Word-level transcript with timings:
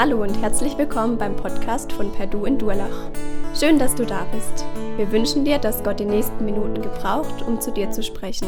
Hallo 0.00 0.22
und 0.22 0.40
herzlich 0.40 0.78
willkommen 0.78 1.18
beim 1.18 1.34
Podcast 1.34 1.90
von 1.92 2.12
Perdu 2.12 2.44
in 2.44 2.56
Durlach. 2.56 3.10
Schön, 3.58 3.80
dass 3.80 3.96
du 3.96 4.06
da 4.06 4.26
bist. 4.26 4.64
Wir 4.96 5.10
wünschen 5.10 5.44
dir, 5.44 5.58
dass 5.58 5.82
Gott 5.82 5.98
die 5.98 6.04
nächsten 6.04 6.44
Minuten 6.44 6.80
gebraucht, 6.80 7.42
um 7.42 7.60
zu 7.60 7.72
dir 7.72 7.90
zu 7.90 8.04
sprechen. 8.04 8.46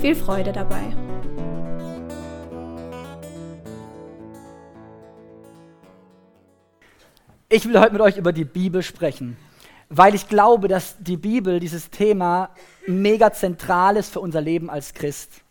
Viel 0.00 0.14
Freude 0.14 0.52
dabei. 0.52 0.94
Ich 7.48 7.66
will 7.66 7.80
heute 7.80 7.94
mit 7.94 8.00
euch 8.00 8.16
über 8.16 8.32
die 8.32 8.44
Bibel 8.44 8.84
sprechen, 8.84 9.36
weil 9.88 10.14
ich 10.14 10.28
glaube, 10.28 10.68
dass 10.68 10.94
die 11.00 11.16
Bibel, 11.16 11.58
dieses 11.58 11.90
Thema, 11.90 12.50
mega 12.86 13.32
zentral 13.32 13.96
ist 13.96 14.12
für 14.12 14.20
unser 14.20 14.40
Leben 14.40 14.70
als 14.70 14.94
Christ. 14.94 15.42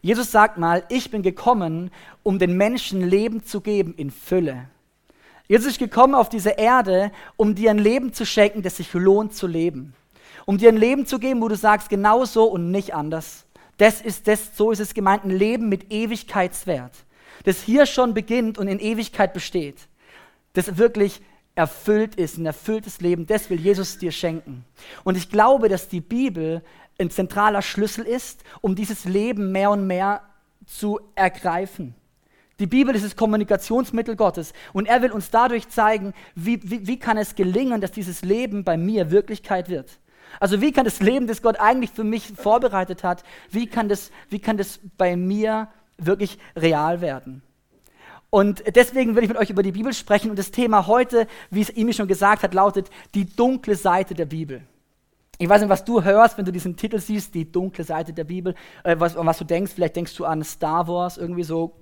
Jesus 0.00 0.30
sagt 0.30 0.58
mal, 0.58 0.84
ich 0.88 1.10
bin 1.10 1.22
gekommen, 1.22 1.90
um 2.22 2.38
den 2.38 2.56
Menschen 2.56 3.08
Leben 3.08 3.44
zu 3.44 3.60
geben 3.60 3.94
in 3.96 4.10
Fülle. 4.10 4.68
Jesus 5.48 5.72
ist 5.72 5.78
gekommen 5.78 6.14
auf 6.14 6.28
diese 6.28 6.50
Erde, 6.50 7.10
um 7.36 7.54
dir 7.54 7.70
ein 7.70 7.78
Leben 7.78 8.12
zu 8.12 8.26
schenken, 8.26 8.62
das 8.62 8.76
sich 8.76 8.92
lohnt 8.92 9.34
zu 9.34 9.46
leben. 9.46 9.94
Um 10.44 10.58
dir 10.58 10.68
ein 10.68 10.76
Leben 10.76 11.06
zu 11.06 11.18
geben, 11.18 11.40
wo 11.40 11.48
du 11.48 11.56
sagst, 11.56 11.88
genau 11.88 12.24
so 12.24 12.44
und 12.44 12.70
nicht 12.70 12.94
anders. 12.94 13.46
Das 13.78 14.00
ist 14.00 14.28
das, 14.28 14.56
so 14.56 14.70
ist 14.70 14.80
es 14.80 14.94
gemeint, 14.94 15.24
ein 15.24 15.30
Leben 15.30 15.68
mit 15.68 15.90
Ewigkeitswert. 15.92 16.92
Das 17.44 17.62
hier 17.62 17.86
schon 17.86 18.12
beginnt 18.12 18.58
und 18.58 18.68
in 18.68 18.78
Ewigkeit 18.78 19.32
besteht. 19.32 19.88
Das 20.52 20.76
wirklich 20.76 21.22
erfüllt 21.54 22.14
ist, 22.14 22.38
ein 22.38 22.46
erfülltes 22.46 23.00
Leben, 23.00 23.26
das 23.26 23.50
will 23.50 23.60
Jesus 23.60 23.98
dir 23.98 24.12
schenken. 24.12 24.64
Und 25.02 25.16
ich 25.16 25.30
glaube, 25.30 25.68
dass 25.68 25.88
die 25.88 26.00
Bibel 26.00 26.62
ein 26.98 27.10
zentraler 27.10 27.62
Schlüssel 27.62 28.04
ist, 28.04 28.42
um 28.60 28.74
dieses 28.74 29.04
Leben 29.04 29.52
mehr 29.52 29.70
und 29.70 29.86
mehr 29.86 30.22
zu 30.66 31.00
ergreifen. 31.14 31.94
Die 32.58 32.66
Bibel 32.66 32.94
ist 32.94 33.04
das 33.04 33.14
Kommunikationsmittel 33.14 34.16
Gottes 34.16 34.52
und 34.72 34.86
er 34.86 35.00
will 35.00 35.12
uns 35.12 35.30
dadurch 35.30 35.68
zeigen, 35.68 36.12
wie, 36.34 36.60
wie, 36.64 36.88
wie 36.88 36.98
kann 36.98 37.16
es 37.16 37.36
gelingen, 37.36 37.80
dass 37.80 37.92
dieses 37.92 38.22
Leben 38.22 38.64
bei 38.64 38.76
mir 38.76 39.12
Wirklichkeit 39.12 39.68
wird. 39.68 40.00
Also 40.40 40.60
wie 40.60 40.72
kann 40.72 40.84
das 40.84 41.00
Leben, 41.00 41.28
das 41.28 41.40
Gott 41.40 41.58
eigentlich 41.58 41.90
für 41.90 42.04
mich 42.04 42.32
vorbereitet 42.36 43.04
hat, 43.04 43.22
wie 43.50 43.66
kann 43.66 43.88
das, 43.88 44.10
wie 44.28 44.40
kann 44.40 44.56
das 44.56 44.80
bei 44.96 45.16
mir 45.16 45.68
wirklich 45.98 46.38
real 46.56 47.00
werden? 47.00 47.42
Und 48.30 48.62
deswegen 48.74 49.16
will 49.16 49.22
ich 49.22 49.28
mit 49.28 49.38
euch 49.38 49.50
über 49.50 49.62
die 49.62 49.72
Bibel 49.72 49.94
sprechen 49.94 50.30
und 50.30 50.38
das 50.38 50.50
Thema 50.50 50.86
heute, 50.86 51.26
wie 51.50 51.62
es 51.62 51.70
Imi 51.70 51.94
schon 51.94 52.08
gesagt 52.08 52.42
hat, 52.42 52.52
lautet 52.52 52.90
die 53.14 53.24
dunkle 53.24 53.74
Seite 53.74 54.14
der 54.14 54.26
Bibel. 54.26 54.62
Ich 55.40 55.48
weiß 55.48 55.60
nicht, 55.60 55.70
was 55.70 55.84
du 55.84 56.02
hörst, 56.02 56.36
wenn 56.36 56.44
du 56.44 56.50
diesen 56.50 56.74
Titel 56.74 56.98
siehst, 56.98 57.32
die 57.32 57.50
dunkle 57.50 57.84
Seite 57.84 58.12
der 58.12 58.24
Bibel, 58.24 58.56
äh, 58.82 58.96
was, 58.98 59.14
was 59.14 59.38
du 59.38 59.44
denkst. 59.44 59.70
Vielleicht 59.72 59.94
denkst 59.94 60.16
du 60.16 60.24
an 60.24 60.42
Star 60.42 60.88
Wars, 60.88 61.16
irgendwie 61.16 61.44
so 61.44 61.76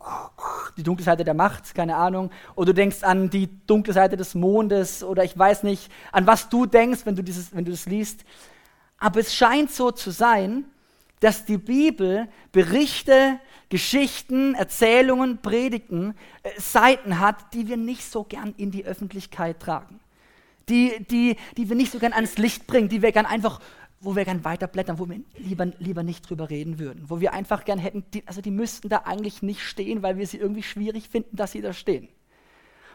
die 0.77 0.83
dunkle 0.83 1.03
Seite 1.03 1.25
der 1.25 1.33
Macht, 1.33 1.75
keine 1.75 1.97
Ahnung. 1.97 2.31
Oder 2.55 2.67
du 2.67 2.75
denkst 2.75 3.03
an 3.03 3.31
die 3.31 3.49
dunkle 3.67 3.95
Seite 3.95 4.19
des 4.19 4.35
Mondes 4.35 5.03
oder 5.03 5.25
ich 5.25 5.39
weiß 5.39 5.63
nicht, 5.63 5.91
an 6.13 6.27
was 6.27 6.51
du 6.51 6.67
denkst, 6.67 7.07
wenn 7.07 7.17
du, 7.17 7.23
dieses, 7.23 7.57
wenn 7.57 7.65
du 7.65 7.71
das 7.71 7.87
liest. 7.87 8.27
Aber 8.99 9.21
es 9.21 9.35
scheint 9.35 9.71
so 9.71 9.91
zu 9.91 10.11
sein, 10.11 10.67
dass 11.21 11.47
die 11.47 11.57
Bibel 11.57 12.29
Berichte, 12.53 13.41
Geschichten, 13.71 14.55
Erzählungen, 14.55 15.39
Predigten, 15.39 16.15
äh, 16.43 16.51
Seiten 16.61 17.21
hat, 17.21 17.55
die 17.55 17.69
wir 17.69 17.79
nicht 17.79 18.05
so 18.05 18.23
gern 18.23 18.53
in 18.59 18.71
die 18.71 18.85
Öffentlichkeit 18.85 19.61
tragen 19.61 19.99
die, 20.69 21.05
die, 21.11 21.37
die 21.57 21.69
wir 21.69 21.77
nicht 21.77 21.93
so 21.93 21.99
gern 21.99 22.13
ans 22.13 22.39
Licht 22.39 22.67
bringen, 22.67 22.89
die 22.89 23.03
wir 23.03 23.13
gern 23.13 23.27
einfach, 23.27 23.61
wo 24.01 24.17
wir 24.17 24.25
gern 24.25 24.45
weiterblättern, 24.45 24.99
wo 24.99 25.09
wir 25.09 25.21
lieber, 25.37 25.67
lieber 25.79 26.03
nicht 26.03 26.29
drüber 26.29 26.51
reden 26.51 26.79
würden, 26.79 27.05
wo 27.09 27.21
wir 27.21 27.33
einfach 27.33 27.65
gern 27.65 27.79
hätten, 27.79 28.05
die, 28.13 28.27
also 28.27 28.41
die 28.41 28.51
müssten 28.51 28.89
da 28.89 29.03
eigentlich 29.05 29.43
nicht 29.43 29.63
stehen, 29.63 30.03
weil 30.03 30.19
wir 30.19 30.27
sie 30.27 30.39
irgendwie 30.39 30.63
schwierig 30.63 31.09
finden, 31.09 31.37
dass 31.37 31.53
sie 31.53 31.61
da 31.61 31.73
stehen. 31.73 32.09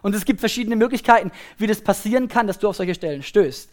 Und 0.01 0.15
es 0.15 0.25
gibt 0.25 0.39
verschiedene 0.39 0.75
Möglichkeiten, 0.75 1.31
wie 1.57 1.67
das 1.67 1.81
passieren 1.81 2.27
kann, 2.27 2.47
dass 2.47 2.59
du 2.59 2.67
auf 2.67 2.75
solche 2.75 2.95
Stellen 2.95 3.23
stößt. 3.23 3.69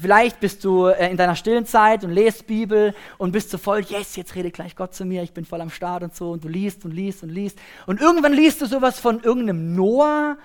Vielleicht 0.00 0.40
bist 0.40 0.64
du 0.64 0.86
äh, 0.86 1.10
in 1.10 1.18
deiner 1.18 1.36
stillen 1.36 1.66
Zeit 1.66 2.04
und 2.04 2.10
lest 2.10 2.46
Bibel 2.46 2.94
und 3.18 3.32
bist 3.32 3.50
so 3.50 3.58
voll, 3.58 3.80
yes, 3.82 4.16
jetzt 4.16 4.34
rede 4.34 4.50
gleich 4.50 4.76
Gott 4.76 4.94
zu 4.94 5.04
mir, 5.04 5.22
ich 5.22 5.32
bin 5.32 5.44
voll 5.44 5.60
am 5.60 5.68
Start 5.68 6.02
und 6.02 6.14
so 6.14 6.30
und 6.30 6.42
du 6.42 6.48
liest 6.48 6.86
und 6.86 6.92
liest 6.92 7.22
und 7.22 7.28
liest. 7.28 7.58
Und 7.86 8.00
irgendwann 8.00 8.32
liest 8.32 8.62
du 8.62 8.66
sowas 8.66 8.98
von 8.98 9.20
irgendeinem 9.22 9.74
Noah, 9.74 10.38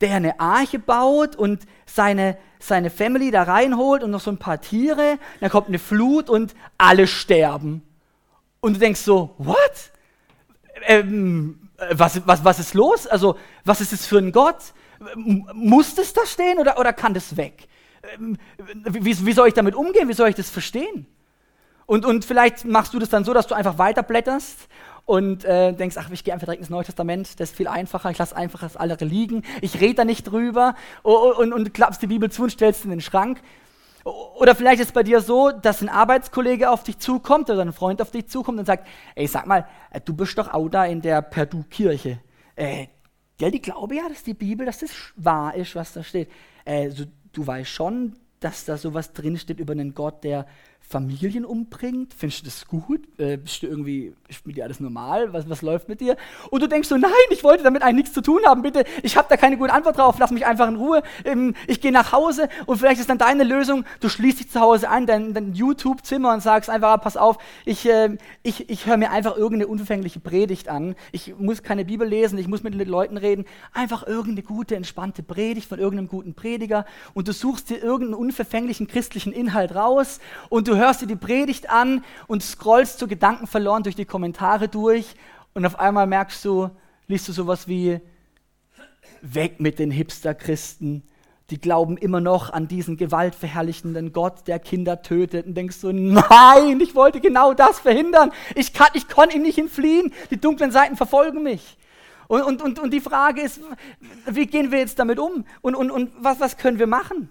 der 0.00 0.14
eine 0.14 0.40
Arche 0.40 0.78
baut 0.78 1.36
und 1.36 1.64
seine, 1.86 2.36
seine 2.58 2.90
Family 2.90 3.30
da 3.30 3.42
reinholt 3.42 4.02
und 4.02 4.10
noch 4.10 4.20
so 4.20 4.30
ein 4.30 4.38
paar 4.38 4.60
Tiere. 4.60 5.18
Dann 5.40 5.50
kommt 5.50 5.68
eine 5.68 5.78
Flut 5.78 6.30
und 6.30 6.54
alle 6.78 7.06
sterben. 7.06 7.82
Und 8.60 8.74
du 8.74 8.80
denkst 8.80 9.00
so, 9.00 9.34
what? 9.38 9.92
Ähm, 10.86 11.70
was, 11.92 12.26
was, 12.26 12.44
was 12.44 12.58
ist 12.58 12.74
los? 12.74 13.06
Also, 13.06 13.36
was 13.64 13.80
ist 13.80 13.92
das 13.92 14.06
für 14.06 14.18
ein 14.18 14.32
Gott? 14.32 14.72
Muss 15.14 15.94
das 15.94 16.12
da 16.12 16.26
stehen 16.26 16.58
oder, 16.58 16.78
oder 16.78 16.92
kann 16.92 17.14
das 17.14 17.36
weg? 17.36 17.68
Ähm, 18.14 18.36
wie, 18.68 19.26
wie 19.26 19.32
soll 19.32 19.48
ich 19.48 19.54
damit 19.54 19.74
umgehen? 19.74 20.08
Wie 20.08 20.14
soll 20.14 20.28
ich 20.28 20.34
das 20.34 20.50
verstehen? 20.50 21.06
Und, 21.86 22.04
und 22.04 22.24
vielleicht 22.24 22.64
machst 22.64 22.94
du 22.94 22.98
das 22.98 23.08
dann 23.08 23.24
so, 23.24 23.34
dass 23.34 23.46
du 23.46 23.54
einfach 23.54 23.78
weiterblätterst 23.78 24.68
und 25.10 25.44
äh, 25.44 25.72
denkst, 25.72 25.96
ach, 25.98 26.08
ich 26.12 26.22
gehe 26.22 26.32
einfach 26.32 26.46
direkt 26.46 26.60
ins 26.60 26.70
Neue 26.70 26.84
Testament, 26.84 27.40
das 27.40 27.50
ist 27.50 27.56
viel 27.56 27.66
einfacher, 27.66 28.12
ich 28.12 28.18
lasse 28.18 28.36
einfach 28.36 28.60
das 28.60 28.76
andere 28.76 29.04
liegen, 29.04 29.42
ich 29.60 29.80
rede 29.80 29.94
da 29.94 30.04
nicht 30.04 30.22
drüber 30.22 30.76
und, 31.02 31.32
und, 31.32 31.52
und 31.52 31.74
klappst 31.74 32.00
die 32.00 32.06
Bibel 32.06 32.30
zu 32.30 32.44
und 32.44 32.50
stellst 32.50 32.82
sie 32.82 32.84
in 32.84 32.90
den 32.92 33.00
Schrank. 33.00 33.42
Oder 34.04 34.54
vielleicht 34.54 34.80
ist 34.80 34.86
es 34.86 34.92
bei 34.92 35.02
dir 35.02 35.20
so, 35.20 35.50
dass 35.50 35.82
ein 35.82 35.88
Arbeitskollege 35.88 36.70
auf 36.70 36.84
dich 36.84 37.00
zukommt 37.00 37.50
oder 37.50 37.62
ein 37.62 37.72
Freund 37.72 38.00
auf 38.00 38.12
dich 38.12 38.28
zukommt 38.28 38.60
und 38.60 38.66
sagt, 38.66 38.86
ey, 39.16 39.26
sag 39.26 39.48
mal, 39.48 39.66
äh, 39.90 40.00
du 40.00 40.14
bist 40.14 40.38
doch 40.38 40.54
auch 40.54 40.68
da 40.68 40.84
in 40.84 41.02
der 41.02 41.22
Perdu-Kirche. 41.22 42.20
Äh, 42.54 42.86
ja, 43.40 43.50
die 43.50 43.60
glauben 43.60 43.96
ja, 43.96 44.08
dass 44.08 44.22
die 44.22 44.34
Bibel, 44.34 44.64
dass 44.64 44.78
das 44.78 44.92
wahr 45.16 45.56
ist, 45.56 45.74
was 45.74 45.92
da 45.92 46.04
steht. 46.04 46.30
Äh, 46.64 46.90
so, 46.90 47.04
du 47.32 47.44
weißt 47.44 47.68
schon, 47.68 48.14
dass 48.38 48.64
da 48.64 48.76
sowas 48.76 49.12
drinsteht 49.12 49.58
über 49.58 49.72
einen 49.72 49.92
Gott, 49.92 50.22
der 50.22 50.46
Familien 50.78 51.44
umbringt? 51.44 52.14
Findest 52.14 52.42
du 52.42 52.44
das 52.44 52.66
gut? 52.68 53.08
Äh, 53.18 53.38
bist 53.38 53.64
du 53.64 53.66
irgendwie, 53.66 54.14
mit 54.44 54.56
dir 54.56 54.64
alles 54.64 54.80
normal? 54.80 55.32
Was, 55.32 55.48
was 55.48 55.62
läuft 55.62 55.88
mit 55.88 56.00
dir? 56.00 56.16
Und 56.50 56.62
du 56.62 56.68
denkst 56.68 56.88
so, 56.88 56.96
nein, 56.96 57.10
ich 57.30 57.44
wollte 57.44 57.62
damit 57.64 57.82
eigentlich 57.82 58.00
nichts 58.00 58.12
zu 58.12 58.22
tun 58.22 58.40
haben, 58.46 58.62
bitte, 58.62 58.84
ich 59.02 59.16
habe 59.16 59.26
da 59.28 59.36
keine 59.36 59.56
gute 59.56 59.72
Antwort 59.72 59.98
drauf, 59.98 60.16
lass 60.18 60.30
mich 60.30 60.46
einfach 60.46 60.68
in 60.68 60.76
Ruhe, 60.76 61.02
ähm, 61.24 61.54
ich 61.66 61.80
gehe 61.80 61.92
nach 61.92 62.12
Hause 62.12 62.48
und 62.66 62.78
vielleicht 62.78 63.00
ist 63.00 63.10
dann 63.10 63.18
deine 63.18 63.44
Lösung, 63.44 63.84
du 64.00 64.08
schließt 64.08 64.40
dich 64.40 64.50
zu 64.50 64.60
Hause 64.60 64.88
an, 64.88 65.06
dein, 65.06 65.34
dein 65.34 65.52
YouTube-Zimmer 65.52 66.32
und 66.32 66.40
sagst 66.42 66.70
einfach, 66.70 67.00
pass 67.00 67.16
auf, 67.16 67.38
ich, 67.64 67.86
äh, 67.88 68.16
ich, 68.42 68.70
ich 68.70 68.86
höre 68.86 68.96
mir 68.96 69.10
einfach 69.10 69.36
irgendeine 69.36 69.68
unverfängliche 69.68 70.20
Predigt 70.20 70.68
an, 70.68 70.94
ich 71.12 71.34
muss 71.38 71.62
keine 71.62 71.84
Bibel 71.84 72.06
lesen, 72.06 72.38
ich 72.38 72.48
muss 72.48 72.62
mit 72.62 72.74
den 72.74 72.88
Leuten 72.88 73.16
reden, 73.16 73.44
einfach 73.72 74.06
irgendeine 74.06 74.42
gute, 74.42 74.76
entspannte 74.76 75.22
Predigt 75.22 75.68
von 75.68 75.78
irgendeinem 75.78 76.08
guten 76.08 76.34
Prediger. 76.34 76.84
Und 77.14 77.28
du 77.28 77.32
suchst 77.32 77.70
dir 77.70 77.82
irgendeinen 77.82 78.14
unverfänglichen 78.14 78.86
christlichen 78.86 79.32
Inhalt 79.32 79.74
raus 79.74 80.20
und 80.48 80.68
du 80.68 80.76
hörst 80.76 81.02
dir 81.02 81.06
die 81.06 81.16
Predigt 81.16 81.70
an 81.70 82.04
und 82.26 82.42
scrollst 82.42 82.98
so 82.98 83.06
Gedanken 83.06 83.46
verloren 83.46 83.82
durch 83.82 83.96
die 83.96 84.04
Kommentare 84.04 84.19
durch 84.70 85.14
und 85.54 85.66
auf 85.66 85.78
einmal 85.78 86.06
merkst 86.06 86.44
du, 86.44 86.70
liest 87.08 87.28
du 87.28 87.32
sowas 87.32 87.66
wie, 87.68 88.00
weg 89.22 89.60
mit 89.60 89.78
den 89.78 89.90
Hipster-Christen, 89.90 91.02
die 91.50 91.60
glauben 91.60 91.96
immer 91.96 92.20
noch 92.20 92.52
an 92.52 92.68
diesen 92.68 92.96
gewaltverherrlichenden 92.96 94.12
Gott, 94.12 94.46
der 94.46 94.60
Kinder 94.60 95.02
tötet 95.02 95.46
und 95.46 95.54
denkst 95.54 95.76
so, 95.76 95.90
nein, 95.90 96.80
ich 96.80 96.94
wollte 96.94 97.20
genau 97.20 97.54
das 97.54 97.80
verhindern. 97.80 98.32
Ich, 98.54 98.72
kann, 98.72 98.88
ich 98.94 99.08
konnte 99.08 99.36
ihm 99.36 99.42
nicht 99.42 99.58
entfliehen. 99.58 100.12
Die 100.30 100.40
dunklen 100.40 100.70
Seiten 100.70 100.96
verfolgen 100.96 101.42
mich. 101.42 101.76
Und, 102.28 102.42
und, 102.42 102.62
und, 102.62 102.78
und 102.78 102.92
die 102.92 103.00
Frage 103.00 103.42
ist, 103.42 103.60
wie 104.26 104.46
gehen 104.46 104.70
wir 104.70 104.78
jetzt 104.78 105.00
damit 105.00 105.18
um? 105.18 105.44
Und, 105.60 105.74
und, 105.74 105.90
und 105.90 106.12
was, 106.20 106.38
was 106.38 106.56
können 106.56 106.78
wir 106.78 106.86
machen? 106.86 107.30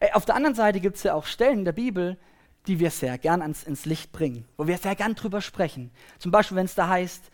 Äh, 0.00 0.12
auf 0.14 0.24
der 0.24 0.34
anderen 0.34 0.56
Seite 0.56 0.80
gibt 0.80 0.96
es 0.96 1.04
ja 1.04 1.14
auch 1.14 1.26
Stellen 1.26 1.60
in 1.60 1.64
der 1.64 1.72
Bibel, 1.72 2.18
die 2.66 2.78
wir 2.78 2.90
sehr 2.90 3.18
gern 3.18 3.42
ans, 3.42 3.64
ins 3.64 3.86
Licht 3.86 4.12
bringen, 4.12 4.44
wo 4.56 4.66
wir 4.66 4.78
sehr 4.78 4.94
gern 4.94 5.14
drüber 5.14 5.40
sprechen. 5.40 5.90
Zum 6.18 6.30
Beispiel, 6.30 6.56
wenn 6.56 6.66
es 6.66 6.74
da 6.74 6.88
heißt, 6.88 7.30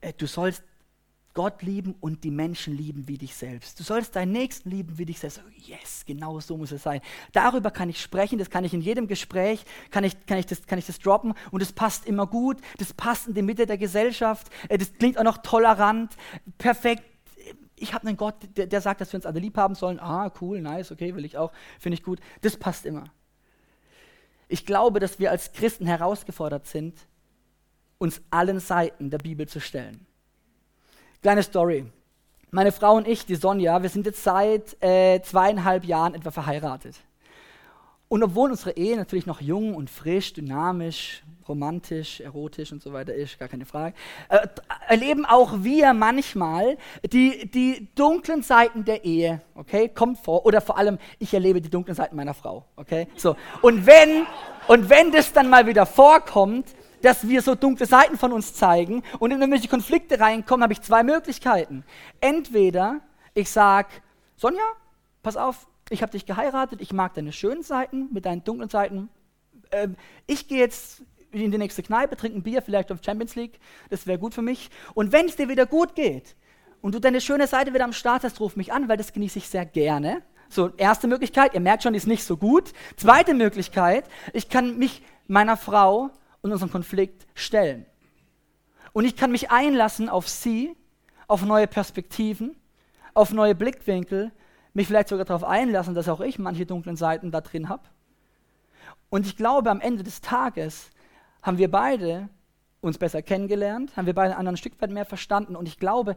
äh, 0.00 0.12
du 0.12 0.26
sollst 0.26 0.62
Gott 1.34 1.62
lieben 1.62 1.94
und 2.00 2.24
die 2.24 2.30
Menschen 2.30 2.76
lieben 2.76 3.08
wie 3.08 3.16
dich 3.16 3.34
selbst. 3.34 3.80
Du 3.80 3.84
sollst 3.84 4.16
deinen 4.16 4.32
Nächsten 4.32 4.68
lieben 4.68 4.98
wie 4.98 5.06
dich 5.06 5.18
selbst. 5.18 5.40
Yes, 5.56 6.04
genau 6.04 6.40
so 6.40 6.58
muss 6.58 6.72
es 6.72 6.82
sein. 6.82 7.00
Darüber 7.32 7.70
kann 7.70 7.88
ich 7.88 8.00
sprechen, 8.00 8.38
das 8.38 8.50
kann 8.50 8.64
ich 8.64 8.74
in 8.74 8.82
jedem 8.82 9.06
Gespräch, 9.06 9.64
kann 9.90 10.04
ich, 10.04 10.26
kann 10.26 10.36
ich, 10.36 10.46
das, 10.46 10.66
kann 10.66 10.78
ich 10.78 10.86
das 10.86 10.98
droppen 10.98 11.32
und 11.50 11.62
es 11.62 11.72
passt 11.72 12.06
immer 12.06 12.26
gut, 12.26 12.58
das 12.76 12.92
passt 12.92 13.28
in 13.28 13.34
die 13.34 13.42
Mitte 13.42 13.66
der 13.66 13.78
Gesellschaft, 13.78 14.50
äh, 14.68 14.76
das 14.76 14.92
klingt 14.92 15.16
auch 15.16 15.24
noch 15.24 15.38
tolerant, 15.38 16.14
perfekt. 16.58 17.04
Ich 17.76 17.94
habe 17.94 18.06
einen 18.06 18.16
Gott, 18.18 18.34
der, 18.56 18.66
der 18.66 18.80
sagt, 18.82 19.00
dass 19.00 19.12
wir 19.12 19.18
uns 19.18 19.26
alle 19.26 19.40
lieb 19.40 19.56
haben 19.56 19.74
sollen. 19.74 19.98
Ah, 19.98 20.30
cool, 20.40 20.60
nice, 20.60 20.92
okay, 20.92 21.16
will 21.16 21.24
ich 21.24 21.38
auch, 21.38 21.50
finde 21.80 21.94
ich 21.94 22.02
gut. 22.02 22.20
Das 22.42 22.56
passt 22.56 22.84
immer. 22.84 23.04
Ich 24.52 24.66
glaube, 24.66 25.00
dass 25.00 25.18
wir 25.18 25.30
als 25.30 25.52
Christen 25.52 25.86
herausgefordert 25.86 26.66
sind, 26.66 26.94
uns 27.96 28.20
allen 28.30 28.60
Seiten 28.60 29.08
der 29.08 29.16
Bibel 29.16 29.48
zu 29.48 29.60
stellen. 29.60 30.06
Kleine 31.22 31.42
Story. 31.42 31.86
Meine 32.50 32.70
Frau 32.70 32.96
und 32.96 33.08
ich, 33.08 33.24
die 33.24 33.36
Sonja, 33.36 33.80
wir 33.80 33.88
sind 33.88 34.04
jetzt 34.04 34.22
seit 34.22 34.76
äh, 34.82 35.22
zweieinhalb 35.22 35.84
Jahren 35.84 36.14
etwa 36.14 36.30
verheiratet. 36.30 36.96
Und 38.12 38.22
obwohl 38.22 38.50
unsere 38.50 38.72
Ehe 38.72 38.98
natürlich 38.98 39.24
noch 39.24 39.40
jung 39.40 39.74
und 39.74 39.88
frisch, 39.88 40.34
dynamisch, 40.34 41.22
romantisch, 41.48 42.20
erotisch 42.20 42.70
und 42.70 42.82
so 42.82 42.92
weiter 42.92 43.14
ist, 43.14 43.38
gar 43.38 43.48
keine 43.48 43.64
Frage, 43.64 43.96
äh, 44.28 44.46
erleben 44.86 45.24
auch 45.24 45.62
wir 45.62 45.94
manchmal 45.94 46.76
die, 47.10 47.50
die 47.50 47.88
dunklen 47.94 48.42
Seiten 48.42 48.84
der 48.84 49.06
Ehe, 49.06 49.40
okay, 49.54 49.88
kommt 49.88 50.18
vor, 50.18 50.44
oder 50.44 50.60
vor 50.60 50.76
allem, 50.76 50.98
ich 51.20 51.32
erlebe 51.32 51.62
die 51.62 51.70
dunklen 51.70 51.96
Seiten 51.96 52.14
meiner 52.14 52.34
Frau, 52.34 52.66
okay, 52.76 53.08
so. 53.16 53.34
Und 53.62 53.86
wenn, 53.86 54.26
und 54.68 54.90
wenn 54.90 55.10
das 55.10 55.32
dann 55.32 55.48
mal 55.48 55.66
wieder 55.66 55.86
vorkommt, 55.86 56.66
dass 57.00 57.26
wir 57.26 57.40
so 57.40 57.54
dunkle 57.54 57.86
Seiten 57.86 58.18
von 58.18 58.32
uns 58.32 58.52
zeigen 58.52 59.02
und 59.20 59.30
in 59.30 59.40
irgendwelche 59.40 59.68
Konflikte 59.68 60.20
reinkommen, 60.20 60.64
habe 60.64 60.74
ich 60.74 60.82
zwei 60.82 61.02
Möglichkeiten. 61.02 61.82
Entweder 62.20 63.00
ich 63.32 63.50
sage, 63.50 63.88
Sonja, 64.36 64.60
pass 65.22 65.38
auf, 65.38 65.66
ich 65.92 66.02
habe 66.02 66.12
dich 66.12 66.26
geheiratet, 66.26 66.80
ich 66.80 66.92
mag 66.92 67.14
deine 67.14 67.32
schönen 67.32 67.62
Seiten 67.62 68.08
mit 68.12 68.26
deinen 68.26 68.44
dunklen 68.44 68.68
Seiten. 68.68 69.08
Ähm, 69.70 69.96
ich 70.26 70.48
gehe 70.48 70.58
jetzt 70.58 71.02
in 71.32 71.50
die 71.50 71.58
nächste 71.58 71.82
Kneipe, 71.82 72.16
trinke 72.16 72.38
ein 72.38 72.42
Bier, 72.42 72.62
vielleicht 72.62 72.92
auf 72.92 72.98
Champions 73.04 73.34
League, 73.36 73.58
das 73.90 74.06
wäre 74.06 74.18
gut 74.18 74.34
für 74.34 74.42
mich. 74.42 74.70
Und 74.94 75.12
wenn 75.12 75.26
es 75.26 75.36
dir 75.36 75.48
wieder 75.48 75.66
gut 75.66 75.94
geht 75.94 76.36
und 76.80 76.94
du 76.94 76.98
deine 76.98 77.20
schöne 77.20 77.46
Seite 77.46 77.72
wieder 77.72 77.84
am 77.84 77.92
Start 77.92 78.24
hast, 78.24 78.40
ruf 78.40 78.56
mich 78.56 78.72
an, 78.72 78.88
weil 78.88 78.96
das 78.96 79.12
genieße 79.12 79.38
ich 79.38 79.48
sehr 79.48 79.64
gerne. 79.64 80.22
So, 80.48 80.70
erste 80.76 81.08
Möglichkeit, 81.08 81.54
ihr 81.54 81.60
merkt 81.60 81.82
schon, 81.82 81.94
die 81.94 81.96
ist 81.96 82.06
nicht 82.06 82.24
so 82.24 82.36
gut. 82.36 82.72
Zweite 82.96 83.32
Möglichkeit, 83.32 84.04
ich 84.34 84.50
kann 84.50 84.78
mich 84.78 85.02
meiner 85.26 85.56
Frau 85.56 86.10
und 86.42 86.52
unserem 86.52 86.70
Konflikt 86.70 87.26
stellen. 87.34 87.86
Und 88.92 89.06
ich 89.06 89.16
kann 89.16 89.32
mich 89.32 89.50
einlassen 89.50 90.10
auf 90.10 90.28
sie, 90.28 90.76
auf 91.26 91.42
neue 91.42 91.66
Perspektiven, 91.66 92.54
auf 93.14 93.32
neue 93.32 93.54
Blickwinkel, 93.54 94.32
mich 94.74 94.86
vielleicht 94.86 95.08
sogar 95.08 95.24
darauf 95.24 95.44
einlassen, 95.44 95.94
dass 95.94 96.08
auch 96.08 96.20
ich 96.20 96.38
manche 96.38 96.66
dunklen 96.66 96.96
Seiten 96.96 97.30
da 97.30 97.40
drin 97.40 97.68
habe. 97.68 97.82
Und 99.10 99.26
ich 99.26 99.36
glaube, 99.36 99.70
am 99.70 99.80
Ende 99.80 100.02
des 100.02 100.20
Tages 100.20 100.90
haben 101.42 101.58
wir 101.58 101.70
beide 101.70 102.28
uns 102.80 102.98
besser 102.98 103.22
kennengelernt, 103.22 103.96
haben 103.96 104.06
wir 104.06 104.14
beide 104.14 104.36
ein 104.36 104.56
Stück 104.56 104.80
weit 104.80 104.90
mehr 104.90 105.04
verstanden 105.04 105.54
und 105.56 105.66
ich 105.66 105.78
glaube, 105.78 106.16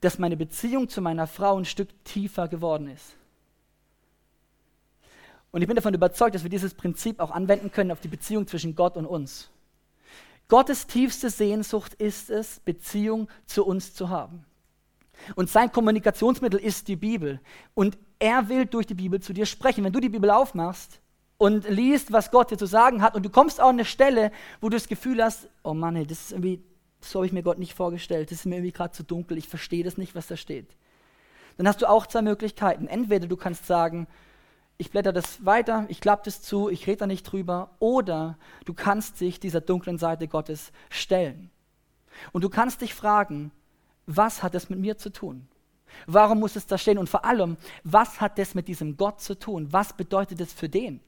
dass 0.00 0.18
meine 0.18 0.36
Beziehung 0.36 0.88
zu 0.88 1.00
meiner 1.00 1.26
Frau 1.26 1.56
ein 1.56 1.64
Stück 1.64 1.88
tiefer 2.04 2.48
geworden 2.48 2.88
ist. 2.88 3.16
Und 5.50 5.62
ich 5.62 5.68
bin 5.68 5.76
davon 5.76 5.94
überzeugt, 5.94 6.34
dass 6.34 6.42
wir 6.42 6.50
dieses 6.50 6.74
Prinzip 6.74 7.20
auch 7.20 7.30
anwenden 7.30 7.70
können 7.70 7.92
auf 7.92 8.00
die 8.00 8.08
Beziehung 8.08 8.46
zwischen 8.46 8.74
Gott 8.74 8.96
und 8.96 9.06
uns. 9.06 9.50
Gottes 10.48 10.86
tiefste 10.86 11.30
Sehnsucht 11.30 11.94
ist 11.94 12.28
es, 12.28 12.60
Beziehung 12.60 13.28
zu 13.46 13.64
uns 13.64 13.94
zu 13.94 14.10
haben. 14.10 14.44
Und 15.34 15.50
sein 15.50 15.70
Kommunikationsmittel 15.72 16.60
ist 16.60 16.88
die 16.88 16.96
Bibel. 16.96 17.40
Und 17.74 17.98
er 18.18 18.48
will 18.48 18.66
durch 18.66 18.86
die 18.86 18.94
Bibel 18.94 19.20
zu 19.20 19.32
dir 19.32 19.46
sprechen. 19.46 19.84
Wenn 19.84 19.92
du 19.92 20.00
die 20.00 20.08
Bibel 20.08 20.30
aufmachst 20.30 21.00
und 21.38 21.68
liest, 21.68 22.12
was 22.12 22.30
Gott 22.30 22.50
dir 22.50 22.58
zu 22.58 22.66
sagen 22.66 23.02
hat, 23.02 23.14
und 23.14 23.24
du 23.24 23.30
kommst 23.30 23.60
an 23.60 23.70
eine 23.70 23.84
Stelle, 23.84 24.30
wo 24.60 24.68
du 24.68 24.76
das 24.76 24.88
Gefühl 24.88 25.22
hast, 25.22 25.48
oh 25.62 25.74
Mann, 25.74 25.94
das 26.06 26.20
ist 26.20 26.32
irgendwie, 26.32 26.62
so 27.00 27.18
habe 27.20 27.26
ich 27.26 27.32
mir 27.32 27.42
Gott 27.42 27.58
nicht 27.58 27.74
vorgestellt, 27.74 28.30
das 28.30 28.38
ist 28.38 28.46
mir 28.46 28.56
irgendwie 28.56 28.72
gerade 28.72 28.92
zu 28.92 29.02
dunkel, 29.02 29.38
ich 29.38 29.48
verstehe 29.48 29.84
das 29.84 29.98
nicht, 29.98 30.14
was 30.14 30.26
da 30.26 30.36
steht. 30.36 30.74
Dann 31.56 31.68
hast 31.68 31.82
du 31.82 31.88
auch 31.88 32.06
zwei 32.06 32.22
Möglichkeiten. 32.22 32.86
Entweder 32.86 33.26
du 33.26 33.36
kannst 33.36 33.66
sagen, 33.66 34.06
ich 34.76 34.90
blätter 34.90 35.12
das 35.12 35.44
weiter, 35.44 35.86
ich 35.88 36.00
klappe 36.00 36.22
das 36.24 36.42
zu, 36.42 36.68
ich 36.68 36.86
rede 36.86 36.98
da 36.98 37.06
nicht 37.06 37.22
drüber, 37.24 37.70
oder 37.78 38.38
du 38.64 38.74
kannst 38.74 39.20
dich 39.20 39.38
dieser 39.38 39.60
dunklen 39.60 39.98
Seite 39.98 40.26
Gottes 40.26 40.72
stellen. 40.90 41.50
Und 42.32 42.42
du 42.42 42.48
kannst 42.48 42.80
dich 42.80 42.94
fragen, 42.94 43.52
was 44.06 44.42
hat 44.42 44.54
das 44.54 44.70
mit 44.70 44.78
mir 44.78 44.96
zu 44.98 45.10
tun? 45.10 45.48
Warum 46.06 46.40
muss 46.40 46.56
es 46.56 46.66
da 46.66 46.76
stehen? 46.76 46.98
Und 46.98 47.08
vor 47.08 47.24
allem, 47.24 47.56
was 47.84 48.20
hat 48.20 48.38
das 48.38 48.54
mit 48.54 48.68
diesem 48.68 48.96
Gott 48.96 49.20
zu 49.20 49.38
tun? 49.38 49.72
Was 49.72 49.92
bedeutet 49.92 50.40
es 50.40 50.52
für 50.52 50.68
den? 50.68 51.00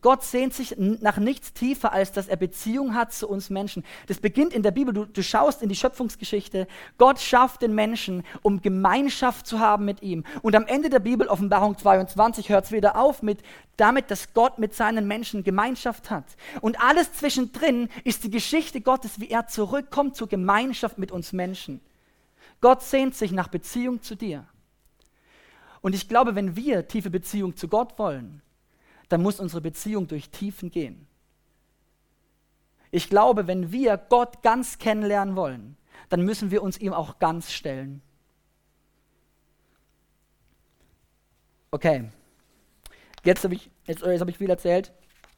Gott 0.00 0.24
sehnt 0.24 0.52
sich 0.52 0.74
nach 0.76 1.18
nichts 1.18 1.52
tiefer, 1.52 1.92
als 1.92 2.10
dass 2.10 2.26
er 2.26 2.36
Beziehung 2.36 2.94
hat 2.94 3.12
zu 3.12 3.28
uns 3.28 3.50
Menschen. 3.50 3.84
Das 4.08 4.18
beginnt 4.18 4.52
in 4.52 4.64
der 4.64 4.72
Bibel. 4.72 4.92
Du, 4.92 5.04
du, 5.04 5.22
schaust 5.22 5.62
in 5.62 5.68
die 5.68 5.76
Schöpfungsgeschichte. 5.76 6.66
Gott 6.98 7.20
schafft 7.20 7.62
den 7.62 7.72
Menschen, 7.72 8.24
um 8.42 8.60
Gemeinschaft 8.60 9.46
zu 9.46 9.60
haben 9.60 9.84
mit 9.84 10.02
ihm. 10.02 10.24
Und 10.42 10.56
am 10.56 10.66
Ende 10.66 10.90
der 10.90 10.98
Bibel, 10.98 11.28
Offenbarung 11.28 11.78
22, 11.78 12.48
hört 12.48 12.64
es 12.64 12.72
wieder 12.72 12.96
auf 12.96 13.22
mit 13.22 13.42
damit, 13.76 14.10
dass 14.10 14.34
Gott 14.34 14.58
mit 14.58 14.74
seinen 14.74 15.06
Menschen 15.06 15.44
Gemeinschaft 15.44 16.10
hat. 16.10 16.24
Und 16.60 16.80
alles 16.80 17.12
zwischendrin 17.12 17.88
ist 18.02 18.24
die 18.24 18.30
Geschichte 18.30 18.80
Gottes, 18.80 19.20
wie 19.20 19.30
er 19.30 19.46
zurückkommt 19.46 20.16
zur 20.16 20.28
Gemeinschaft 20.28 20.98
mit 20.98 21.12
uns 21.12 21.32
Menschen. 21.32 21.80
Gott 22.60 22.82
sehnt 22.82 23.14
sich 23.14 23.30
nach 23.30 23.48
Beziehung 23.48 24.02
zu 24.02 24.16
dir. 24.16 24.46
Und 25.80 25.94
ich 25.94 26.08
glaube, 26.08 26.34
wenn 26.34 26.56
wir 26.56 26.88
tiefe 26.88 27.10
Beziehung 27.10 27.54
zu 27.54 27.68
Gott 27.68 27.96
wollen, 27.98 28.42
dann 29.08 29.22
muss 29.22 29.40
unsere 29.40 29.60
Beziehung 29.60 30.08
durch 30.08 30.30
Tiefen 30.30 30.70
gehen. 30.70 31.06
Ich 32.90 33.08
glaube, 33.08 33.46
wenn 33.46 33.72
wir 33.72 33.96
Gott 33.96 34.42
ganz 34.42 34.78
kennenlernen 34.78 35.36
wollen, 35.36 35.76
dann 36.08 36.22
müssen 36.22 36.50
wir 36.50 36.62
uns 36.62 36.78
ihm 36.78 36.92
auch 36.92 37.18
ganz 37.18 37.52
stellen. 37.52 38.00
Okay, 41.70 42.04
jetzt 43.24 43.44
habe 43.44 43.54
ich, 43.54 43.70
jetzt, 43.84 44.02
jetzt 44.02 44.20
hab 44.20 44.28
ich 44.28 44.38
viel 44.38 44.50
erzählt. 44.50 44.92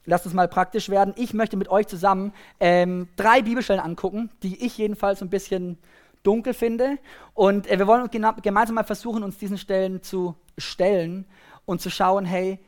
Lasst 0.05 0.25
uns 0.25 0.35
mal 0.35 0.49
praktisch 0.49 0.89
werden. 0.89 1.15
Ich 1.17 1.35
möchte 1.35 1.57
mit 1.57 1.69
euch 1.69 1.87
zusammen 1.87 2.33
ähm, 2.61 3.09
drei 3.17 3.43
Bibelstellen 3.43 3.83
angucken, 3.83 4.31
die 4.43 4.65
ich 4.65 4.79
jedenfalls 4.79 5.21
ein 5.21 5.31
bisschen 5.31 5.79
dunkel 6.23 6.55
finde. 6.55 6.99
Und 7.35 7.67
äh, 7.71 7.79
wir 7.79 7.87
wollen 7.87 8.09
gemeinsam 8.11 8.75
mal 8.75 8.85
versuchen, 8.85 9.23
uns 9.23 9.39
diesen 9.39 9.59
Stellen 9.59 10.03
zu 10.03 10.35
stellen 10.57 11.27
und 11.67 11.81
zu 11.81 11.91
schauen, 11.91 12.25
hey, 12.25 12.59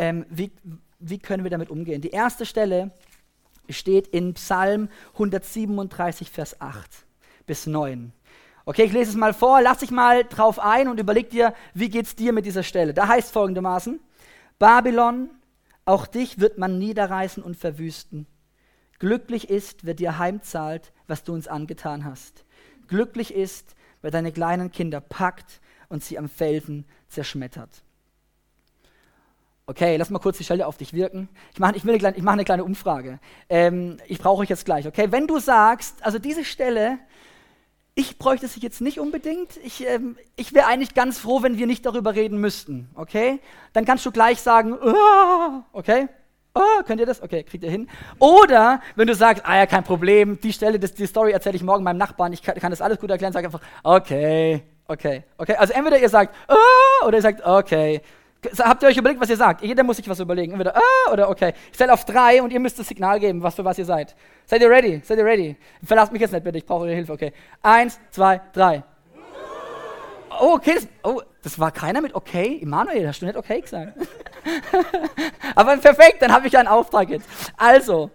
ähm, 0.00 0.24
wie, 0.30 0.50
wie 0.98 1.18
können 1.18 1.44
wir 1.44 1.50
damit 1.50 1.68
umgehen? 1.68 2.00
Die 2.00 2.10
erste 2.10 2.46
Stelle 2.46 2.90
steht 3.68 4.08
in 4.08 4.32
Psalm 4.32 4.88
137, 5.12 6.30
Vers 6.30 6.58
8 6.58 7.04
bis 7.46 7.66
9. 7.66 8.10
Okay, 8.64 8.84
ich 8.84 8.92
lese 8.92 9.10
es 9.10 9.16
mal 9.16 9.34
vor, 9.34 9.60
lass 9.60 9.78
dich 9.78 9.90
mal 9.90 10.24
drauf 10.24 10.58
ein 10.58 10.88
und 10.88 10.98
überleg 10.98 11.28
dir, 11.28 11.52
wie 11.74 11.90
geht 11.90 12.06
es 12.06 12.16
dir 12.16 12.32
mit 12.32 12.46
dieser 12.46 12.62
Stelle. 12.62 12.94
Da 12.94 13.08
heißt 13.08 13.30
folgendermaßen, 13.30 14.00
Babylon, 14.58 15.28
auch 15.84 16.06
dich 16.06 16.40
wird 16.40 16.56
man 16.56 16.78
niederreißen 16.78 17.42
und 17.42 17.58
verwüsten. 17.58 18.26
Glücklich 19.00 19.50
ist, 19.50 19.84
wer 19.84 19.94
dir 19.94 20.18
heimzahlt, 20.18 20.92
was 21.08 21.24
du 21.24 21.34
uns 21.34 21.46
angetan 21.46 22.06
hast. 22.06 22.46
Glücklich 22.88 23.34
ist, 23.34 23.74
wer 24.00 24.10
deine 24.10 24.32
kleinen 24.32 24.70
Kinder 24.72 25.02
packt 25.02 25.60
und 25.90 26.02
sie 26.02 26.18
am 26.18 26.30
Felsen 26.30 26.86
zerschmettert. 27.08 27.82
Okay, 29.70 29.96
lass 29.96 30.10
mal 30.10 30.18
kurz 30.18 30.36
die 30.36 30.42
Stelle 30.42 30.66
auf 30.66 30.78
dich 30.78 30.94
wirken. 30.94 31.28
Ich 31.52 31.60
mache 31.60 31.76
ich 31.76 31.84
ich 31.84 32.22
mach 32.22 32.32
eine 32.32 32.44
kleine 32.44 32.64
Umfrage. 32.64 33.20
Ähm, 33.48 33.98
ich 34.08 34.18
brauche 34.18 34.42
euch 34.42 34.48
jetzt 34.48 34.64
gleich, 34.64 34.88
okay? 34.88 35.12
Wenn 35.12 35.28
du 35.28 35.38
sagst, 35.38 36.04
also 36.04 36.18
diese 36.18 36.44
Stelle, 36.44 36.98
ich 37.94 38.18
bräuchte 38.18 38.48
sie 38.48 38.58
jetzt 38.58 38.80
nicht 38.80 38.98
unbedingt. 38.98 39.58
Ich, 39.62 39.86
ähm, 39.86 40.16
ich 40.34 40.52
wäre 40.54 40.66
eigentlich 40.66 40.94
ganz 40.94 41.20
froh, 41.20 41.44
wenn 41.44 41.56
wir 41.56 41.68
nicht 41.68 41.86
darüber 41.86 42.16
reden 42.16 42.38
müssten, 42.38 42.90
okay? 42.96 43.38
Dann 43.72 43.84
kannst 43.84 44.04
du 44.04 44.10
gleich 44.10 44.40
sagen, 44.40 44.74
oh, 44.74 45.62
okay? 45.72 46.08
Oh, 46.52 46.82
könnt 46.84 46.98
ihr 46.98 47.06
das? 47.06 47.22
Okay, 47.22 47.44
kriegt 47.44 47.62
ihr 47.62 47.70
hin. 47.70 47.88
Oder 48.18 48.80
wenn 48.96 49.06
du 49.06 49.14
sagst, 49.14 49.46
ah 49.46 49.56
ja, 49.56 49.66
kein 49.66 49.84
Problem, 49.84 50.40
die 50.40 50.52
Stelle, 50.52 50.80
das, 50.80 50.94
die 50.94 51.06
Story 51.06 51.30
erzähle 51.30 51.54
ich 51.54 51.62
morgen 51.62 51.84
meinem 51.84 51.98
Nachbarn, 51.98 52.32
ich 52.32 52.42
kann, 52.42 52.56
kann, 52.56 52.72
das 52.72 52.80
alles 52.80 52.98
gut 52.98 53.08
erklären, 53.10 53.32
sag 53.32 53.44
einfach, 53.44 53.60
okay, 53.84 54.64
okay, 54.88 55.22
okay. 55.38 55.54
Also 55.54 55.74
entweder 55.74 56.00
ihr 56.00 56.08
sagt, 56.08 56.34
oh, 56.48 57.06
oder 57.06 57.18
ihr 57.18 57.22
sagt, 57.22 57.46
okay. 57.46 58.02
Habt 58.58 58.82
ihr 58.82 58.88
euch 58.88 58.96
überlegt, 58.96 59.20
was 59.20 59.28
ihr 59.28 59.36
sagt? 59.36 59.62
Jeder 59.62 59.82
muss 59.82 59.98
sich 59.98 60.08
was 60.08 60.18
überlegen. 60.18 60.52
Entweder 60.52 60.76
ah 60.76 61.12
oder 61.12 61.28
okay. 61.28 61.52
Ich 61.70 61.76
zähle 61.76 61.92
auf 61.92 62.04
drei 62.04 62.42
und 62.42 62.52
ihr 62.52 62.60
müsst 62.60 62.78
das 62.78 62.88
Signal 62.88 63.20
geben, 63.20 63.42
was 63.42 63.54
für 63.54 63.64
was 63.64 63.78
ihr 63.78 63.84
seid. 63.84 64.16
Seid 64.46 64.62
ihr 64.62 64.70
ready? 64.70 65.00
Seid 65.04 65.18
ihr 65.18 65.24
ready? 65.24 65.56
Verlasst 65.84 66.10
mich 66.12 66.22
jetzt 66.22 66.32
nicht 66.32 66.44
bitte, 66.44 66.58
ich 66.58 66.64
brauche 66.64 66.84
eure 66.84 66.94
Hilfe. 66.94 67.12
Okay. 67.12 67.32
Eins, 67.62 68.00
zwei, 68.10 68.40
drei. 68.52 68.82
Oh, 70.40 70.54
okay. 70.54 70.74
Das, 70.74 70.88
oh, 71.02 71.20
das 71.42 71.58
war 71.58 71.70
keiner 71.70 72.00
mit 72.00 72.14
okay. 72.14 72.58
Immanuel, 72.62 73.08
hast 73.08 73.20
du 73.20 73.26
nicht 73.26 73.36
okay 73.36 73.60
gesagt? 73.60 73.92
Aber 75.54 75.76
perfekt, 75.76 76.16
dann 76.20 76.32
habe 76.32 76.46
ich 76.46 76.56
einen 76.56 76.68
Auftrag 76.68 77.10
jetzt. 77.10 77.28
Also, 77.58 78.10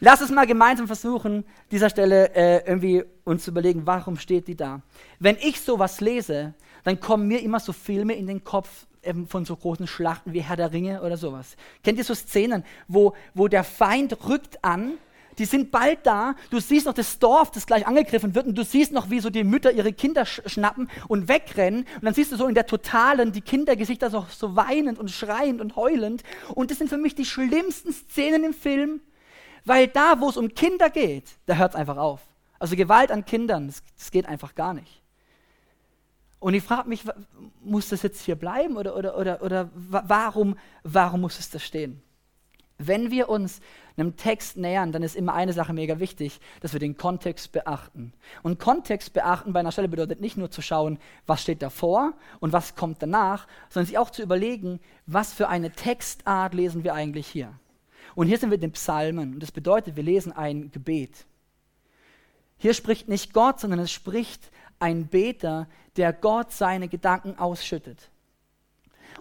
lass 0.00 0.22
uns 0.22 0.30
mal 0.30 0.46
gemeinsam 0.46 0.86
versuchen, 0.86 1.44
dieser 1.70 1.90
Stelle 1.90 2.34
äh, 2.34 2.66
irgendwie 2.66 3.04
uns 3.24 3.44
zu 3.44 3.50
überlegen, 3.50 3.82
warum 3.84 4.16
steht 4.16 4.48
die 4.48 4.56
da? 4.56 4.80
Wenn 5.18 5.36
ich 5.36 5.60
sowas 5.60 6.00
lese, 6.00 6.54
dann 6.84 6.98
kommen 7.00 7.28
mir 7.28 7.42
immer 7.42 7.60
so 7.60 7.72
Filme 7.72 8.14
in 8.14 8.26
den 8.26 8.42
Kopf, 8.44 8.86
ähm, 9.06 9.26
von 9.26 9.44
so 9.44 9.56
großen 9.56 9.86
Schlachten 9.86 10.32
wie 10.32 10.40
Herr 10.40 10.56
der 10.56 10.72
Ringe 10.72 11.02
oder 11.02 11.16
sowas. 11.16 11.56
Kennt 11.82 11.98
ihr 11.98 12.04
so 12.04 12.14
Szenen, 12.14 12.64
wo, 12.88 13.14
wo 13.34 13.48
der 13.48 13.64
Feind 13.64 14.28
rückt 14.28 14.62
an, 14.64 14.98
die 15.38 15.44
sind 15.44 15.70
bald 15.70 15.98
da, 16.04 16.34
du 16.50 16.60
siehst 16.60 16.86
noch 16.86 16.94
das 16.94 17.18
Dorf, 17.18 17.50
das 17.50 17.66
gleich 17.66 17.86
angegriffen 17.86 18.34
wird 18.34 18.46
und 18.46 18.56
du 18.56 18.64
siehst 18.64 18.92
noch, 18.92 19.10
wie 19.10 19.20
so 19.20 19.30
die 19.30 19.44
Mütter 19.44 19.70
ihre 19.70 19.92
Kinder 19.92 20.24
sch 20.24 20.40
schnappen 20.46 20.88
und 21.08 21.28
wegrennen 21.28 21.86
und 21.96 22.04
dann 22.04 22.14
siehst 22.14 22.32
du 22.32 22.36
so 22.36 22.46
in 22.46 22.54
der 22.54 22.66
Totalen 22.66 23.32
die 23.32 23.42
Kindergesichter 23.42 24.10
so, 24.10 24.26
so 24.30 24.56
weinend 24.56 24.98
und 24.98 25.10
schreiend 25.10 25.60
und 25.60 25.76
heulend 25.76 26.22
und 26.54 26.70
das 26.70 26.78
sind 26.78 26.88
für 26.88 26.96
mich 26.96 27.14
die 27.14 27.24
schlimmsten 27.24 27.92
Szenen 27.92 28.44
im 28.44 28.54
Film, 28.54 29.00
weil 29.64 29.88
da, 29.88 30.20
wo 30.20 30.28
es 30.28 30.36
um 30.36 30.54
Kinder 30.54 30.90
geht, 30.90 31.24
da 31.46 31.56
hört 31.56 31.72
es 31.72 31.76
einfach 31.76 31.96
auf. 31.96 32.20
Also 32.58 32.76
Gewalt 32.76 33.10
an 33.10 33.24
Kindern, 33.24 33.66
das, 33.66 33.82
das 33.98 34.10
geht 34.10 34.26
einfach 34.26 34.54
gar 34.54 34.72
nicht. 34.72 35.02
Und 36.38 36.54
ich 36.54 36.62
frage 36.62 36.88
mich, 36.88 37.04
muss 37.62 37.88
das 37.88 38.02
jetzt 38.02 38.22
hier 38.22 38.36
bleiben 38.36 38.76
oder, 38.76 38.96
oder, 38.96 39.18
oder, 39.18 39.42
oder 39.42 39.70
warum, 39.74 40.56
warum 40.82 41.22
muss 41.22 41.38
es 41.38 41.50
da 41.50 41.58
stehen? 41.58 42.02
Wenn 42.78 43.10
wir 43.10 43.30
uns 43.30 43.60
einem 43.96 44.16
Text 44.16 44.58
nähern, 44.58 44.92
dann 44.92 45.02
ist 45.02 45.16
immer 45.16 45.32
eine 45.32 45.54
Sache 45.54 45.72
mega 45.72 45.98
wichtig, 45.98 46.40
dass 46.60 46.74
wir 46.74 46.80
den 46.80 46.98
Kontext 46.98 47.52
beachten. 47.52 48.12
Und 48.42 48.58
Kontext 48.58 49.14
beachten 49.14 49.54
bei 49.54 49.60
einer 49.60 49.72
Stelle 49.72 49.88
bedeutet 49.88 50.20
nicht 50.20 50.36
nur 50.36 50.50
zu 50.50 50.60
schauen, 50.60 50.98
was 51.26 51.40
steht 51.40 51.62
davor 51.62 52.12
und 52.38 52.52
was 52.52 52.74
kommt 52.74 53.02
danach, 53.02 53.46
sondern 53.70 53.86
sich 53.86 53.96
auch 53.96 54.10
zu 54.10 54.22
überlegen, 54.22 54.80
was 55.06 55.32
für 55.32 55.48
eine 55.48 55.70
Textart 55.70 56.52
lesen 56.52 56.84
wir 56.84 56.92
eigentlich 56.92 57.26
hier. 57.26 57.58
Und 58.14 58.26
hier 58.26 58.38
sind 58.38 58.50
wir 58.50 58.56
in 58.56 58.60
den 58.60 58.72
Psalmen. 58.72 59.34
Und 59.34 59.42
das 59.42 59.52
bedeutet, 59.52 59.96
wir 59.96 60.02
lesen 60.02 60.32
ein 60.32 60.70
Gebet. 60.70 61.26
Hier 62.58 62.74
spricht 62.74 63.08
nicht 63.08 63.32
Gott, 63.32 63.60
sondern 63.60 63.80
es 63.80 63.92
spricht 63.92 64.50
ein 64.78 65.06
Beter, 65.06 65.68
der 65.96 66.12
Gott 66.12 66.52
seine 66.52 66.88
Gedanken 66.88 67.38
ausschüttet. 67.38 68.10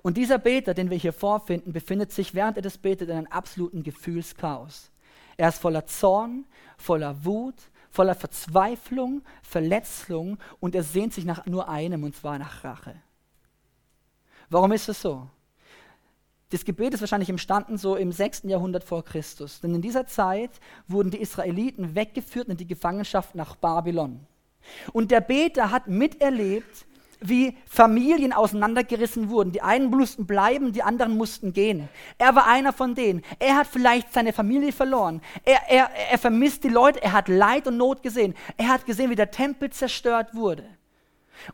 Und 0.02 0.18
dieser 0.18 0.38
Beter, 0.38 0.74
den 0.74 0.90
wir 0.90 0.98
hier 0.98 1.14
vorfinden, 1.14 1.74
befindet 1.74 2.12
sich, 2.12 2.34
während 2.34 2.58
er 2.58 2.64
das 2.64 2.78
betet, 2.78 3.10
in 3.10 3.18
einem 3.18 3.28
absoluten 3.28 3.84
Gefühlschaos. 3.84 4.92
Er 5.38 5.50
ist 5.50 5.60
voller 5.60 5.86
Zorn, 5.86 6.46
voller 6.78 7.26
Wut, 7.26 7.56
voller 7.90 8.16
Verzweiflung, 8.16 9.24
Verletzung 9.42 10.38
und 10.60 10.76
er 10.76 10.84
sehnt 10.84 11.14
sich 11.14 11.26
nach 11.26 11.46
nur 11.46 11.70
einem, 11.70 12.04
und 12.04 12.16
zwar 12.16 12.38
nach 12.38 12.64
Rache. 12.64 12.96
Warum 14.50 14.72
ist 14.74 14.90
das 14.90 15.02
so? 15.02 15.28
Das 16.50 16.64
Gebet 16.64 16.94
ist 16.94 17.02
wahrscheinlich 17.02 17.30
entstanden 17.30 17.78
so 17.78 17.96
im 17.96 18.12
6. 18.12 18.44
Jahrhundert 18.44 18.84
vor 18.84 19.04
Christus. 19.04 19.62
Denn 19.62 19.74
in 19.74 19.82
dieser 19.82 20.06
Zeit 20.06 20.52
wurden 20.88 21.10
die 21.10 21.20
Israeliten 21.20 21.96
weggeführt 21.96 22.50
in 22.50 22.58
die 22.58 22.68
Gefangenschaft 22.68 23.34
nach 23.34 23.56
Babylon. 23.56 24.26
Und 24.94 25.12
der 25.12 25.22
Beter 25.22 25.72
hat 25.72 25.88
miterlebt, 25.88 26.86
wie 27.22 27.58
Familien 27.66 28.34
auseinandergerissen 28.34 29.30
wurden. 29.30 29.52
Die 29.52 29.62
einen 29.62 29.90
mussten 29.90 30.26
bleiben, 30.26 30.74
die 30.74 30.84
anderen 30.84 31.18
mussten 31.18 31.54
gehen. 31.54 31.90
Er 32.18 32.36
war 32.36 32.48
einer 32.48 32.74
von 32.74 32.96
denen. 32.96 33.24
Er 33.40 33.56
hat 33.56 33.68
vielleicht 33.68 34.14
seine 34.14 34.34
Familie 34.34 34.72
verloren. 34.72 35.22
Er, 35.44 35.60
er, 35.70 35.90
er 36.12 36.18
vermisst 36.18 36.64
die 36.64 36.70
Leute. 36.70 37.02
Er 37.02 37.14
hat 37.14 37.28
Leid 37.28 37.68
und 37.68 37.78
Not 37.78 38.04
gesehen. 38.04 38.36
Er 38.58 38.70
hat 38.70 38.86
gesehen, 38.86 39.10
wie 39.10 39.16
der 39.16 39.32
Tempel 39.32 39.70
zerstört 39.70 40.34
wurde. 40.36 40.66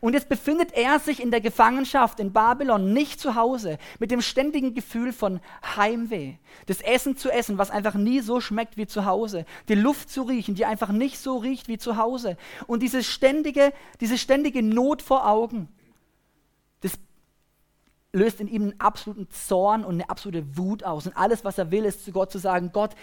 Und 0.00 0.14
jetzt 0.14 0.28
befindet 0.28 0.72
er 0.72 0.98
sich 0.98 1.22
in 1.22 1.30
der 1.30 1.40
Gefangenschaft 1.40 2.20
in 2.20 2.32
Babylon, 2.32 2.92
nicht 2.92 3.20
zu 3.20 3.34
Hause, 3.34 3.78
mit 3.98 4.10
dem 4.10 4.20
ständigen 4.20 4.74
Gefühl 4.74 5.12
von 5.12 5.40
Heimweh. 5.76 6.34
Das 6.66 6.80
Essen 6.80 7.16
zu 7.16 7.30
essen, 7.30 7.58
was 7.58 7.70
einfach 7.70 7.94
nie 7.94 8.20
so 8.20 8.40
schmeckt 8.40 8.76
wie 8.76 8.86
zu 8.86 9.04
Hause. 9.04 9.44
Die 9.68 9.74
Luft 9.74 10.10
zu 10.10 10.22
riechen, 10.22 10.54
die 10.54 10.66
einfach 10.66 10.90
nicht 10.90 11.18
so 11.18 11.36
riecht 11.36 11.68
wie 11.68 11.78
zu 11.78 11.96
Hause. 11.96 12.36
Und 12.66 12.82
diese 12.82 13.02
ständige, 13.02 13.72
diese 14.00 14.18
ständige 14.18 14.62
Not 14.62 15.02
vor 15.02 15.26
Augen, 15.26 15.68
das 16.80 16.92
löst 18.12 18.40
in 18.40 18.48
ihm 18.48 18.62
einen 18.62 18.80
absoluten 18.80 19.28
Zorn 19.30 19.84
und 19.84 19.94
eine 19.94 20.10
absolute 20.10 20.56
Wut 20.56 20.84
aus. 20.84 21.06
Und 21.06 21.16
alles, 21.16 21.44
was 21.44 21.58
er 21.58 21.70
will, 21.70 21.84
ist 21.84 22.04
zu 22.04 22.12
Gott 22.12 22.30
zu 22.30 22.38
sagen, 22.38 22.70
Gott, 22.72 22.94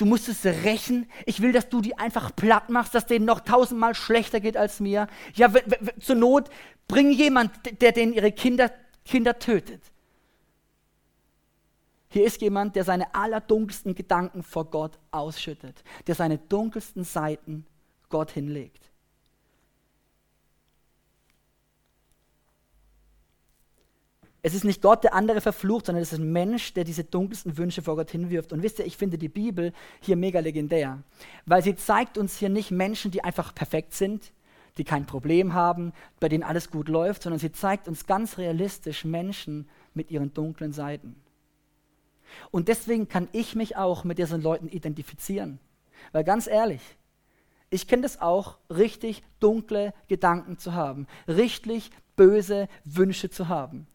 Du 0.00 0.06
musst 0.06 0.30
es 0.30 0.46
rächen. 0.46 1.10
Ich 1.26 1.42
will, 1.42 1.52
dass 1.52 1.68
du 1.68 1.82
die 1.82 1.98
einfach 1.98 2.34
platt 2.34 2.70
machst, 2.70 2.94
dass 2.94 3.04
denen 3.04 3.26
noch 3.26 3.40
tausendmal 3.40 3.94
schlechter 3.94 4.40
geht 4.40 4.56
als 4.56 4.80
mir. 4.80 5.08
Ja, 5.34 5.52
zur 6.00 6.16
Not 6.16 6.48
bring 6.88 7.12
jemand, 7.12 7.50
der 7.82 7.92
denen 7.92 8.14
ihre 8.14 8.32
Kinder, 8.32 8.72
Kinder 9.04 9.38
tötet. 9.38 9.82
Hier 12.08 12.24
ist 12.24 12.40
jemand, 12.40 12.76
der 12.76 12.84
seine 12.84 13.14
allerdunkelsten 13.14 13.94
Gedanken 13.94 14.42
vor 14.42 14.70
Gott 14.70 14.98
ausschüttet, 15.10 15.84
der 16.06 16.14
seine 16.14 16.38
dunkelsten 16.38 17.04
Seiten 17.04 17.66
Gott 18.08 18.30
hinlegt. 18.30 18.89
Es 24.42 24.54
ist 24.54 24.64
nicht 24.64 24.80
Gott, 24.80 25.04
der 25.04 25.14
andere 25.14 25.40
verflucht, 25.40 25.86
sondern 25.86 26.02
es 26.02 26.12
ist 26.12 26.18
ein 26.18 26.32
Mensch, 26.32 26.72
der 26.72 26.84
diese 26.84 27.04
dunkelsten 27.04 27.58
Wünsche 27.58 27.82
vor 27.82 27.96
Gott 27.96 28.10
hinwirft. 28.10 28.52
Und 28.52 28.62
wisst 28.62 28.78
ihr, 28.78 28.86
ich 28.86 28.96
finde 28.96 29.18
die 29.18 29.28
Bibel 29.28 29.72
hier 30.00 30.16
mega 30.16 30.40
legendär, 30.40 31.02
weil 31.44 31.62
sie 31.62 31.76
zeigt 31.76 32.16
uns 32.16 32.38
hier 32.38 32.48
nicht 32.48 32.70
Menschen, 32.70 33.10
die 33.10 33.22
einfach 33.22 33.54
perfekt 33.54 33.92
sind, 33.92 34.32
die 34.78 34.84
kein 34.84 35.04
Problem 35.04 35.52
haben, 35.52 35.92
bei 36.20 36.28
denen 36.28 36.42
alles 36.44 36.70
gut 36.70 36.88
läuft, 36.88 37.22
sondern 37.22 37.38
sie 37.38 37.52
zeigt 37.52 37.86
uns 37.86 38.06
ganz 38.06 38.38
realistisch 38.38 39.04
Menschen 39.04 39.68
mit 39.92 40.10
ihren 40.10 40.32
dunklen 40.32 40.72
Seiten. 40.72 41.16
Und 42.50 42.68
deswegen 42.68 43.08
kann 43.08 43.28
ich 43.32 43.54
mich 43.56 43.76
auch 43.76 44.04
mit 44.04 44.18
diesen 44.18 44.40
Leuten 44.40 44.68
identifizieren. 44.68 45.58
Weil 46.12 46.24
ganz 46.24 46.46
ehrlich, 46.46 46.80
ich 47.68 47.88
kenne 47.88 48.02
das 48.02 48.20
auch, 48.20 48.56
richtig 48.70 49.22
dunkle 49.38 49.92
Gedanken 50.08 50.56
zu 50.56 50.72
haben, 50.72 51.06
richtig 51.28 51.90
böse 52.16 52.68
Wünsche 52.84 53.28
zu 53.28 53.48
haben 53.48 53.86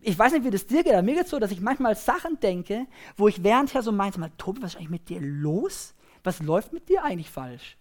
ich 0.00 0.16
weiß 0.16 0.32
nicht, 0.32 0.44
wie 0.44 0.50
das 0.50 0.66
dir 0.66 0.84
geht, 0.84 0.92
aber 0.92 1.02
mir 1.02 1.14
geht 1.14 1.24
es 1.24 1.30
so, 1.30 1.40
dass 1.40 1.50
ich 1.50 1.60
manchmal 1.60 1.96
Sachen 1.96 2.38
denke, 2.38 2.86
wo 3.16 3.26
ich 3.26 3.42
währendher 3.42 3.82
so 3.82 3.90
meinte, 3.90 4.20
mal, 4.20 4.30
Tobi, 4.38 4.62
was 4.62 4.74
ist 4.74 4.76
eigentlich 4.76 4.90
mit 4.90 5.08
dir 5.08 5.20
los? 5.20 5.94
Was 6.22 6.40
läuft 6.40 6.72
mit 6.72 6.88
dir 6.88 7.02
eigentlich 7.02 7.30
falsch? 7.30 7.76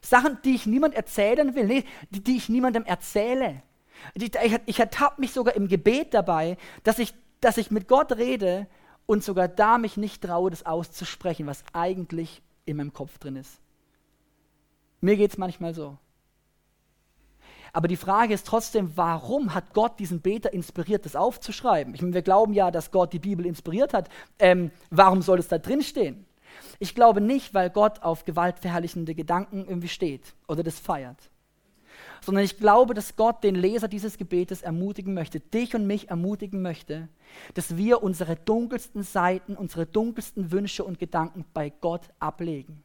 Sachen, 0.00 0.38
die 0.44 0.56
ich 0.56 0.66
niemand 0.66 0.94
erzählen 0.94 1.54
will, 1.54 1.66
nee, 1.66 1.84
die, 2.10 2.22
die 2.22 2.36
ich 2.36 2.48
niemandem 2.48 2.84
erzähle. 2.84 3.62
Ich, 4.14 4.32
ich 4.66 4.80
ertappe 4.80 5.20
mich 5.20 5.32
sogar 5.32 5.54
im 5.54 5.68
Gebet 5.68 6.12
dabei, 6.14 6.56
dass 6.82 6.98
ich, 6.98 7.14
dass 7.40 7.58
ich 7.58 7.70
mit 7.70 7.86
Gott 7.86 8.12
rede 8.12 8.66
und 9.06 9.22
sogar 9.22 9.46
da 9.46 9.78
mich 9.78 9.96
nicht 9.96 10.22
traue, 10.22 10.50
das 10.50 10.66
auszusprechen, 10.66 11.46
was 11.46 11.64
eigentlich 11.72 12.42
in 12.64 12.76
meinem 12.76 12.92
Kopf 12.92 13.18
drin 13.18 13.36
ist. 13.36 13.60
Mir 15.00 15.16
geht 15.16 15.30
es 15.30 15.38
manchmal 15.38 15.74
so. 15.74 15.96
Aber 17.74 17.88
die 17.88 17.96
Frage 17.96 18.32
ist 18.32 18.46
trotzdem, 18.46 18.92
warum 18.94 19.52
hat 19.52 19.74
Gott 19.74 19.98
diesen 19.98 20.20
Beter 20.20 20.52
inspiriert, 20.52 21.04
das 21.04 21.16
aufzuschreiben? 21.16 21.92
Ich 21.92 22.02
meine, 22.02 22.14
wir 22.14 22.22
glauben 22.22 22.54
ja, 22.54 22.70
dass 22.70 22.92
Gott 22.92 23.12
die 23.12 23.18
Bibel 23.18 23.44
inspiriert 23.44 23.92
hat. 23.92 24.08
Ähm, 24.38 24.70
warum 24.90 25.22
soll 25.22 25.40
es 25.40 25.48
da 25.48 25.58
drin 25.58 25.82
stehen? 25.82 26.24
Ich 26.78 26.94
glaube 26.94 27.20
nicht, 27.20 27.52
weil 27.52 27.70
Gott 27.70 28.00
auf 28.04 28.24
gewaltverherrlichende 28.24 29.16
Gedanken 29.16 29.66
irgendwie 29.66 29.88
steht 29.88 30.34
oder 30.46 30.62
das 30.62 30.78
feiert. 30.78 31.18
Sondern 32.20 32.44
ich 32.44 32.58
glaube, 32.58 32.94
dass 32.94 33.16
Gott 33.16 33.42
den 33.42 33.56
Leser 33.56 33.88
dieses 33.88 34.18
Gebetes 34.18 34.62
ermutigen 34.62 35.12
möchte, 35.12 35.40
dich 35.40 35.74
und 35.74 35.84
mich 35.84 36.10
ermutigen 36.10 36.62
möchte, 36.62 37.08
dass 37.54 37.76
wir 37.76 38.04
unsere 38.04 38.36
dunkelsten 38.36 39.02
Seiten, 39.02 39.56
unsere 39.56 39.84
dunkelsten 39.84 40.52
Wünsche 40.52 40.84
und 40.84 41.00
Gedanken 41.00 41.44
bei 41.52 41.70
Gott 41.70 42.02
ablegen. 42.20 42.84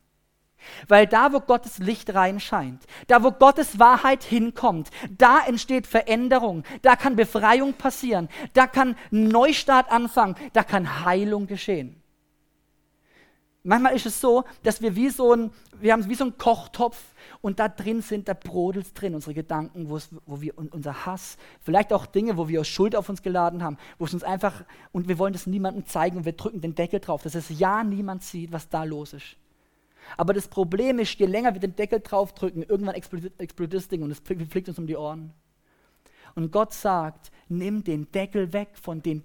Weil 0.88 1.08
da, 1.08 1.34
wo 1.34 1.40
Gottes 1.40 1.80
Licht 1.80 2.14
reinscheint, 2.14 2.84
da, 3.08 3.24
wo 3.24 3.32
Gottes 3.32 3.80
Wahrheit 3.80 4.24
hinkommt, 4.24 4.90
da 5.18 5.40
entsteht 5.46 5.88
Veränderung, 5.88 6.64
da 6.82 6.96
kann 6.96 7.16
Befreiung 7.16 7.74
passieren, 7.74 8.30
da 8.54 8.68
kann 8.68 8.96
Neustart 9.12 9.92
anfangen, 9.92 10.36
da 10.54 10.64
kann 10.64 11.06
Heilung 11.06 11.48
geschehen. 11.48 12.00
Manchmal 13.64 13.94
ist 13.94 14.06
es 14.06 14.22
so, 14.22 14.46
dass 14.64 14.82
wir 14.82 14.96
wie 14.96 15.10
so 15.10 15.34
ein, 15.34 15.52
wir 15.80 15.92
haben 15.92 16.08
wie 16.08 16.16
so 16.16 16.24
einen 16.24 16.38
Kochtopf 16.38 16.98
und 17.42 17.60
da 17.60 17.68
drin 17.68 18.02
sind, 18.02 18.30
da 18.30 18.34
brodelt 18.34 18.86
es 18.86 18.94
drin, 18.94 19.14
unsere 19.14 19.34
Gedanken, 19.34 19.90
wo 19.90 20.42
wir 20.42 20.58
unser 20.58 21.06
Hass, 21.06 21.38
vielleicht 21.60 21.92
auch 21.92 22.06
Dinge, 22.06 22.38
wo 22.38 22.48
wir 22.48 22.64
Schuld 22.64 22.96
auf 22.96 23.10
uns 23.10 23.22
geladen 23.22 23.62
haben, 23.62 23.78
wo 23.98 24.06
es 24.06 24.14
uns 24.14 24.24
einfach, 24.24 24.64
und 24.94 25.10
wir 25.10 25.20
wollen 25.20 25.34
das 25.34 25.46
niemandem 25.46 25.86
zeigen 25.86 26.18
und 26.18 26.26
wir 26.26 26.34
drücken 26.34 26.62
den 26.62 26.74
Deckel 26.74 27.02
drauf, 27.02 27.22
dass 27.24 27.36
es 27.36 27.50
ja 27.50 27.84
niemand 27.84 28.24
sieht, 28.24 28.54
was 28.54 28.70
da 28.70 28.86
los 28.86 29.12
ist. 29.12 29.36
Aber 30.18 30.34
das 30.34 30.48
Problem 30.48 31.00
ist, 31.00 31.20
je 31.20 31.26
länger 31.26 31.54
wir 31.54 31.60
den 31.60 31.76
Deckel 31.76 32.00
draufdrücken, 32.00 32.64
irgendwann 32.64 32.96
explodiert, 32.96 33.74
das 33.74 33.88
Ding 33.88 34.02
und 34.02 34.12
es 34.12 34.20
fliegt 34.20 34.68
uns 34.68 34.80
um 34.80 34.88
die 34.88 34.96
Ohren. 34.96 35.34
Und 36.36 36.52
Gott 36.52 36.74
sagt, 36.74 37.32
nimm 37.48 37.84
den 37.84 38.12
Deckel 38.12 38.54
weg 38.54 38.70
von 38.74 39.02
den 39.02 39.24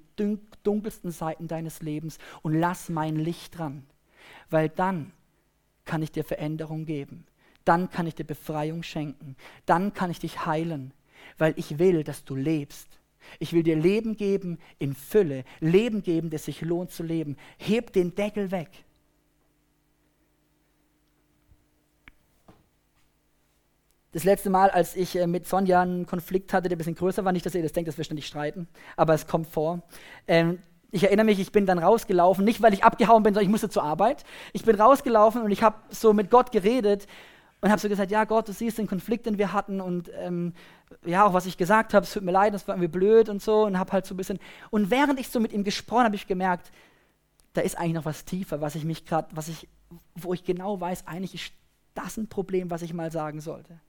dunkelsten 0.63 1.11
Seiten 1.11 1.49
deines 1.49 1.83
Lebens 1.83 2.19
und 2.43 2.55
lass 2.55 2.89
mein 2.89 3.17
Licht 3.17 3.59
dran. 3.59 3.85
Weil 4.51 4.69
dann 4.69 5.13
kann 5.85 6.03
ich 6.03 6.13
dir 6.13 6.25
Veränderung 6.25 6.87
geben. 6.87 7.27
Dann 7.65 7.91
kann 7.91 8.07
ich 8.07 8.15
dir 8.15 8.25
Befreiung 8.25 8.83
schenken. 8.83 9.37
Dann 9.67 9.95
kann 9.95 10.11
ich 10.11 10.19
dich 10.19 10.47
heilen. 10.47 10.93
Weil 11.39 11.55
ich 11.57 11.79
will, 11.79 12.05
dass 12.05 12.25
du 12.25 12.35
lebst. 12.35 12.89
Ich 13.39 13.53
will 13.53 13.63
dir 13.63 13.77
Leben 13.77 14.17
geben 14.17 14.59
in 14.79 14.95
Fülle. 14.95 15.45
Leben 15.61 16.03
geben, 16.03 16.31
das 16.31 16.45
sich 16.45 16.61
lohnt 16.61 16.91
zu 16.91 17.03
leben. 17.03 17.37
Heb 17.59 17.93
den 17.93 18.15
Deckel 18.15 18.51
weg. 18.51 18.71
Das 24.15 24.23
letzte 24.23 24.49
Mal, 24.49 24.71
als 24.71 24.95
ich 24.95 25.17
äh, 25.17 25.27
mit 25.27 25.49
Sonja 25.49 25.83
einen 25.83 26.07
Konflikt 26.07 26.53
hatte, 26.53 26.69
der 26.69 26.77
ein 26.77 26.79
bisschen 26.79 26.95
größer 26.95 27.25
war, 27.25 27.33
nicht, 27.33 27.45
dass 27.45 27.57
ihr 27.57 27.65
das 27.65 27.73
denkt, 27.73 27.89
dass 27.89 27.99
wir 27.99 28.05
ständig 28.05 28.29
streiten, 28.29 28.69
aber 28.97 29.13
es 29.13 29.27
kommt 29.27 29.49
vor. 29.49 29.83
Ähm, 30.29 30.61
ich 30.93 31.03
erinnere 31.03 31.27
mich, 31.27 31.41
ich 31.41 31.51
bin 31.51 31.67
dann 31.67 31.81
rausgelaufen, 31.81 32.45
nicht 32.45 32.63
weil 32.63 32.73
ich 32.73 32.85
abgehauen 32.85 33.25
bin, 33.25 33.35
sondern 33.35 33.47
ich 33.47 33.51
musste 33.51 33.69
zur 33.69 33.83
Arbeit. 33.83 34.23
Ich 34.53 34.65
bin 34.65 34.81
rausgelaufen 34.81 35.43
und 35.43 35.51
ich 35.51 35.65
habe 35.65 35.75
so 35.91 36.13
mit 36.13 36.31
Gott 36.31 36.53
geredet 36.53 37.09
und 37.61 37.71
habe 37.71 37.81
so 37.81 37.89
gesagt, 37.89 38.13
ja 38.13 38.23
Gott, 38.23 38.47
du 38.47 38.53
siehst 38.53 38.79
den 38.79 38.87
Konflikt, 38.87 39.27
den 39.27 39.37
wir 39.37 39.53
hatten 39.53 39.81
und 39.81 40.13
ähm, 40.17 40.55
ja, 41.05 41.27
auch 41.27 41.35
was 41.35 41.47
ich 41.47 41.57
gesagt 41.57 41.93
habe, 41.93 42.05
es 42.05 42.13
tut 42.13 42.23
mir 42.23 42.31
leid, 42.31 42.55
das 42.55 42.69
war 42.69 42.77
irgendwie 42.77 42.93
blöd 42.97 43.29
und 43.29 43.43
so 43.43 43.65
und 43.65 43.81
habe 43.81 43.91
halt 43.91 44.07
so 44.07 44.15
ein 44.15 44.17
bisschen, 44.17 44.39
und 44.71 44.93
während 44.93 45.19
ich 45.19 45.29
so 45.29 45.41
mit 45.41 45.53
ihm 45.53 45.65
gesprochen 45.65 46.01
habe, 46.01 46.07
habe 46.11 46.17
ich 46.17 46.29
gemerkt, 46.29 46.71
da 47.55 47.63
ist 47.63 47.77
eigentlich 47.77 47.95
noch 47.95 48.05
was 48.05 48.25
tiefer, 48.25 48.61
was 48.61 48.77
ich 48.77 48.85
mich 48.85 49.07
gerade, 49.07 49.27
was 49.35 49.49
ich, 49.49 49.69
wo 50.15 50.35
ich 50.35 50.45
genau 50.45 50.81
weiß, 50.81 51.09
eigentlich 51.09 51.35
ist 51.35 51.53
das 51.95 52.17
ein 52.17 52.29
Problem, 52.29 52.71
was 52.71 52.83
ich 52.83 52.95
mal 52.95 53.11
sagen 53.11 53.41
sollte. 53.41 53.81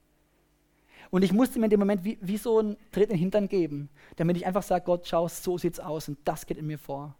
Und 1.10 1.22
ich 1.22 1.32
musste 1.32 1.58
mir 1.58 1.66
in 1.66 1.70
dem 1.70 1.80
Moment 1.80 2.04
wie, 2.04 2.18
wie 2.20 2.36
so 2.36 2.58
einen 2.58 2.76
Tritt 2.92 3.04
in 3.04 3.10
den 3.10 3.18
Hintern 3.18 3.48
geben, 3.48 3.88
damit 4.16 4.36
ich 4.36 4.46
einfach 4.46 4.62
sage, 4.62 4.84
Gott, 4.84 5.06
schau, 5.06 5.28
so 5.28 5.58
sieht's 5.58 5.80
aus 5.80 6.08
und 6.08 6.18
das 6.24 6.46
geht 6.46 6.58
in 6.58 6.66
mir 6.66 6.78
vor. 6.78 7.14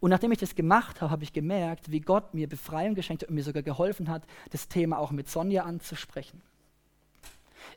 Und 0.00 0.10
nachdem 0.10 0.32
ich 0.32 0.38
das 0.38 0.54
gemacht 0.54 1.00
habe, 1.00 1.10
habe 1.10 1.24
ich 1.24 1.32
gemerkt, 1.32 1.90
wie 1.90 2.00
Gott 2.00 2.34
mir 2.34 2.48
Befreiung 2.48 2.94
geschenkt 2.94 3.22
hat 3.22 3.28
und 3.28 3.34
mir 3.34 3.44
sogar 3.44 3.62
geholfen 3.62 4.08
hat, 4.08 4.22
das 4.50 4.68
Thema 4.68 4.98
auch 4.98 5.10
mit 5.10 5.28
Sonja 5.28 5.64
anzusprechen. 5.64 6.42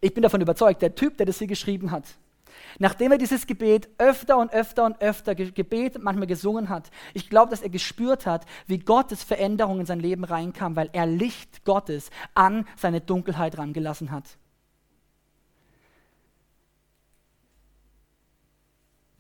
Ich 0.01 0.13
bin 0.13 0.24
davon 0.24 0.41
überzeugt, 0.41 0.81
der 0.81 0.96
Typ, 0.96 1.17
der 1.17 1.25
das 1.25 1.39
hier 1.39 1.48
geschrieben 1.48 1.91
hat, 1.91 2.05
nachdem 2.77 3.12
er 3.12 3.17
dieses 3.17 3.48
Gebet 3.48 3.89
öfter 3.98 4.38
und 4.38 4.51
öfter 4.51 4.86
und 4.86 5.01
öfter 5.01 5.36
gebetet, 5.36 6.03
manchmal 6.03 6.27
gesungen 6.27 6.69
hat, 6.69 6.91
ich 7.13 7.29
glaube, 7.29 7.51
dass 7.51 7.62
er 7.62 7.69
gespürt 7.69 8.25
hat, 8.25 8.46
wie 8.67 8.79
Gottes 8.79 9.24
Veränderung 9.24 9.79
in 9.79 9.86
sein 9.86 10.00
Leben 10.00 10.24
reinkam, 10.24 10.75
weil 10.75 10.89
er 10.93 11.05
Licht 11.05 11.63
Gottes 11.63 12.10
an 12.34 12.65
seine 12.75 13.01
Dunkelheit 13.01 13.58
rangelassen 13.58 14.12
hat. 14.12 14.38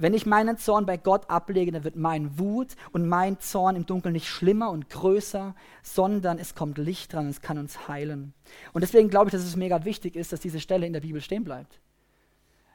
Wenn 0.01 0.13
ich 0.13 0.25
meinen 0.25 0.57
Zorn 0.57 0.85
bei 0.85 0.95
Gott 0.95 1.29
ablege, 1.29 1.73
dann 1.73 1.83
wird 1.83 1.97
mein 1.97 2.39
Wut 2.39 2.77
und 2.93 3.05
mein 3.05 3.37
Zorn 3.41 3.75
im 3.75 3.85
Dunkeln 3.85 4.13
nicht 4.13 4.29
schlimmer 4.29 4.71
und 4.71 4.89
größer, 4.89 5.53
sondern 5.83 6.39
es 6.39 6.55
kommt 6.55 6.77
Licht 6.77 7.11
dran 7.11 7.25
und 7.25 7.31
es 7.31 7.41
kann 7.41 7.57
uns 7.57 7.89
heilen. 7.89 8.33
Und 8.71 8.79
deswegen 8.79 9.09
glaube 9.09 9.27
ich, 9.27 9.33
dass 9.33 9.43
es 9.43 9.57
mega 9.57 9.83
wichtig 9.83 10.15
ist, 10.15 10.31
dass 10.31 10.39
diese 10.39 10.61
Stelle 10.61 10.87
in 10.87 10.93
der 10.93 11.01
Bibel 11.01 11.19
stehen 11.19 11.43
bleibt. 11.43 11.81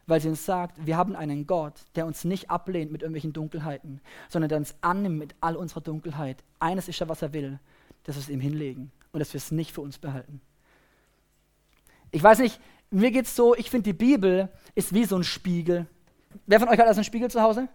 Weil 0.06 0.20
sie 0.20 0.28
uns 0.28 0.44
sagt, 0.44 0.84
wir 0.84 0.98
haben 0.98 1.16
einen 1.16 1.46
Gott, 1.46 1.72
der 1.94 2.04
uns 2.04 2.24
nicht 2.24 2.50
ablehnt 2.50 2.92
mit 2.92 3.00
irgendwelchen 3.00 3.32
Dunkelheiten, 3.32 4.02
sondern 4.28 4.50
der 4.50 4.58
uns 4.58 4.74
annimmt 4.82 5.18
mit 5.18 5.34
all 5.40 5.56
unserer 5.56 5.80
Dunkelheit. 5.80 6.44
Eines 6.60 6.88
ist 6.88 6.98
ja, 6.98 7.08
was 7.08 7.22
er 7.22 7.32
will, 7.32 7.58
dass 8.02 8.16
wir 8.16 8.20
es 8.20 8.28
ihm 8.28 8.40
hinlegen 8.40 8.92
und 9.12 9.20
dass 9.20 9.32
wir 9.32 9.38
es 9.38 9.50
nicht 9.50 9.72
für 9.72 9.80
uns 9.80 9.96
behalten. 9.96 10.42
Ich 12.10 12.22
weiß 12.22 12.40
nicht, 12.40 12.60
mir 12.90 13.10
geht 13.10 13.24
es 13.24 13.34
so, 13.34 13.56
ich 13.56 13.70
finde, 13.70 13.84
die 13.84 13.94
Bibel 13.94 14.50
ist 14.74 14.92
wie 14.92 15.06
so 15.06 15.16
ein 15.16 15.24
Spiegel 15.24 15.86
Wer 16.46 16.60
von 16.60 16.68
euch 16.68 16.78
hat 16.78 16.86
also 16.86 16.98
einen 16.98 17.04
Spiegel 17.04 17.30
zu 17.30 17.40
Hause? 17.40 17.68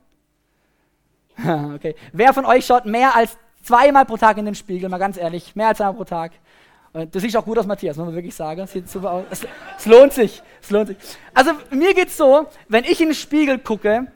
okay. 1.75 1.95
Wer 2.13 2.33
von 2.33 2.45
euch 2.45 2.65
schaut 2.65 2.85
mehr 2.85 3.15
als 3.15 3.37
zweimal 3.63 4.05
pro 4.05 4.17
Tag 4.17 4.37
in 4.37 4.45
den 4.45 4.55
Spiegel? 4.55 4.89
Mal 4.89 4.97
ganz 4.97 5.17
ehrlich, 5.17 5.55
mehr 5.55 5.69
als 5.69 5.77
zweimal 5.77 5.95
pro 5.95 6.03
Tag. 6.03 6.31
Du 7.11 7.19
siehst 7.19 7.37
auch 7.37 7.45
gut 7.45 7.57
aus, 7.59 7.67
Matthias, 7.67 7.97
muss 7.97 8.07
man 8.07 8.15
wirklich 8.15 8.33
sagen. 8.33 8.65
Sieht 8.65 8.89
super 8.89 9.11
aus. 9.11 9.25
Es, 9.29 9.45
es 9.77 9.85
lohnt 9.85 10.11
sich. 10.11 10.41
Es 10.61 10.71
lohnt 10.71 10.87
sich. 10.87 10.97
Also 11.33 11.51
mir 11.69 11.93
geht 11.93 12.07
es 12.07 12.17
so, 12.17 12.47
wenn 12.67 12.83
ich 12.83 12.99
in 12.99 13.09
den 13.09 13.15
Spiegel 13.15 13.59
gucke, 13.59 14.07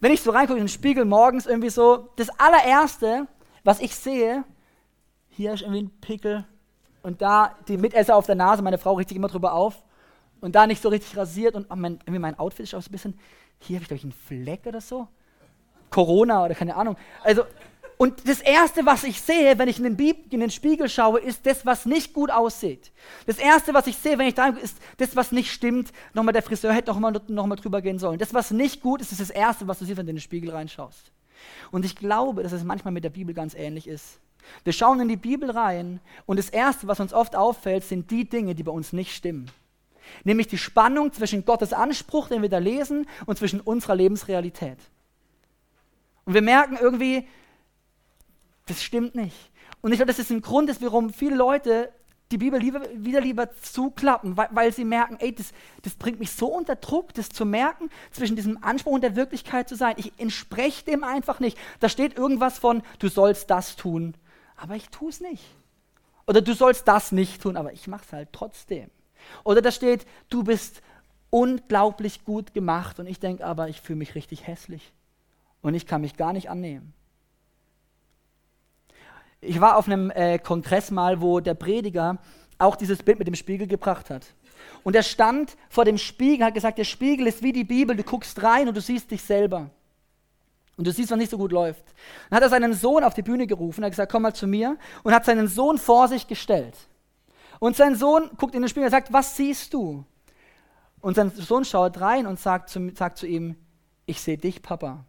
wenn 0.00 0.12
ich 0.12 0.22
so 0.22 0.30
reingucke 0.30 0.58
in 0.58 0.64
den 0.64 0.68
Spiegel 0.68 1.04
morgens 1.04 1.46
irgendwie 1.46 1.68
so, 1.68 2.08
das 2.16 2.28
allererste, 2.38 3.28
was 3.64 3.80
ich 3.80 3.94
sehe, 3.94 4.44
hier 5.28 5.52
ist 5.52 5.62
irgendwie 5.62 5.82
ein 5.82 6.00
Pickel 6.00 6.44
und 7.02 7.20
da 7.20 7.54
die 7.68 7.76
Mitesser 7.76 8.16
auf 8.16 8.26
der 8.26 8.34
Nase, 8.34 8.62
meine 8.62 8.78
Frau 8.78 8.94
riecht 8.94 9.10
sich 9.10 9.16
immer 9.16 9.28
drüber 9.28 9.52
auf 9.52 9.84
und 10.40 10.54
da 10.54 10.66
nicht 10.66 10.82
so 10.82 10.88
richtig 10.88 11.16
rasiert 11.16 11.54
und 11.54 11.66
oh, 11.70 11.76
mein, 11.76 12.00
irgendwie 12.00 12.18
mein 12.18 12.38
Outfit 12.38 12.64
ist 12.64 12.74
auch 12.74 12.82
so 12.82 12.88
ein 12.88 12.92
bisschen, 12.92 13.18
hier 13.62 13.76
habe 13.76 13.82
ich, 13.82 13.88
glaube 13.88 13.98
ich, 13.98 14.04
einen 14.04 14.12
Fleck 14.12 14.66
oder 14.66 14.80
so. 14.80 15.08
Corona 15.90 16.44
oder 16.44 16.54
keine 16.54 16.74
Ahnung. 16.74 16.96
Also, 17.22 17.44
und 17.98 18.28
das 18.28 18.40
Erste, 18.40 18.84
was 18.84 19.04
ich 19.04 19.20
sehe, 19.20 19.58
wenn 19.58 19.68
ich 19.68 19.78
in 19.78 19.96
den, 19.96 20.16
in 20.30 20.40
den 20.40 20.50
Spiegel 20.50 20.88
schaue, 20.88 21.20
ist 21.20 21.46
das, 21.46 21.64
was 21.64 21.86
nicht 21.86 22.12
gut 22.12 22.30
aussieht. 22.30 22.90
Das 23.26 23.38
Erste, 23.38 23.74
was 23.74 23.86
ich 23.86 23.96
sehe, 23.96 24.18
wenn 24.18 24.26
ich 24.26 24.34
da 24.34 24.48
ist 24.48 24.76
das, 24.96 25.14
was 25.14 25.30
nicht 25.30 25.52
stimmt. 25.52 25.92
Nochmal, 26.12 26.32
der 26.32 26.42
Friseur 26.42 26.72
hätte 26.72 26.90
nochmal 26.90 27.12
noch 27.28 27.46
mal 27.46 27.54
drüber 27.54 27.80
gehen 27.80 28.00
sollen. 28.00 28.18
Das, 28.18 28.34
was 28.34 28.50
nicht 28.50 28.82
gut 28.82 29.00
ist, 29.00 29.12
ist 29.12 29.20
das 29.20 29.30
Erste, 29.30 29.68
was 29.68 29.78
du 29.78 29.84
siehst, 29.84 29.98
wenn 29.98 30.06
du 30.06 30.10
in 30.10 30.16
den 30.16 30.22
Spiegel 30.22 30.50
reinschaust. 30.50 31.12
Und 31.70 31.84
ich 31.84 31.94
glaube, 31.94 32.42
dass 32.42 32.52
es 32.52 32.64
manchmal 32.64 32.92
mit 32.92 33.04
der 33.04 33.10
Bibel 33.10 33.34
ganz 33.34 33.54
ähnlich 33.54 33.86
ist. 33.86 34.18
Wir 34.64 34.72
schauen 34.72 34.98
in 34.98 35.08
die 35.08 35.16
Bibel 35.16 35.50
rein 35.50 36.00
und 36.26 36.38
das 36.38 36.50
Erste, 36.50 36.88
was 36.88 36.98
uns 36.98 37.12
oft 37.12 37.36
auffällt, 37.36 37.84
sind 37.84 38.10
die 38.10 38.28
Dinge, 38.28 38.56
die 38.56 38.64
bei 38.64 38.72
uns 38.72 38.92
nicht 38.92 39.14
stimmen. 39.14 39.48
Nämlich 40.24 40.48
die 40.48 40.58
Spannung 40.58 41.12
zwischen 41.12 41.44
Gottes 41.44 41.72
Anspruch, 41.72 42.28
den 42.28 42.42
wir 42.42 42.48
da 42.48 42.58
lesen, 42.58 43.06
und 43.26 43.38
zwischen 43.38 43.60
unserer 43.60 43.94
Lebensrealität. 43.94 44.78
Und 46.24 46.34
wir 46.34 46.42
merken 46.42 46.76
irgendwie, 46.80 47.26
das 48.66 48.82
stimmt 48.82 49.14
nicht. 49.14 49.50
Und 49.80 49.92
ich 49.92 49.98
glaube, 49.98 50.12
das 50.12 50.18
ist 50.18 50.30
ein 50.30 50.42
Grund, 50.42 50.70
warum 50.80 51.12
viele 51.12 51.34
Leute 51.34 51.92
die 52.30 52.38
Bibel 52.38 52.58
lieber, 52.58 52.80
wieder 52.94 53.20
lieber 53.20 53.52
zuklappen, 53.60 54.36
weil, 54.36 54.48
weil 54.52 54.72
sie 54.72 54.84
merken, 54.84 55.16
ey, 55.20 55.34
das, 55.34 55.52
das, 55.82 55.94
bringt 55.94 56.18
mich 56.18 56.32
so 56.32 56.46
unter 56.46 56.76
Druck, 56.76 57.12
das 57.14 57.28
zu 57.28 57.44
merken, 57.44 57.90
zwischen 58.10 58.36
diesem 58.36 58.62
Anspruch 58.64 58.92
und 58.92 59.02
der 59.02 59.16
Wirklichkeit 59.16 59.68
zu 59.68 59.76
sein. 59.76 59.94
Ich 59.98 60.12
entspreche 60.18 60.84
dem 60.84 61.04
einfach 61.04 61.40
nicht. 61.40 61.58
Da 61.80 61.88
steht 61.88 62.16
irgendwas 62.16 62.58
von, 62.58 62.82
du 62.98 63.08
sollst 63.08 63.50
das 63.50 63.76
tun, 63.76 64.14
aber 64.56 64.76
ich 64.76 64.88
tue 64.88 65.10
es 65.10 65.20
nicht. 65.20 65.44
Oder 66.26 66.40
du 66.40 66.54
sollst 66.54 66.88
das 66.88 67.12
nicht 67.12 67.42
tun, 67.42 67.56
aber 67.56 67.72
ich 67.72 67.86
mache 67.86 68.04
es 68.06 68.12
halt 68.12 68.30
trotzdem. 68.32 68.90
Oder 69.44 69.62
da 69.62 69.70
steht, 69.70 70.06
du 70.28 70.44
bist 70.44 70.82
unglaublich 71.30 72.24
gut 72.24 72.52
gemacht 72.52 73.00
und 73.00 73.06
ich 73.06 73.18
denke 73.18 73.44
aber, 73.44 73.68
ich 73.68 73.80
fühle 73.80 73.98
mich 73.98 74.14
richtig 74.14 74.46
hässlich 74.46 74.92
und 75.62 75.74
ich 75.74 75.86
kann 75.86 76.02
mich 76.02 76.16
gar 76.16 76.32
nicht 76.32 76.50
annehmen. 76.50 76.92
Ich 79.40 79.60
war 79.60 79.76
auf 79.76 79.86
einem 79.86 80.10
äh, 80.10 80.38
Kongress 80.38 80.90
mal, 80.90 81.20
wo 81.20 81.40
der 81.40 81.54
Prediger 81.54 82.18
auch 82.58 82.76
dieses 82.76 83.02
Bild 83.02 83.18
mit 83.18 83.26
dem 83.26 83.34
Spiegel 83.34 83.66
gebracht 83.66 84.10
hat. 84.10 84.26
Und 84.84 84.94
er 84.94 85.02
stand 85.02 85.56
vor 85.68 85.84
dem 85.84 85.98
Spiegel, 85.98 86.46
hat 86.46 86.54
gesagt, 86.54 86.78
der 86.78 86.84
Spiegel 86.84 87.26
ist 87.26 87.42
wie 87.42 87.52
die 87.52 87.64
Bibel, 87.64 87.96
du 87.96 88.04
guckst 88.04 88.42
rein 88.42 88.68
und 88.68 88.76
du 88.76 88.80
siehst 88.80 89.10
dich 89.10 89.22
selber. 89.22 89.70
Und 90.76 90.86
du 90.86 90.92
siehst, 90.92 91.10
was 91.10 91.18
nicht 91.18 91.30
so 91.30 91.38
gut 91.38 91.52
läuft. 91.52 91.84
Dann 92.28 92.36
hat 92.36 92.42
er 92.42 92.48
seinen 92.48 92.72
Sohn 92.72 93.04
auf 93.04 93.14
die 93.14 93.22
Bühne 93.22 93.46
gerufen, 93.46 93.84
hat 93.84 93.92
gesagt, 93.92 94.10
komm 94.10 94.22
mal 94.22 94.34
zu 94.34 94.46
mir 94.46 94.76
und 95.02 95.14
hat 95.14 95.24
seinen 95.24 95.48
Sohn 95.48 95.78
vor 95.78 96.08
sich 96.08 96.26
gestellt. 96.26 96.76
Und 97.62 97.76
sein 97.76 97.94
Sohn 97.94 98.28
guckt 98.38 98.56
in 98.56 98.62
den 98.62 98.68
Spiegel 98.68 98.86
und 98.86 98.90
sagt, 98.90 99.12
was 99.12 99.36
siehst 99.36 99.72
du? 99.72 100.04
Und 101.00 101.14
sein 101.14 101.30
Sohn 101.30 101.64
schaut 101.64 102.00
rein 102.00 102.26
und 102.26 102.40
sagt 102.40 102.68
zu, 102.68 102.90
sagt 102.92 103.18
zu 103.18 103.24
ihm, 103.28 103.54
ich 104.04 104.20
sehe 104.20 104.36
dich, 104.36 104.62
Papa. 104.62 105.04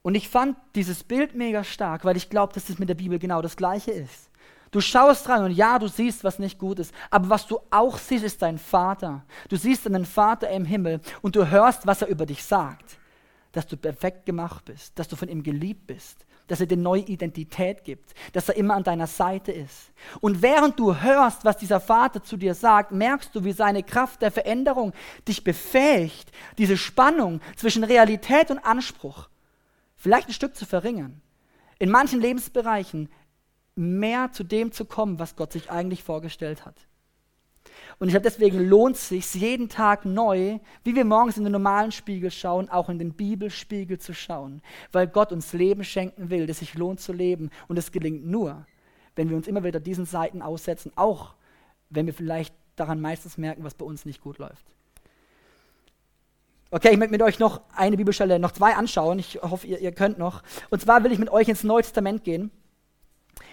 Und 0.00 0.14
ich 0.14 0.30
fand 0.30 0.56
dieses 0.74 1.04
Bild 1.04 1.34
mega 1.34 1.64
stark, 1.64 2.06
weil 2.06 2.16
ich 2.16 2.30
glaube, 2.30 2.54
dass 2.54 2.64
das 2.64 2.78
mit 2.78 2.88
der 2.88 2.94
Bibel 2.94 3.18
genau 3.18 3.42
das 3.42 3.58
Gleiche 3.58 3.90
ist. 3.90 4.30
Du 4.70 4.80
schaust 4.80 5.28
rein 5.28 5.44
und 5.44 5.50
ja, 5.50 5.78
du 5.78 5.86
siehst, 5.86 6.24
was 6.24 6.38
nicht 6.38 6.58
gut 6.58 6.78
ist. 6.78 6.94
Aber 7.10 7.28
was 7.28 7.46
du 7.46 7.60
auch 7.70 7.98
siehst, 7.98 8.24
ist 8.24 8.40
dein 8.40 8.56
Vater. 8.56 9.26
Du 9.50 9.56
siehst 9.56 9.84
deinen 9.84 10.06
Vater 10.06 10.48
im 10.48 10.64
Himmel 10.64 11.02
und 11.20 11.36
du 11.36 11.50
hörst, 11.50 11.86
was 11.86 12.00
er 12.00 12.08
über 12.08 12.24
dich 12.24 12.42
sagt. 12.42 12.96
Dass 13.52 13.66
du 13.66 13.76
perfekt 13.76 14.24
gemacht 14.24 14.64
bist, 14.64 14.98
dass 14.98 15.08
du 15.08 15.16
von 15.16 15.28
ihm 15.28 15.42
geliebt 15.42 15.86
bist, 15.86 16.24
dass 16.48 16.60
er 16.60 16.66
dir 16.66 16.76
neue 16.76 17.02
Identität 17.02 17.84
gibt, 17.84 18.14
dass 18.32 18.48
er 18.48 18.56
immer 18.56 18.74
an 18.74 18.82
deiner 18.82 19.06
Seite 19.06 19.52
ist. 19.52 19.92
Und 20.20 20.42
während 20.42 20.78
du 20.78 21.00
hörst, 21.00 21.44
was 21.44 21.56
dieser 21.56 21.78
Vater 21.78 22.22
zu 22.22 22.36
dir 22.36 22.54
sagt, 22.54 22.90
merkst 22.90 23.34
du, 23.34 23.44
wie 23.44 23.52
seine 23.52 23.82
Kraft 23.82 24.22
der 24.22 24.32
Veränderung 24.32 24.92
dich 25.28 25.44
befähigt, 25.44 26.32
diese 26.58 26.76
Spannung 26.76 27.40
zwischen 27.56 27.84
Realität 27.84 28.50
und 28.50 28.58
Anspruch 28.58 29.28
vielleicht 29.96 30.28
ein 30.28 30.34
Stück 30.34 30.56
zu 30.56 30.64
verringern. 30.64 31.20
In 31.78 31.90
manchen 31.90 32.20
Lebensbereichen 32.20 33.08
mehr 33.76 34.32
zu 34.32 34.42
dem 34.42 34.72
zu 34.72 34.84
kommen, 34.84 35.18
was 35.18 35.36
Gott 35.36 35.52
sich 35.52 35.70
eigentlich 35.70 36.02
vorgestellt 36.02 36.64
hat. 36.64 36.87
Und 37.98 38.08
ich 38.08 38.12
glaube, 38.12 38.28
deswegen 38.30 38.60
lohnt 38.68 38.96
es 38.96 39.08
sich 39.08 39.34
jeden 39.34 39.68
Tag 39.68 40.04
neu, 40.04 40.58
wie 40.84 40.94
wir 40.94 41.04
morgens 41.04 41.36
in 41.36 41.42
den 41.42 41.52
normalen 41.52 41.90
Spiegel 41.90 42.30
schauen, 42.30 42.68
auch 42.68 42.88
in 42.88 42.98
den 42.98 43.12
Bibelspiegel 43.12 43.98
zu 43.98 44.14
schauen. 44.14 44.62
Weil 44.92 45.08
Gott 45.08 45.32
uns 45.32 45.52
Leben 45.52 45.82
schenken 45.82 46.30
will, 46.30 46.46
das 46.46 46.60
sich 46.60 46.74
lohnt 46.74 47.00
zu 47.00 47.12
leben. 47.12 47.50
Und 47.66 47.76
es 47.76 47.90
gelingt 47.90 48.24
nur, 48.24 48.66
wenn 49.16 49.28
wir 49.30 49.36
uns 49.36 49.48
immer 49.48 49.64
wieder 49.64 49.80
diesen 49.80 50.04
Seiten 50.04 50.42
aussetzen, 50.42 50.92
auch 50.94 51.34
wenn 51.90 52.06
wir 52.06 52.14
vielleicht 52.14 52.54
daran 52.76 53.00
meistens 53.00 53.36
merken, 53.36 53.64
was 53.64 53.74
bei 53.74 53.84
uns 53.84 54.04
nicht 54.04 54.20
gut 54.20 54.38
läuft. 54.38 54.64
Okay, 56.70 56.90
ich 56.92 56.98
möchte 56.98 57.12
mit 57.12 57.22
euch 57.22 57.40
noch 57.40 57.62
eine 57.74 57.96
Bibelstelle, 57.96 58.38
noch 58.38 58.52
zwei 58.52 58.76
anschauen. 58.76 59.18
Ich 59.18 59.40
hoffe, 59.42 59.66
ihr, 59.66 59.80
ihr 59.80 59.90
könnt 59.90 60.18
noch. 60.18 60.42
Und 60.70 60.80
zwar 60.80 61.02
will 61.02 61.10
ich 61.10 61.18
mit 61.18 61.30
euch 61.30 61.48
ins 61.48 61.64
Neue 61.64 61.82
Testament 61.82 62.22
gehen 62.22 62.52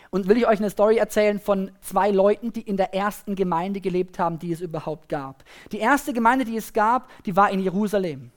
und 0.10 0.28
will 0.28 0.38
ich 0.38 0.48
euch 0.48 0.60
eine 0.60 0.70
Story 0.70 0.98
erzählen 0.98 1.40
von 1.40 1.72
zwei 1.82 2.12
Leuten, 2.12 2.54
die 2.54 2.62
in 2.62 2.78
der 2.78 2.94
ersten 2.94 3.36
Gemeinde 3.36 3.82
gelebt 3.82 4.20
haben, 4.20 4.40
die 4.40 4.52
es 4.52 4.62
überhaupt 4.62 5.10
gab. 5.10 5.44
Die 5.72 5.80
erste 5.80 6.14
Gemeinde, 6.14 6.46
die 6.46 6.58
es 6.58 6.74
gab, 6.74 7.10
die 7.26 7.36
war 7.36 7.50
in 7.52 7.60
Jerusalem. 7.60 8.32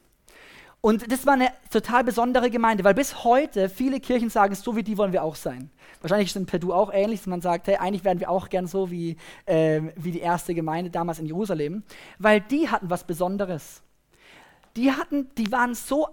Und 0.80 1.10
das 1.10 1.26
war 1.26 1.34
eine 1.34 1.50
total 1.70 2.04
besondere 2.04 2.50
Gemeinde, 2.50 2.84
weil 2.84 2.94
bis 2.94 3.24
heute 3.24 3.68
viele 3.68 3.98
Kirchen 3.98 4.30
sagen, 4.30 4.54
so 4.54 4.76
wie 4.76 4.84
die 4.84 4.96
wollen 4.96 5.12
wir 5.12 5.24
auch 5.24 5.34
sein. 5.34 5.70
Wahrscheinlich 6.00 6.28
ist 6.28 6.36
in 6.36 6.46
Peru 6.46 6.72
auch 6.72 6.92
ähnlich, 6.92 7.20
dass 7.20 7.26
man 7.26 7.40
sagt, 7.40 7.66
hey, 7.66 7.76
eigentlich 7.76 8.04
wären 8.04 8.20
wir 8.20 8.30
auch 8.30 8.48
gern 8.48 8.68
so 8.68 8.88
wie, 8.90 9.16
äh, 9.46 9.82
wie 9.96 10.12
die 10.12 10.20
erste 10.20 10.54
Gemeinde 10.54 10.90
damals 10.90 11.18
in 11.18 11.26
Jerusalem, 11.26 11.82
weil 12.18 12.40
die 12.40 12.68
hatten 12.68 12.90
was 12.90 13.04
Besonderes. 13.04 13.82
Die 14.76 14.92
hatten, 14.92 15.28
die 15.36 15.50
waren 15.50 15.74
so, 15.74 16.06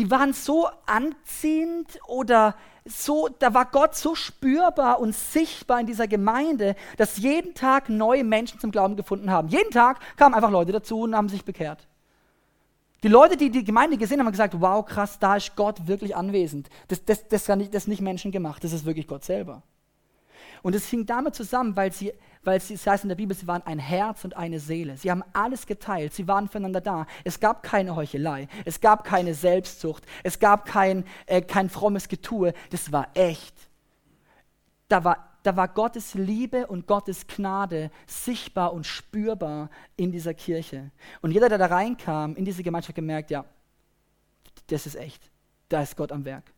die 0.00 0.10
waren 0.10 0.32
so 0.32 0.66
anziehend 0.86 1.98
oder 2.06 2.54
so, 2.86 3.28
da 3.38 3.52
war 3.52 3.66
Gott 3.66 3.94
so 3.94 4.14
spürbar 4.14 4.98
und 4.98 5.14
sichtbar 5.14 5.78
in 5.78 5.86
dieser 5.86 6.08
Gemeinde, 6.08 6.74
dass 6.96 7.18
jeden 7.18 7.52
Tag 7.52 7.90
neue 7.90 8.24
Menschen 8.24 8.58
zum 8.58 8.70
Glauben 8.70 8.96
gefunden 8.96 9.30
haben. 9.30 9.48
Jeden 9.48 9.70
Tag 9.70 10.00
kamen 10.16 10.34
einfach 10.34 10.50
Leute 10.50 10.72
dazu 10.72 11.02
und 11.02 11.14
haben 11.14 11.28
sich 11.28 11.44
bekehrt. 11.44 11.86
Die 13.02 13.08
Leute, 13.08 13.36
die 13.36 13.50
die 13.50 13.62
Gemeinde 13.62 13.98
gesehen 13.98 14.20
haben, 14.20 14.26
haben 14.26 14.32
gesagt, 14.32 14.58
wow, 14.58 14.84
krass, 14.86 15.18
da 15.18 15.36
ist 15.36 15.54
Gott 15.54 15.86
wirklich 15.86 16.16
anwesend. 16.16 16.70
Das, 16.88 17.04
das, 17.04 17.28
das, 17.28 17.46
nicht, 17.48 17.74
das 17.74 17.82
ist 17.82 17.88
nicht 17.88 18.00
Menschen 18.00 18.32
gemacht, 18.32 18.64
das 18.64 18.72
ist 18.72 18.86
wirklich 18.86 19.06
Gott 19.06 19.24
selber. 19.24 19.62
Und 20.62 20.74
es 20.74 20.88
hing 20.88 21.04
damit 21.04 21.34
zusammen, 21.34 21.76
weil 21.76 21.92
sie 21.92 22.14
weil 22.42 22.56
es 22.56 22.68
das 22.68 22.86
heißt 22.86 23.04
in 23.04 23.08
der 23.08 23.16
Bibel, 23.16 23.36
sie 23.36 23.46
waren 23.46 23.62
ein 23.62 23.78
Herz 23.78 24.24
und 24.24 24.36
eine 24.36 24.60
Seele. 24.60 24.96
Sie 24.96 25.10
haben 25.10 25.22
alles 25.32 25.66
geteilt, 25.66 26.14
sie 26.14 26.26
waren 26.26 26.48
füreinander 26.48 26.80
da. 26.80 27.06
Es 27.24 27.38
gab 27.38 27.62
keine 27.62 27.94
Heuchelei, 27.94 28.48
es 28.64 28.80
gab 28.80 29.04
keine 29.04 29.34
Selbstsucht, 29.34 30.04
es 30.22 30.38
gab 30.38 30.64
kein, 30.64 31.04
äh, 31.26 31.42
kein 31.42 31.68
frommes 31.68 32.08
Getue, 32.08 32.54
das 32.70 32.92
war 32.92 33.08
echt. 33.14 33.54
Da 34.88 35.04
war, 35.04 35.38
da 35.42 35.54
war 35.54 35.68
Gottes 35.68 36.14
Liebe 36.14 36.66
und 36.66 36.86
Gottes 36.86 37.26
Gnade 37.26 37.90
sichtbar 38.06 38.72
und 38.72 38.86
spürbar 38.86 39.70
in 39.96 40.10
dieser 40.10 40.34
Kirche. 40.34 40.90
Und 41.20 41.32
jeder, 41.32 41.48
der 41.48 41.58
da 41.58 41.66
reinkam, 41.66 42.36
in 42.36 42.44
diese 42.44 42.62
Gemeinschaft 42.62 42.94
gemerkt, 42.94 43.30
ja, 43.30 43.44
das 44.68 44.86
ist 44.86 44.94
echt, 44.94 45.30
da 45.68 45.82
ist 45.82 45.96
Gott 45.96 46.10
am 46.10 46.24
Werk. 46.24 46.52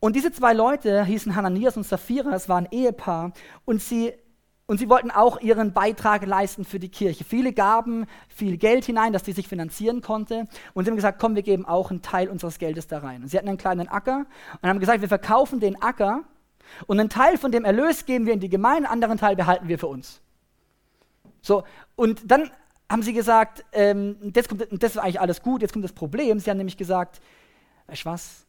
Und 0.00 0.14
diese 0.14 0.30
zwei 0.30 0.52
Leute 0.52 1.04
hießen 1.04 1.34
Hananias 1.34 1.76
und 1.76 1.84
Sapphira, 1.84 2.32
es 2.32 2.48
waren 2.48 2.68
Ehepaar, 2.70 3.32
und 3.64 3.82
sie, 3.82 4.12
und 4.66 4.78
sie 4.78 4.88
wollten 4.88 5.10
auch 5.10 5.40
ihren 5.40 5.72
Beitrag 5.72 6.24
leisten 6.24 6.64
für 6.64 6.78
die 6.78 6.90
Kirche. 6.90 7.24
Viele 7.24 7.52
gaben 7.52 8.06
viel 8.28 8.58
Geld 8.58 8.84
hinein, 8.84 9.12
dass 9.12 9.24
sie 9.24 9.32
sich 9.32 9.48
finanzieren 9.48 10.00
konnte. 10.00 10.46
Und 10.74 10.84
sie 10.84 10.90
haben 10.90 10.96
gesagt, 10.96 11.18
komm, 11.18 11.34
wir 11.34 11.42
geben 11.42 11.64
auch 11.64 11.90
einen 11.90 12.02
Teil 12.02 12.28
unseres 12.28 12.58
Geldes 12.58 12.86
da 12.86 12.98
rein. 12.98 13.22
Und 13.22 13.28
sie 13.28 13.38
hatten 13.38 13.48
einen 13.48 13.58
kleinen 13.58 13.88
Acker 13.88 14.26
und 14.60 14.68
haben 14.68 14.78
gesagt, 14.78 15.00
wir 15.00 15.08
verkaufen 15.08 15.58
den 15.58 15.80
Acker 15.82 16.24
und 16.86 17.00
einen 17.00 17.08
Teil 17.08 17.38
von 17.38 17.50
dem 17.50 17.64
Erlös 17.64 18.06
geben 18.06 18.26
wir 18.26 18.34
in 18.34 18.40
die 18.40 18.48
Gemeinde, 18.48 18.88
einen 18.88 19.02
anderen 19.02 19.18
Teil 19.18 19.36
behalten 19.36 19.68
wir 19.68 19.78
für 19.78 19.86
uns. 19.86 20.20
So, 21.40 21.64
und 21.96 22.30
dann 22.30 22.50
haben 22.90 23.02
sie 23.02 23.12
gesagt, 23.12 23.64
ähm, 23.72 24.16
das, 24.20 24.48
kommt, 24.48 24.66
das 24.70 24.92
ist 24.92 24.98
eigentlich 24.98 25.20
alles 25.20 25.42
gut, 25.42 25.62
jetzt 25.62 25.72
kommt 25.72 25.84
das 25.84 25.92
Problem. 25.92 26.38
Sie 26.38 26.50
haben 26.50 26.56
nämlich 26.56 26.76
gesagt, 26.76 27.20
weißt 27.86 28.04
du 28.04 28.10
was, 28.10 28.46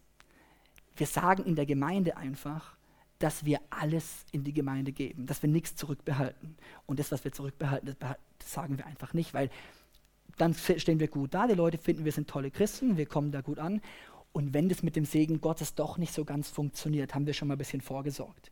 wir 1.00 1.08
sagen 1.08 1.44
in 1.44 1.56
der 1.56 1.66
Gemeinde 1.66 2.18
einfach, 2.18 2.76
dass 3.20 3.44
wir 3.44 3.60
alles 3.70 4.26
in 4.32 4.44
die 4.44 4.54
Gemeinde 4.54 4.92
geben, 4.92 5.26
dass 5.26 5.42
wir 5.42 5.50
nichts 5.50 5.76
zurückbehalten. 5.76 6.56
Und 6.86 7.00
das, 7.00 7.12
was 7.12 7.24
wir 7.24 7.32
zurückbehalten, 7.32 7.96
das, 8.00 8.16
sagen 8.44 8.78
wir 8.78 8.86
einfach 8.86 9.14
nicht, 9.14 9.34
weil 9.34 9.50
dann 10.38 10.54
stehen 10.54 11.00
wir 11.00 11.10
gut 11.10 11.34
da. 11.34 11.48
Die 11.48 11.54
Leute 11.54 11.78
finden, 11.78 12.06
wir 12.06 12.14
sind 12.14 12.30
tolle 12.30 12.50
Christen, 12.50 12.98
wir 12.98 13.06
kommen 13.06 13.32
da 13.32 13.42
gut 13.42 13.60
an. 13.60 13.82
Und 14.32 14.54
wenn 14.54 14.70
das 14.70 14.84
mit 14.84 14.96
dem 14.96 15.06
Segen 15.06 15.42
Gottes 15.42 15.76
doch 15.76 15.98
nicht 15.98 16.14
so 16.14 16.24
ganz 16.24 16.50
funktioniert, 16.50 17.14
haben 17.14 17.26
wir 17.26 17.34
schon 17.34 17.50
mal 17.50 17.56
ein 17.56 17.58
bisschen 17.58 17.82
vorgesorgt. 17.82 18.52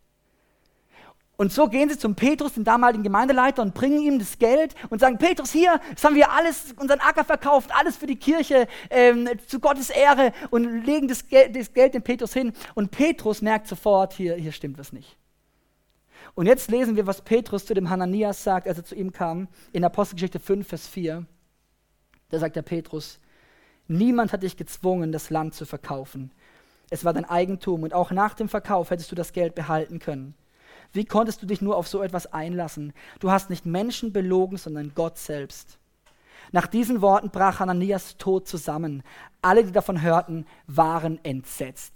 Und 1.37 1.53
so 1.53 1.67
gehen 1.67 1.87
sie 1.87 1.99
zum 1.99 2.15
Petrus, 2.15 2.53
den 2.53 2.63
damaligen 2.63 3.03
Gemeindeleiter, 3.03 3.61
und 3.61 3.75
bringen 3.75 4.01
ihm 4.01 4.17
das 4.17 4.39
Geld 4.39 4.73
und 4.89 4.99
sagen, 4.99 5.19
Petrus, 5.19 5.51
hier, 5.51 5.79
das 5.93 6.03
haben 6.03 6.15
wir 6.15 6.31
alles, 6.31 6.73
unseren 6.77 6.99
Acker 6.99 7.23
verkauft, 7.23 7.69
alles 7.73 7.95
für 7.95 8.07
die 8.07 8.15
Kirche, 8.15 8.67
ähm, 8.89 9.29
zu 9.45 9.59
Gottes 9.59 9.91
Ehre 9.91 10.33
und 10.49 10.83
legen 10.83 11.07
das 11.07 11.27
Geld, 11.27 11.55
das 11.55 11.71
Geld 11.73 11.93
dem 11.93 12.01
Petrus 12.01 12.33
hin. 12.33 12.53
Und 12.73 12.89
Petrus 12.89 13.43
merkt 13.43 13.67
sofort, 13.67 14.13
hier, 14.13 14.35
hier 14.35 14.51
stimmt 14.51 14.79
was 14.79 14.91
nicht. 14.91 15.15
Und 16.33 16.47
jetzt 16.47 16.71
lesen 16.71 16.95
wir, 16.95 17.05
was 17.05 17.21
Petrus 17.21 17.65
zu 17.67 17.75
dem 17.75 17.89
Hananias 17.89 18.43
sagt, 18.43 18.67
als 18.67 18.79
er 18.79 18.83
zu 18.83 18.95
ihm 18.95 19.11
kam, 19.11 19.47
in 19.73 19.83
Apostelgeschichte 19.83 20.39
5, 20.39 20.67
Vers 20.67 20.87
4. 20.87 21.23
Da 22.29 22.39
sagt 22.39 22.55
der 22.55 22.63
Petrus, 22.63 23.19
niemand 23.87 24.33
hat 24.33 24.41
dich 24.41 24.57
gezwungen, 24.57 25.11
das 25.11 25.29
Land 25.29 25.53
zu 25.53 25.65
verkaufen. 25.65 26.31
Es 26.89 27.05
war 27.05 27.13
dein 27.13 27.25
Eigentum 27.25 27.83
und 27.83 27.93
auch 27.93 28.09
nach 28.09 28.33
dem 28.33 28.49
Verkauf 28.49 28.89
hättest 28.89 29.11
du 29.11 29.15
das 29.15 29.33
Geld 29.33 29.53
behalten 29.53 29.99
können. 29.99 30.33
Wie 30.93 31.05
konntest 31.05 31.41
du 31.41 31.45
dich 31.45 31.61
nur 31.61 31.75
auf 31.77 31.87
so 31.87 32.01
etwas 32.01 32.31
einlassen? 32.33 32.93
Du 33.19 33.31
hast 33.31 33.49
nicht 33.49 33.65
Menschen 33.65 34.13
belogen, 34.13 34.57
sondern 34.57 34.93
Gott 34.95 35.17
selbst. 35.17 35.77
Nach 36.51 36.67
diesen 36.67 37.01
Worten 37.01 37.29
brach 37.29 37.59
Hananias 37.59 38.17
Tod 38.17 38.47
zusammen. 38.47 39.03
Alle, 39.41 39.63
die 39.63 39.71
davon 39.71 40.01
hörten, 40.01 40.45
waren 40.65 41.19
entsetzt. 41.23 41.93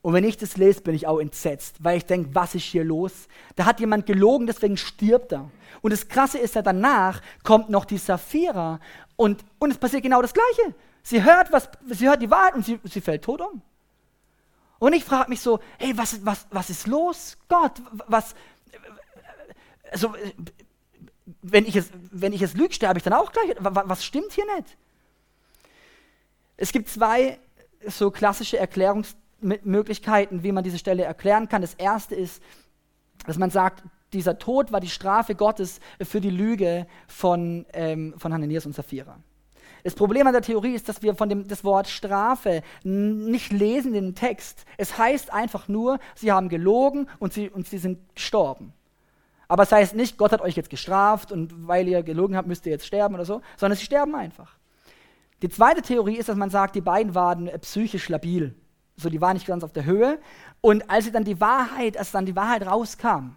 Und 0.00 0.14
wenn 0.14 0.24
ich 0.24 0.36
das 0.36 0.56
lese, 0.56 0.80
bin 0.80 0.96
ich 0.96 1.06
auch 1.06 1.20
entsetzt, 1.20 1.76
weil 1.82 1.96
ich 1.96 2.04
denke, 2.04 2.34
was 2.34 2.56
ist 2.56 2.64
hier 2.64 2.84
los? 2.84 3.28
Da 3.54 3.64
hat 3.64 3.78
jemand 3.78 4.04
gelogen, 4.04 4.48
deswegen 4.48 4.76
stirbt 4.76 5.32
er. 5.32 5.48
Und 5.80 5.92
das 5.92 6.08
Krasse 6.08 6.38
ist 6.38 6.56
ja, 6.56 6.62
danach 6.62 7.22
kommt 7.44 7.70
noch 7.70 7.84
die 7.84 7.98
Saphira 7.98 8.80
und, 9.14 9.44
und 9.60 9.70
es 9.70 9.78
passiert 9.78 10.02
genau 10.02 10.20
das 10.20 10.34
Gleiche. 10.34 10.74
Sie 11.04 11.22
hört, 11.22 11.52
was, 11.52 11.68
sie 11.88 12.08
hört 12.08 12.20
die 12.20 12.30
Wahrheit 12.30 12.54
und 12.54 12.64
sie, 12.64 12.80
sie 12.84 13.00
fällt 13.00 13.22
tot 13.22 13.40
um. 13.40 13.62
Und 14.82 14.94
ich 14.94 15.04
frage 15.04 15.30
mich 15.30 15.40
so, 15.40 15.60
hey, 15.78 15.96
was, 15.96 16.26
was, 16.26 16.44
was 16.50 16.68
ist 16.68 16.88
los? 16.88 17.36
Gott, 17.48 17.80
was, 18.08 18.34
also, 19.92 20.12
wenn 21.40 21.66
ich 21.66 21.76
es, 21.76 21.92
wenn 22.10 22.32
ich 22.32 22.42
es 22.42 22.54
lüge, 22.54 22.74
sterbe 22.74 22.98
ich 22.98 23.04
dann 23.04 23.12
auch 23.12 23.30
gleich. 23.30 23.54
Was 23.60 24.04
stimmt 24.04 24.32
hier 24.32 24.44
nicht? 24.56 24.76
Es 26.56 26.72
gibt 26.72 26.88
zwei 26.88 27.38
so 27.86 28.10
klassische 28.10 28.58
Erklärungsmöglichkeiten, 28.58 30.42
wie 30.42 30.50
man 30.50 30.64
diese 30.64 30.78
Stelle 30.78 31.04
erklären 31.04 31.48
kann. 31.48 31.62
Das 31.62 31.74
erste 31.74 32.16
ist, 32.16 32.42
dass 33.24 33.38
man 33.38 33.50
sagt, 33.50 33.84
dieser 34.12 34.40
Tod 34.40 34.72
war 34.72 34.80
die 34.80 34.90
Strafe 34.90 35.36
Gottes 35.36 35.78
für 36.02 36.20
die 36.20 36.30
Lüge 36.30 36.88
von, 37.06 37.66
ähm, 37.72 38.14
von 38.18 38.32
Hananias 38.32 38.66
und 38.66 38.74
Sapphira. 38.74 39.20
Das 39.84 39.94
Problem 39.94 40.26
an 40.26 40.32
der 40.32 40.42
Theorie 40.42 40.74
ist, 40.74 40.88
dass 40.88 41.02
wir 41.02 41.14
von 41.14 41.28
dem 41.28 41.48
das 41.48 41.64
Wort 41.64 41.88
Strafe 41.88 42.62
nicht 42.84 43.52
lesen 43.52 43.92
den 43.92 44.14
Text. 44.14 44.64
Es 44.76 44.96
heißt 44.96 45.32
einfach 45.32 45.66
nur, 45.66 45.98
sie 46.14 46.30
haben 46.30 46.48
gelogen 46.48 47.08
und 47.18 47.32
sie, 47.32 47.50
und 47.50 47.66
sie 47.66 47.78
sind 47.78 47.98
gestorben. 48.14 48.72
Aber 49.48 49.64
es 49.64 49.72
heißt 49.72 49.94
nicht, 49.96 50.16
Gott 50.18 50.32
hat 50.32 50.40
euch 50.40 50.56
jetzt 50.56 50.70
gestraft 50.70 51.32
und 51.32 51.66
weil 51.66 51.88
ihr 51.88 52.02
gelogen 52.02 52.36
habt, 52.36 52.48
müsst 52.48 52.64
ihr 52.64 52.72
jetzt 52.72 52.86
sterben 52.86 53.14
oder 53.14 53.24
so, 53.24 53.42
sondern 53.56 53.76
sie 53.76 53.84
sterben 53.84 54.14
einfach. 54.14 54.56
Die 55.42 55.48
zweite 55.48 55.82
Theorie 55.82 56.16
ist, 56.16 56.28
dass 56.28 56.36
man 56.36 56.50
sagt, 56.50 56.76
die 56.76 56.80
beiden 56.80 57.16
waren 57.16 57.50
psychisch 57.60 58.08
labil. 58.08 58.54
So, 58.96 59.10
die 59.10 59.20
waren 59.20 59.34
nicht 59.34 59.46
ganz 59.46 59.64
auf 59.64 59.72
der 59.72 59.84
Höhe. 59.84 60.20
Und 60.60 60.88
als 60.88 61.06
sie 61.06 61.12
dann 61.12 61.24
die 61.24 61.40
Wahrheit, 61.40 61.96
als 61.96 62.12
dann 62.12 62.24
die 62.24 62.36
Wahrheit 62.36 62.64
rauskam, 62.64 63.32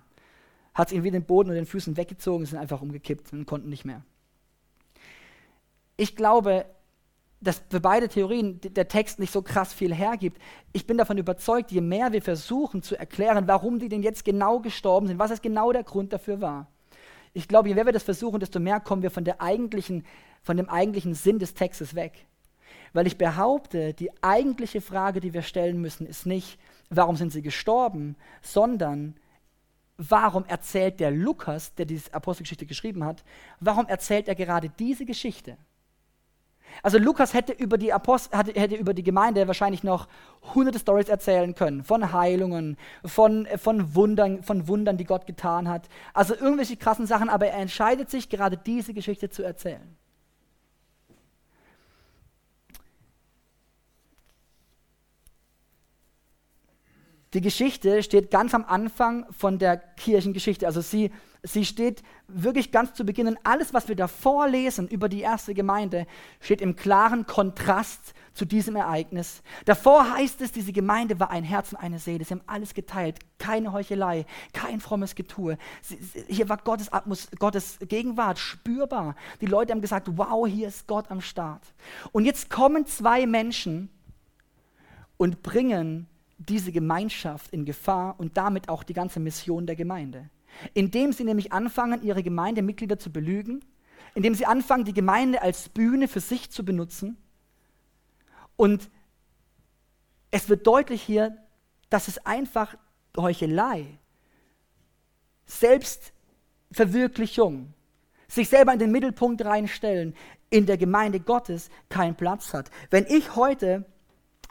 hat 0.76 0.90
es 0.90 0.94
ihnen 0.94 1.04
wieder 1.04 1.20
den 1.20 1.26
Boden 1.26 1.50
und 1.50 1.56
den 1.56 1.66
Füßen 1.66 1.98
weggezogen, 1.98 2.46
sind 2.46 2.60
einfach 2.60 2.82
umgekippt 2.82 3.34
und 3.34 3.48
konnten 3.48 3.70
nicht 3.70 3.86
mehr 3.86 4.04
ich 5.98 6.16
glaube, 6.16 6.66
dass 7.42 7.62
für 7.70 7.80
beide 7.80 8.10
Theorien 8.10 8.60
der 8.62 8.88
Text 8.88 9.20
nicht 9.20 9.32
so 9.32 9.42
krass 9.42 9.74
viel 9.74 9.94
hergibt. 9.94 10.42
Ich 10.74 10.88
bin 10.88 10.98
davon 10.98 11.18
überzeugt, 11.18 11.72
je 11.72 11.82
mehr 11.82 12.12
wir 12.12 12.22
versuchen 12.22 12.82
zu 12.82 12.98
erklären, 12.98 13.48
warum 13.48 13.80
die 13.80 13.90
denn 13.90 14.04
jetzt 14.04 14.26
genau 14.26 14.60
gestorben 14.60 15.08
sind, 15.08 15.20
was 15.20 15.32
es 15.32 15.42
genau 15.42 15.72
der 15.72 15.84
Grund 15.84 16.12
dafür 16.12 16.42
war. 16.42 16.68
Ich 17.34 17.48
glaube, 17.48 17.68
je 17.68 17.76
mehr 17.76 17.86
wir 17.86 17.94
das 17.94 18.04
versuchen, 18.04 18.40
desto 18.40 18.60
mehr 18.60 18.80
kommen 18.80 19.04
wir 19.04 19.12
von, 19.12 19.26
der 19.26 19.42
eigentlichen, 19.42 20.06
von 20.42 20.58
dem 20.58 20.70
eigentlichen 20.70 21.14
Sinn 21.14 21.38
des 21.38 21.54
Textes 21.54 21.94
weg. 21.94 22.26
Weil 22.94 23.08
ich 23.08 23.18
behaupte, 23.18 23.94
die 23.94 24.10
eigentliche 24.24 24.80
Frage, 24.82 25.20
die 25.20 25.34
wir 25.34 25.42
stellen 25.42 25.82
müssen, 25.82 26.08
ist 26.08 26.26
nicht, 26.26 26.58
warum 26.90 27.18
sind 27.18 27.32
sie 27.32 27.42
gestorben, 27.42 28.16
sondern 28.42 29.16
warum 29.98 30.46
erzählt 30.46 31.00
der 31.00 31.12
Lukas, 31.12 31.76
der 31.76 31.86
diese 31.86 32.14
Apostelgeschichte 32.14 32.66
geschrieben 32.66 33.04
hat, 33.04 33.24
warum 33.60 33.86
erzählt 33.88 34.28
er 34.28 34.36
gerade 34.36 34.70
diese 34.70 35.06
Geschichte? 35.06 35.58
Also 36.84 36.98
Lukas 36.98 37.34
hätte 37.34 37.54
über 37.54 37.78
die 37.78 37.94
Apostel, 37.94 38.38
hätte 38.38 38.76
über 38.76 38.94
die 38.94 39.04
Gemeinde 39.04 39.48
wahrscheinlich 39.48 39.84
noch 39.84 40.08
hunderte 40.54 40.80
Stories 40.80 41.10
erzählen 41.10 41.56
können, 41.56 41.84
von 41.84 42.12
Heilungen, 42.12 42.78
von, 43.06 43.48
von, 43.58 43.96
Wundern, 43.96 44.44
von 44.44 44.68
Wundern, 44.68 44.98
die 44.98 45.06
Gott 45.06 45.26
getan 45.26 45.68
hat. 45.70 45.88
Also 46.14 46.36
irgendwelche 46.36 46.78
krassen 46.78 47.08
Sachen, 47.08 47.30
aber 47.30 47.48
er 47.48 47.60
entscheidet 47.60 48.10
sich, 48.10 48.30
gerade 48.30 48.58
diese 48.58 48.94
Geschichte 48.94 49.30
zu 49.30 49.44
erzählen. 49.44 49.98
Die 57.36 57.42
Geschichte 57.42 58.02
steht 58.02 58.32
ganz 58.32 58.54
am 58.54 58.64
Anfang 58.64 59.26
von 59.30 59.60
der 59.60 59.76
Kirchengeschichte. 59.76 60.66
Also 60.66 60.80
sie, 60.80 61.12
sie 61.44 61.66
steht 61.66 62.02
wirklich 62.30 62.72
ganz 62.72 62.94
zu 62.94 63.06
Beginn. 63.06 63.28
Und 63.28 63.38
alles, 63.44 63.74
was 63.74 63.90
wir 63.90 63.98
davor 63.98 64.48
lesen 64.48 64.88
über 64.88 65.10
die 65.10 65.20
erste 65.20 65.54
Gemeinde, 65.54 66.08
steht 66.40 66.62
im 66.62 66.78
klaren 66.78 67.26
Kontrast 67.26 68.14
zu 68.34 68.46
diesem 68.46 68.78
Ereignis. 68.78 69.44
Davor 69.66 70.16
heißt 70.16 70.40
es, 70.40 70.54
diese 70.54 70.72
Gemeinde 70.72 71.20
war 71.20 71.30
ein 71.30 71.44
Herz 71.44 71.74
und 71.74 71.80
eine 71.80 72.00
Seele. 72.00 72.24
Sie 72.24 72.34
haben 72.34 72.42
alles 72.48 72.74
geteilt. 72.74 73.20
Keine 73.38 73.74
Heuchelei, 73.74 74.26
kein 74.54 74.80
frommes 74.80 75.14
Getue. 75.14 75.58
Sie, 75.82 76.00
hier 76.30 76.48
war 76.48 76.56
Gottes, 76.60 76.94
Atmos, 76.94 77.28
Gottes 77.38 77.80
Gegenwart 77.82 78.40
spürbar. 78.40 79.18
Die 79.42 79.46
Leute 79.46 79.74
haben 79.74 79.82
gesagt, 79.82 80.08
wow, 80.16 80.48
hier 80.48 80.70
ist 80.70 80.88
Gott 80.88 81.12
am 81.12 81.20
Start. 81.20 81.64
Und 82.14 82.24
jetzt 82.24 82.50
kommen 82.50 82.86
zwei 82.86 83.26
Menschen 83.26 83.90
und 85.18 85.44
bringen 85.44 86.08
diese 86.38 86.72
Gemeinschaft 86.72 87.52
in 87.54 87.66
Gefahr 87.66 88.16
und 88.20 88.38
damit 88.38 88.70
auch 88.70 88.84
die 88.84 88.94
ganze 88.94 89.20
Mission 89.20 89.66
der 89.66 89.76
Gemeinde. 89.76 90.30
Indem 90.74 91.12
sie 91.12 91.24
nämlich 91.24 91.54
anfangen, 91.54 92.04
ihre 92.04 92.22
Gemeindemitglieder 92.24 93.00
zu 93.00 93.12
belügen, 93.12 93.66
indem 94.14 94.36
sie 94.36 94.46
anfangen, 94.46 94.86
die 94.86 94.94
Gemeinde 94.94 95.42
als 95.42 95.70
Bühne 95.70 96.08
für 96.08 96.22
sich 96.22 96.52
zu 96.52 96.64
benutzen. 96.64 97.18
Und 98.56 98.92
es 100.32 100.48
wird 100.50 100.66
deutlich 100.66 101.02
hier, 101.02 101.38
dass 101.90 102.08
es 102.08 102.26
einfach 102.26 102.78
Heuchelei, 103.18 104.00
Selbstverwirklichung, 105.46 107.74
sich 108.28 108.50
selber 108.50 108.74
in 108.74 108.80
den 108.80 108.92
Mittelpunkt 108.92 109.46
reinstellen, 109.46 110.16
in 110.50 110.66
der 110.66 110.78
Gemeinde 110.78 111.20
Gottes 111.20 111.70
keinen 111.90 112.16
Platz 112.16 112.54
hat. 112.54 112.72
Wenn 112.90 113.06
ich 113.06 113.36
heute 113.36 113.86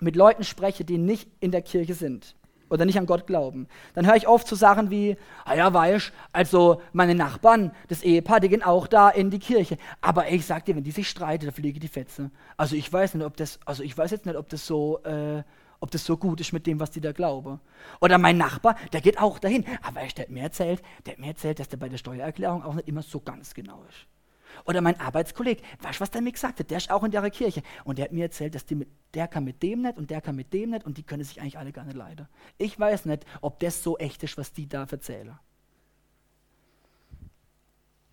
mit 0.04 0.16
Leuten 0.16 0.44
spreche, 0.44 0.84
die 0.84 0.98
nicht 0.98 1.28
in 1.40 1.50
der 1.50 1.62
Kirche 1.62 1.94
sind. 1.94 2.36
oder 2.70 2.86
nicht 2.86 2.98
an 2.98 3.06
Gott 3.06 3.26
glauben, 3.26 3.68
dann 3.94 4.06
höre 4.06 4.16
ich 4.16 4.26
oft 4.26 4.48
so 4.48 4.56
Sachen 4.56 4.90
wie, 4.90 5.16
ah 5.44 5.54
ja, 5.54 5.72
weißt, 5.72 6.12
also 6.32 6.80
meine 6.92 7.14
Nachbarn, 7.14 7.72
das 7.88 8.02
Ehepaar, 8.02 8.40
die 8.40 8.48
gehen 8.48 8.62
auch 8.62 8.86
da 8.86 9.10
in 9.10 9.30
die 9.30 9.38
Kirche. 9.38 9.78
Aber 10.00 10.30
ich 10.30 10.44
sag 10.44 10.64
dir, 10.64 10.74
wenn 10.74 10.82
die 10.82 10.90
sich 10.90 11.08
streiten, 11.08 11.46
da 11.46 11.52
fliege 11.52 11.78
die 11.78 11.88
Fetze. 11.88 12.30
Also 12.56 12.74
ich 12.74 12.92
weiß 12.92 13.14
nicht, 13.14 13.24
ob 13.24 13.36
das, 13.36 13.60
also 13.64 13.82
ich 13.82 13.96
weiß 13.96 14.10
jetzt 14.10 14.26
nicht, 14.26 14.36
ob 14.36 14.48
das 14.48 14.66
so, 14.66 14.98
äh, 15.04 15.42
ob 15.80 15.90
das 15.90 16.04
so 16.04 16.16
gut 16.16 16.40
ist 16.40 16.52
mit 16.52 16.66
dem, 16.66 16.80
was 16.80 16.90
die 16.90 17.00
da 17.00 17.12
glauben. 17.12 17.60
Oder 18.00 18.18
mein 18.18 18.38
Nachbar, 18.38 18.76
der 18.92 19.02
geht 19.02 19.20
auch 19.20 19.38
dahin. 19.38 19.64
Aber 19.82 20.00
weißt, 20.00 20.18
der 20.18 20.24
hat 20.24 20.32
mir 20.32 20.42
erzählt, 20.42 20.82
der 21.04 21.12
hat 21.12 21.20
mir 21.20 21.28
erzählt, 21.28 21.60
dass 21.60 21.68
der 21.68 21.76
bei 21.76 21.88
der 21.88 21.98
Steuererklärung 21.98 22.64
auch 22.64 22.74
nicht 22.74 22.88
immer 22.88 23.02
so 23.02 23.20
ganz 23.20 23.54
genau 23.54 23.84
ist. 23.88 24.06
Oder 24.64 24.80
mein 24.80 24.98
Arbeitskollege, 25.00 25.62
weißt 25.80 25.98
du, 25.98 26.00
was 26.00 26.10
der 26.10 26.22
mir 26.22 26.32
gesagt 26.32 26.60
hat? 26.60 26.70
Der 26.70 26.78
ist 26.78 26.90
auch 26.90 27.04
in 27.04 27.10
der 27.10 27.28
Kirche. 27.30 27.62
Und 27.84 27.98
der 27.98 28.06
hat 28.06 28.12
mir 28.12 28.24
erzählt, 28.24 28.54
dass 28.54 28.68
mit, 28.70 28.88
der 29.14 29.28
kann 29.28 29.44
mit 29.44 29.62
dem 29.62 29.82
nicht 29.82 29.96
und 29.96 30.10
der 30.10 30.20
kann 30.20 30.36
mit 30.36 30.52
dem 30.52 30.70
nicht 30.70 30.84
und 30.84 30.98
die 30.98 31.02
können 31.02 31.24
sich 31.24 31.40
eigentlich 31.40 31.58
alle 31.58 31.72
gar 31.72 31.84
nicht 31.84 31.96
leiden. 31.96 32.28
Ich 32.58 32.78
weiß 32.78 33.06
nicht, 33.06 33.24
ob 33.40 33.58
das 33.60 33.82
so 33.82 33.98
echt 33.98 34.22
ist, 34.22 34.38
was 34.38 34.52
die 34.52 34.68
da 34.68 34.84
erzählen. 34.84 35.38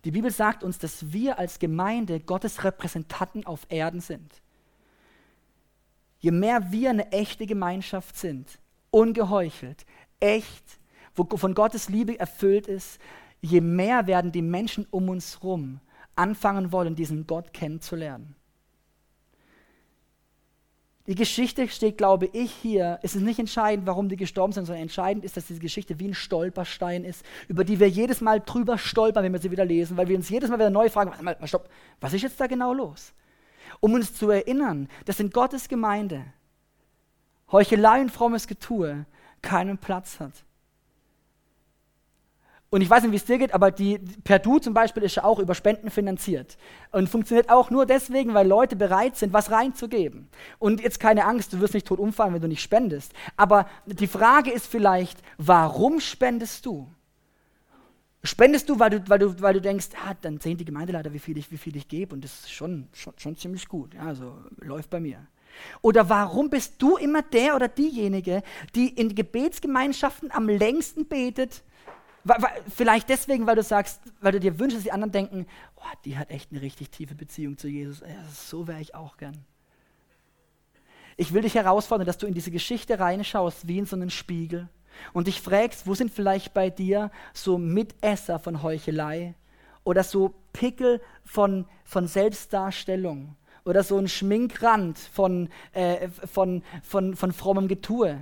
Die 0.04 0.10
Bibel 0.10 0.30
sagt 0.30 0.64
uns, 0.64 0.78
dass 0.78 1.12
wir 1.12 1.38
als 1.38 1.58
Gemeinde 1.58 2.18
Gottes 2.18 2.64
Repräsentanten 2.64 3.46
auf 3.46 3.66
Erden 3.68 4.00
sind. 4.00 4.42
Je 6.18 6.32
mehr 6.32 6.72
wir 6.72 6.90
eine 6.90 7.10
echte 7.12 7.46
Gemeinschaft 7.46 8.16
sind, 8.16 8.58
ungeheuchelt, 8.90 9.86
echt, 10.20 10.78
wo 11.14 11.24
von 11.36 11.54
Gottes 11.54 11.88
Liebe 11.88 12.18
erfüllt 12.18 12.66
ist, 12.66 13.00
je 13.40 13.60
mehr 13.60 14.06
werden 14.06 14.32
die 14.32 14.42
Menschen 14.42 14.86
um 14.90 15.08
uns 15.08 15.40
herum 15.40 15.80
anfangen 16.16 16.72
wollen, 16.72 16.94
diesen 16.94 17.26
Gott 17.26 17.52
kennenzulernen. 17.52 18.34
Die 21.08 21.16
Geschichte 21.16 21.66
steht, 21.68 21.98
glaube 21.98 22.26
ich, 22.26 22.52
hier. 22.52 23.00
Es 23.02 23.16
ist 23.16 23.22
nicht 23.22 23.40
entscheidend, 23.40 23.86
warum 23.86 24.08
die 24.08 24.16
gestorben 24.16 24.52
sind, 24.52 24.66
sondern 24.66 24.82
entscheidend 24.82 25.24
ist, 25.24 25.36
dass 25.36 25.46
diese 25.46 25.58
Geschichte 25.58 25.98
wie 25.98 26.08
ein 26.08 26.14
Stolperstein 26.14 27.04
ist, 27.04 27.24
über 27.48 27.64
die 27.64 27.80
wir 27.80 27.88
jedes 27.88 28.20
Mal 28.20 28.40
drüber 28.40 28.78
stolpern, 28.78 29.24
wenn 29.24 29.32
wir 29.32 29.40
sie 29.40 29.50
wieder 29.50 29.64
lesen, 29.64 29.96
weil 29.96 30.06
wir 30.06 30.16
uns 30.16 30.28
jedes 30.28 30.48
Mal 30.48 30.58
wieder 30.58 30.70
neu 30.70 30.88
fragen, 30.88 31.10
mal, 31.24 31.36
mal, 31.40 31.46
stopp, 31.48 31.68
was 32.00 32.12
ist 32.12 32.22
jetzt 32.22 32.40
da 32.40 32.46
genau 32.46 32.72
los? 32.72 33.12
Um 33.80 33.94
uns 33.94 34.14
zu 34.14 34.30
erinnern, 34.30 34.88
dass 35.04 35.18
in 35.18 35.30
Gottes 35.30 35.68
Gemeinde 35.68 36.24
Heuchelei 37.50 38.00
und 38.00 38.10
frommes 38.10 38.46
Getue 38.46 39.04
keinen 39.42 39.78
Platz 39.78 40.20
hat. 40.20 40.44
Und 42.72 42.80
ich 42.80 42.88
weiß 42.88 43.02
nicht, 43.02 43.12
wie 43.12 43.16
es 43.16 43.26
dir 43.26 43.36
geht, 43.36 43.52
aber 43.52 43.70
die 43.70 43.98
Perdu 44.24 44.58
zum 44.58 44.72
Beispiel 44.72 45.02
ist 45.02 45.16
ja 45.16 45.24
auch 45.24 45.38
über 45.38 45.54
Spenden 45.54 45.90
finanziert 45.90 46.56
und 46.90 47.06
funktioniert 47.06 47.50
auch 47.50 47.68
nur 47.68 47.84
deswegen, 47.84 48.32
weil 48.32 48.48
Leute 48.48 48.76
bereit 48.76 49.14
sind, 49.14 49.34
was 49.34 49.50
reinzugeben. 49.50 50.30
Und 50.58 50.80
jetzt 50.80 50.98
keine 50.98 51.26
Angst, 51.26 51.52
du 51.52 51.60
wirst 51.60 51.74
nicht 51.74 51.86
tot 51.86 51.98
umfallen, 51.98 52.32
wenn 52.32 52.40
du 52.40 52.48
nicht 52.48 52.62
spendest. 52.62 53.12
Aber 53.36 53.68
die 53.84 54.06
Frage 54.06 54.50
ist 54.50 54.66
vielleicht, 54.66 55.18
warum 55.36 56.00
spendest 56.00 56.64
du? 56.64 56.88
Spendest 58.24 58.70
du, 58.70 58.78
weil 58.78 58.88
du, 58.88 59.04
weil 59.06 59.18
du, 59.18 59.42
weil 59.42 59.52
du 59.52 59.60
denkst, 59.60 59.88
ah, 60.06 60.14
dann 60.22 60.40
sehen 60.40 60.56
die 60.56 60.64
Gemeindeleiter, 60.64 61.12
wie 61.12 61.18
viel 61.18 61.36
ich, 61.36 61.50
wie 61.50 61.58
viel 61.58 61.76
ich 61.76 61.88
gebe 61.88 62.14
und 62.14 62.24
das 62.24 62.40
ist 62.40 62.52
schon, 62.52 62.88
schon, 62.94 63.12
schon 63.18 63.36
ziemlich 63.36 63.68
gut. 63.68 63.92
Ja, 63.92 64.04
also 64.04 64.38
läuft 64.56 64.88
bei 64.88 64.98
mir. 64.98 65.18
Oder 65.82 66.08
warum 66.08 66.48
bist 66.48 66.80
du 66.80 66.96
immer 66.96 67.20
der 67.20 67.54
oder 67.54 67.68
diejenige, 67.68 68.42
die 68.74 68.88
in 68.88 69.14
Gebetsgemeinschaften 69.14 70.32
am 70.32 70.48
längsten 70.48 71.04
betet, 71.04 71.62
Vielleicht 72.68 73.08
deswegen, 73.08 73.46
weil 73.46 73.56
du 73.56 73.62
sagst, 73.62 74.00
weil 74.20 74.32
du 74.32 74.40
dir 74.40 74.58
wünschst, 74.58 74.76
dass 74.76 74.84
die 74.84 74.92
anderen 74.92 75.12
denken, 75.12 75.46
oh, 75.76 75.96
die 76.04 76.16
hat 76.16 76.30
echt 76.30 76.52
eine 76.52 76.62
richtig 76.62 76.90
tiefe 76.90 77.14
Beziehung 77.14 77.58
zu 77.58 77.68
Jesus. 77.68 78.00
Ja, 78.00 78.24
so 78.32 78.68
wäre 78.68 78.80
ich 78.80 78.94
auch 78.94 79.16
gern. 79.16 79.44
Ich 81.16 81.32
will 81.32 81.42
dich 81.42 81.54
herausfordern, 81.54 82.06
dass 82.06 82.18
du 82.18 82.26
in 82.26 82.34
diese 82.34 82.50
Geschichte 82.50 82.98
reinschaust, 82.98 83.66
wie 83.68 83.78
in 83.78 83.86
so 83.86 83.96
einen 83.96 84.10
Spiegel, 84.10 84.68
und 85.12 85.26
dich 85.26 85.40
fragst, 85.40 85.86
wo 85.86 85.94
sind 85.94 86.10
vielleicht 86.10 86.54
bei 86.54 86.70
dir 86.70 87.10
so 87.32 87.58
Mitesser 87.58 88.38
von 88.38 88.62
Heuchelei 88.62 89.34
oder 89.84 90.04
so 90.04 90.34
Pickel 90.52 91.00
von, 91.24 91.66
von 91.84 92.06
Selbstdarstellung 92.06 93.36
oder 93.64 93.82
so 93.82 93.96
ein 93.98 94.08
Schminkrand 94.08 94.98
von, 94.98 95.48
äh, 95.72 96.08
von, 96.08 96.62
von, 96.82 97.16
von 97.16 97.32
frommem 97.32 97.68
Getue, 97.68 98.18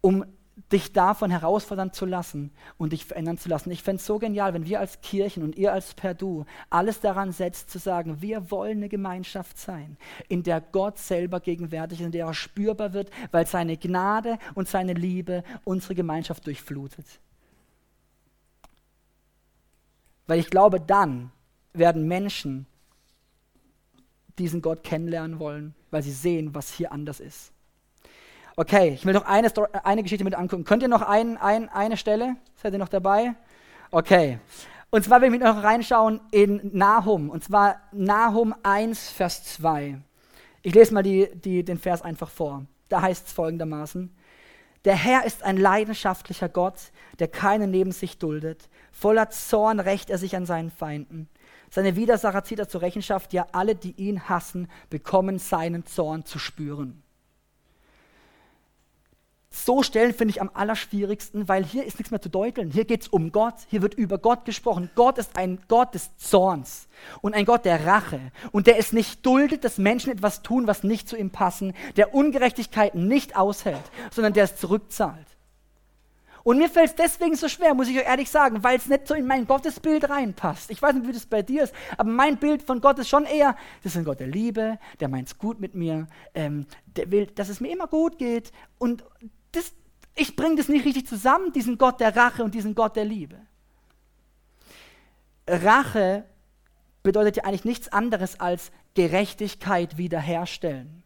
um 0.00 0.24
dich 0.72 0.92
davon 0.94 1.30
herausfordern 1.30 1.92
zu 1.92 2.06
lassen 2.06 2.50
und 2.78 2.92
dich 2.92 3.04
verändern 3.04 3.36
zu 3.36 3.48
lassen. 3.48 3.70
Ich 3.70 3.82
fände 3.82 4.00
es 4.00 4.06
so 4.06 4.18
genial, 4.18 4.54
wenn 4.54 4.64
wir 4.64 4.80
als 4.80 5.00
Kirchen 5.02 5.42
und 5.42 5.56
ihr 5.56 5.72
als 5.72 5.92
Perdu 5.92 6.46
alles 6.70 7.00
daran 7.00 7.30
setzt, 7.30 7.70
zu 7.70 7.78
sagen, 7.78 8.22
wir 8.22 8.50
wollen 8.50 8.78
eine 8.78 8.88
Gemeinschaft 8.88 9.58
sein, 9.58 9.98
in 10.28 10.42
der 10.42 10.62
Gott 10.62 10.98
selber 10.98 11.40
gegenwärtig 11.40 12.00
ist, 12.00 12.06
in 12.06 12.12
der 12.12 12.26
er 12.26 12.34
spürbar 12.34 12.94
wird, 12.94 13.10
weil 13.32 13.46
seine 13.46 13.76
Gnade 13.76 14.38
und 14.54 14.66
seine 14.66 14.94
Liebe 14.94 15.44
unsere 15.64 15.94
Gemeinschaft 15.94 16.46
durchflutet. 16.46 17.06
Weil 20.26 20.40
ich 20.40 20.48
glaube, 20.48 20.80
dann 20.80 21.30
werden 21.74 22.08
Menschen 22.08 22.66
diesen 24.38 24.62
Gott 24.62 24.82
kennenlernen 24.82 25.38
wollen, 25.38 25.74
weil 25.90 26.02
sie 26.02 26.12
sehen, 26.12 26.54
was 26.54 26.72
hier 26.72 26.92
anders 26.92 27.20
ist. 27.20 27.52
Okay, 28.58 28.94
ich 28.94 29.04
will 29.04 29.12
noch 29.12 29.26
eine, 29.26 29.50
Story, 29.50 29.68
eine 29.84 30.02
Geschichte 30.02 30.24
mit 30.24 30.34
angucken. 30.34 30.64
Könnt 30.64 30.82
ihr 30.82 30.88
noch 30.88 31.02
ein, 31.02 31.36
ein, 31.36 31.68
eine 31.68 31.98
Stelle? 31.98 32.36
Seid 32.54 32.72
ihr 32.72 32.78
noch 32.78 32.88
dabei? 32.88 33.34
Okay. 33.90 34.38
Und 34.88 35.04
zwar 35.04 35.20
will 35.20 35.34
ich 35.34 35.40
noch 35.40 35.62
reinschauen 35.62 36.22
in 36.30 36.70
Nahum. 36.72 37.28
Und 37.28 37.44
zwar 37.44 37.82
Nahum 37.92 38.54
1, 38.62 39.10
Vers 39.10 39.44
2. 39.44 40.00
Ich 40.62 40.74
lese 40.74 40.94
mal 40.94 41.02
die, 41.02 41.28
die, 41.34 41.64
den 41.64 41.76
Vers 41.76 42.00
einfach 42.00 42.30
vor. 42.30 42.64
Da 42.88 43.02
heißt 43.02 43.26
es 43.26 43.32
folgendermaßen. 43.34 44.16
Der 44.86 44.94
Herr 44.96 45.26
ist 45.26 45.42
ein 45.42 45.58
leidenschaftlicher 45.58 46.48
Gott, 46.48 46.92
der 47.18 47.28
keinen 47.28 47.70
neben 47.70 47.92
sich 47.92 48.16
duldet. 48.16 48.70
Voller 48.90 49.28
Zorn 49.28 49.80
rächt 49.80 50.08
er 50.08 50.16
sich 50.16 50.34
an 50.34 50.46
seinen 50.46 50.70
Feinden. 50.70 51.28
Seine 51.68 51.94
Widersacher 51.94 52.42
zieht 52.42 52.60
er 52.60 52.68
zur 52.70 52.80
Rechenschaft, 52.80 53.34
ja 53.34 53.48
alle, 53.52 53.74
die 53.74 53.92
ihn 53.98 54.30
hassen, 54.30 54.70
bekommen 54.88 55.38
seinen 55.38 55.84
Zorn 55.84 56.24
zu 56.24 56.38
spüren 56.38 57.02
so 59.56 59.82
Stellen 59.82 60.12
finde 60.12 60.32
ich 60.32 60.40
am 60.40 60.50
allerschwierigsten, 60.52 61.48
weil 61.48 61.64
hier 61.64 61.84
ist 61.84 61.98
nichts 61.98 62.10
mehr 62.10 62.20
zu 62.20 62.28
deuteln. 62.28 62.70
Hier 62.70 62.84
geht 62.84 63.02
es 63.02 63.08
um 63.08 63.32
Gott, 63.32 63.54
hier 63.68 63.80
wird 63.80 63.94
über 63.94 64.18
Gott 64.18 64.44
gesprochen. 64.44 64.90
Gott 64.94 65.18
ist 65.18 65.36
ein 65.36 65.58
Gott 65.68 65.94
des 65.94 66.14
Zorns 66.18 66.88
und 67.22 67.34
ein 67.34 67.46
Gott 67.46 67.64
der 67.64 67.86
Rache 67.86 68.20
und 68.52 68.66
der 68.66 68.78
es 68.78 68.92
nicht 68.92 69.24
duldet, 69.24 69.64
dass 69.64 69.78
Menschen 69.78 70.12
etwas 70.12 70.42
tun, 70.42 70.66
was 70.66 70.84
nicht 70.84 71.08
zu 71.08 71.16
ihm 71.16 71.30
passen, 71.30 71.72
der 71.96 72.14
Ungerechtigkeiten 72.14 73.08
nicht 73.08 73.36
aushält, 73.36 73.82
sondern 74.10 74.34
der 74.34 74.44
es 74.44 74.56
zurückzahlt. 74.56 75.26
Und 76.46 76.58
mir 76.58 76.68
fällt 76.68 76.90
es 76.90 76.94
deswegen 76.94 77.34
so 77.34 77.48
schwer, 77.48 77.74
muss 77.74 77.88
ich 77.88 77.98
euch 77.98 78.06
ehrlich 78.06 78.30
sagen, 78.30 78.62
weil 78.62 78.76
es 78.76 78.86
nicht 78.86 79.08
so 79.08 79.14
in 79.14 79.26
mein 79.26 79.48
Gottesbild 79.48 80.08
reinpasst. 80.08 80.70
Ich 80.70 80.80
weiß 80.80 80.94
nicht, 80.94 81.08
wie 81.08 81.12
das 81.12 81.26
bei 81.26 81.42
dir 81.42 81.64
ist, 81.64 81.74
aber 81.98 82.08
mein 82.08 82.36
Bild 82.36 82.62
von 82.62 82.80
Gott 82.80 83.00
ist 83.00 83.08
schon 83.08 83.24
eher, 83.24 83.56
das 83.82 83.92
ist 83.92 83.98
ein 83.98 84.04
Gott 84.04 84.20
der 84.20 84.28
Liebe, 84.28 84.78
der 85.00 85.08
meint 85.08 85.26
es 85.26 85.38
gut 85.38 85.58
mit 85.58 85.74
mir, 85.74 86.06
ähm, 86.34 86.66
der 86.94 87.10
will, 87.10 87.26
dass 87.26 87.48
es 87.48 87.58
mir 87.58 87.72
immer 87.72 87.88
gut 87.88 88.18
geht 88.18 88.52
und 88.78 89.02
das, 89.52 89.72
ich 90.14 90.36
bringe 90.36 90.56
das 90.56 90.68
nicht 90.68 90.84
richtig 90.84 91.06
zusammen, 91.06 91.52
diesen 91.52 91.78
Gott 91.78 92.00
der 92.00 92.16
Rache 92.16 92.44
und 92.44 92.54
diesen 92.54 92.74
Gott 92.74 92.96
der 92.96 93.04
Liebe. 93.04 93.38
Rache 95.46 96.24
bedeutet 97.02 97.36
ja 97.36 97.44
eigentlich 97.44 97.64
nichts 97.64 97.88
anderes 97.88 98.40
als 98.40 98.72
Gerechtigkeit 98.94 99.96
wiederherstellen. 99.96 101.02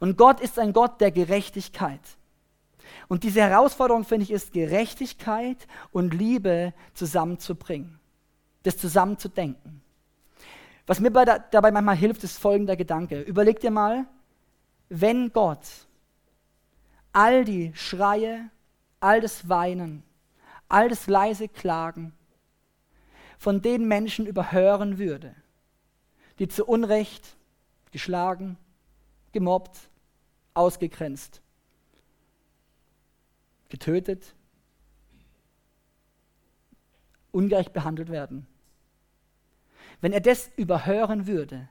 Und 0.00 0.18
Gott 0.18 0.40
ist 0.40 0.58
ein 0.58 0.72
Gott 0.72 1.00
der 1.00 1.10
Gerechtigkeit. 1.10 2.00
Und 3.08 3.22
diese 3.22 3.40
Herausforderung, 3.40 4.04
finde 4.04 4.24
ich, 4.24 4.30
ist 4.30 4.52
Gerechtigkeit 4.52 5.66
und 5.92 6.12
Liebe 6.12 6.74
zusammenzubringen, 6.92 7.98
das 8.64 8.76
zusammenzudenken. 8.76 9.80
Was 10.86 11.00
mir 11.00 11.10
dabei 11.10 11.70
manchmal 11.70 11.96
hilft, 11.96 12.22
ist 12.24 12.38
folgender 12.38 12.76
Gedanke. 12.76 13.20
Überleg 13.22 13.60
dir 13.60 13.70
mal, 13.70 14.06
wenn 14.88 15.32
Gott 15.32 15.85
all 17.16 17.46
die 17.46 17.72
Schreie, 17.74 18.50
all 19.00 19.22
das 19.22 19.48
Weinen, 19.48 20.02
all 20.68 20.90
das 20.90 21.06
leise 21.06 21.48
Klagen 21.48 22.12
von 23.38 23.62
den 23.62 23.88
Menschen 23.88 24.26
überhören 24.26 24.98
würde, 24.98 25.34
die 26.38 26.46
zu 26.46 26.66
Unrecht 26.66 27.38
geschlagen, 27.90 28.58
gemobbt, 29.32 29.78
ausgegrenzt, 30.52 31.40
getötet, 33.70 34.34
ungerecht 37.32 37.72
behandelt 37.72 38.10
werden. 38.10 38.46
Wenn 40.02 40.12
er 40.12 40.20
das 40.20 40.50
überhören 40.56 41.26
würde, 41.26 41.66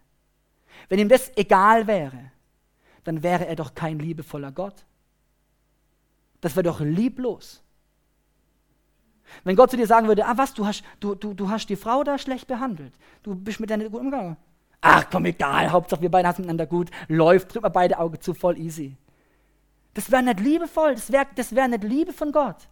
wenn 0.89 0.97
ihm 0.97 1.09
das 1.09 1.31
egal 1.37 1.85
wäre, 1.85 2.31
dann 3.03 3.21
wäre 3.21 3.45
er 3.45 3.55
doch 3.55 3.75
kein 3.75 3.99
liebevoller 3.99 4.51
Gott. 4.51 4.87
Das 6.45 6.55
wäre 6.55 6.61
doch 6.61 6.79
lieblos. 6.79 7.63
Wenn 9.43 9.55
Gott 9.55 9.71
zu 9.71 9.77
dir 9.77 9.87
sagen 9.87 10.07
würde, 10.07 10.27
ah 10.27 10.37
was, 10.37 10.53
du 10.53 10.67
hast, 10.67 10.83
du, 10.99 11.15
du, 11.15 11.33
du 11.33 11.49
hast 11.49 11.65
die 11.65 11.75
Frau 11.75 12.03
da 12.03 12.19
schlecht 12.19 12.45
behandelt, 12.45 12.93
du 13.23 13.33
bist 13.33 13.59
mit 13.59 13.71
der 13.71 13.77
nicht 13.77 13.91
gut 13.91 14.01
umgegangen. 14.01 14.37
Ach 14.79 15.07
komm, 15.11 15.25
egal, 15.25 15.71
Hauptsache 15.71 16.03
wir 16.03 16.11
beide 16.11 16.27
haben 16.27 16.35
miteinander 16.37 16.67
gut, 16.67 16.91
läuft, 17.07 17.51
drück 17.51 17.63
mal 17.63 17.69
beide 17.69 17.97
Augen 17.97 18.21
zu, 18.21 18.35
voll 18.35 18.59
easy. 18.59 18.95
Das 19.95 20.11
wäre 20.11 20.21
nicht 20.21 20.39
liebevoll, 20.39 20.93
das 20.93 21.11
wäre 21.11 21.25
das 21.33 21.55
wär 21.55 21.67
nicht 21.67 21.83
Liebe 21.83 22.13
von 22.13 22.31
Gott. 22.31 22.67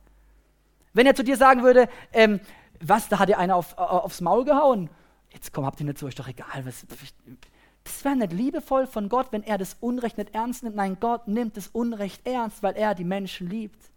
Wenn 0.93 1.07
er 1.07 1.15
zu 1.15 1.23
dir 1.23 1.35
sagen 1.35 1.63
würde, 1.63 1.89
ähm, 2.11 2.41
was, 2.79 3.09
da 3.09 3.17
hat 3.17 3.29
dir 3.29 3.39
einer 3.39 3.55
auf, 3.55 3.75
aufs 3.75 4.21
Maul 4.21 4.45
gehauen. 4.45 4.91
Jetzt 5.31 5.51
komm, 5.51 5.65
habt 5.65 5.79
ihr 5.79 5.87
nicht 5.87 5.97
so, 5.97 6.05
ist 6.05 6.19
doch 6.19 6.27
egal. 6.27 6.63
Was, 6.63 6.85
das 7.83 8.05
wäre 8.05 8.15
nicht 8.15 8.33
liebevoll 8.33 8.87
von 8.87 9.09
Gott, 9.09 9.27
wenn 9.31 9.43
er 9.43 9.57
das 9.57 9.75
Unrecht 9.79 10.17
nicht 10.17 10.33
ernst 10.33 10.63
nimmt. 10.63 10.75
Nein, 10.75 10.97
Gott 10.99 11.27
nimmt 11.27 11.57
das 11.57 11.67
Unrecht 11.67 12.25
ernst, 12.25 12.63
weil 12.63 12.75
er 12.75 12.95
die 12.95 13.03
Menschen 13.03 13.49
liebt. 13.49 13.91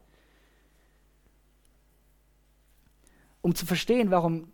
Um 3.43 3.55
zu 3.55 3.65
verstehen, 3.65 4.11
warum 4.11 4.53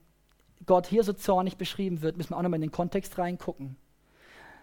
Gott 0.67 0.87
hier 0.87 1.03
so 1.03 1.15
zornig 1.15 1.57
beschrieben 1.57 2.03
wird, 2.03 2.17
müssen 2.17 2.31
wir 2.31 2.37
auch 2.37 2.43
nochmal 2.43 2.59
in 2.59 2.69
den 2.69 2.73
Kontext 2.73 3.17
reingucken. 3.19 3.77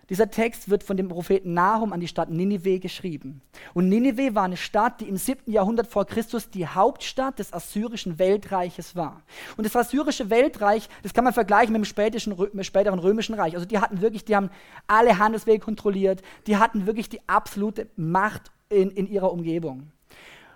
Dieser 0.10 0.32
Text 0.32 0.70
wird 0.70 0.84
von 0.84 0.98
dem 0.98 1.08
Propheten 1.08 1.54
Nahum 1.54 1.94
an 1.94 2.00
die 2.00 2.08
Stadt 2.08 2.30
Ninive 2.30 2.80
geschrieben. 2.80 3.42
Und 3.76 3.90
Ninive 3.90 4.34
war 4.34 4.44
eine 4.44 4.58
Stadt, 4.58 5.02
die 5.02 5.08
im 5.08 5.18
7. 5.18 5.52
Jahrhundert 5.52 5.88
vor 5.88 6.06
Christus 6.06 6.50
die 6.50 6.68
Hauptstadt 6.68 7.38
des 7.38 7.54
assyrischen 7.54 8.18
Weltreiches 8.18 8.96
war. 8.96 9.22
Und 9.56 9.66
das 9.66 9.76
assyrische 9.76 10.30
Weltreich, 10.32 10.90
das 11.04 11.14
kann 11.14 11.24
man 11.24 11.34
vergleichen 11.34 11.74
mit 11.74 11.82
dem 11.82 12.64
späteren, 12.64 13.00
römischen 13.00 13.36
Reich. 13.36 13.54
Also 13.54 13.68
die 13.68 13.78
hatten 13.78 14.02
wirklich, 14.02 14.26
die 14.26 14.36
haben 14.36 14.50
alle 14.88 15.20
Handelswege 15.20 15.60
kontrolliert, 15.64 16.24
die 16.48 16.58
hatten 16.58 16.88
wirklich 16.88 17.10
die 17.10 17.22
absolute 17.28 17.88
Macht 17.96 18.52
in, 18.70 18.90
in 18.90 19.08
ihrer 19.08 19.32
Umgebung. 19.32 19.92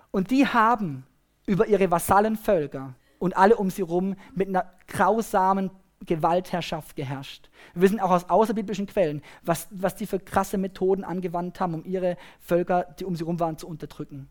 Und 0.09 0.31
die 0.31 0.47
haben 0.47 1.05
über 1.45 1.67
ihre 1.67 1.91
Vasallenvölker 1.91 2.95
und 3.19 3.37
alle 3.37 3.55
um 3.55 3.69
sie 3.69 3.83
herum 3.83 4.15
mit 4.33 4.47
einer 4.47 4.65
grausamen 4.87 5.69
Gewaltherrschaft 6.05 6.95
geherrscht. 6.95 7.49
Wir 7.73 7.83
wissen 7.83 7.99
auch 7.99 8.11
aus 8.11 8.29
außerbiblischen 8.29 8.87
Quellen, 8.87 9.21
was, 9.43 9.67
was 9.71 9.95
die 9.95 10.05
für 10.05 10.19
krasse 10.19 10.57
Methoden 10.57 11.03
angewandt 11.03 11.59
haben, 11.59 11.73
um 11.73 11.85
ihre 11.85 12.17
Völker, 12.39 12.95
die 12.99 13.05
um 13.05 13.15
sie 13.15 13.23
herum 13.23 13.39
waren, 13.39 13.57
zu 13.57 13.67
unterdrücken. 13.67 14.29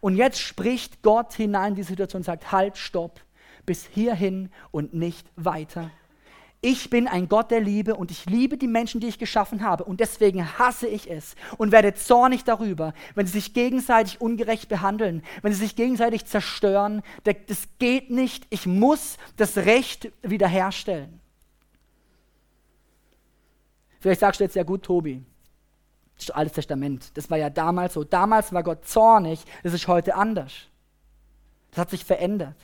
Und 0.00 0.16
jetzt 0.16 0.40
spricht 0.40 1.02
Gott 1.02 1.34
hinein 1.34 1.70
in 1.70 1.76
die 1.76 1.82
Situation 1.82 2.20
und 2.20 2.24
sagt, 2.24 2.52
halt, 2.52 2.76
stopp, 2.76 3.20
bis 3.66 3.86
hierhin 3.86 4.50
und 4.70 4.94
nicht 4.94 5.26
weiter. 5.36 5.90
Ich 6.64 6.90
bin 6.90 7.08
ein 7.08 7.28
Gott 7.28 7.50
der 7.50 7.60
Liebe 7.60 7.96
und 7.96 8.12
ich 8.12 8.26
liebe 8.26 8.56
die 8.56 8.68
Menschen, 8.68 9.00
die 9.00 9.08
ich 9.08 9.18
geschaffen 9.18 9.64
habe. 9.64 9.82
Und 9.82 9.98
deswegen 9.98 10.58
hasse 10.60 10.86
ich 10.86 11.10
es 11.10 11.34
und 11.58 11.72
werde 11.72 11.92
zornig 11.94 12.44
darüber, 12.44 12.94
wenn 13.16 13.26
sie 13.26 13.32
sich 13.32 13.52
gegenseitig 13.52 14.20
ungerecht 14.20 14.68
behandeln, 14.68 15.24
wenn 15.42 15.52
sie 15.52 15.58
sich 15.58 15.74
gegenseitig 15.74 16.24
zerstören. 16.24 17.02
Das 17.24 17.66
geht 17.80 18.10
nicht. 18.10 18.46
Ich 18.50 18.64
muss 18.64 19.18
das 19.36 19.56
Recht 19.56 20.12
wiederherstellen. 20.22 21.18
Vielleicht 23.98 24.20
sagst 24.20 24.38
du 24.38 24.44
jetzt 24.44 24.54
ja 24.54 24.62
gut, 24.62 24.84
Tobi. 24.84 25.20
Das 26.14 26.26
ist 26.26 26.30
Altes 26.30 26.52
Testament. 26.52 27.10
Das 27.16 27.28
war 27.28 27.38
ja 27.38 27.50
damals 27.50 27.94
so. 27.94 28.04
Damals 28.04 28.52
war 28.52 28.62
Gott 28.62 28.86
zornig. 28.86 29.44
Das 29.64 29.72
ist 29.72 29.88
heute 29.88 30.14
anders. 30.14 30.52
Das 31.70 31.80
hat 31.80 31.90
sich 31.90 32.04
verändert. 32.04 32.56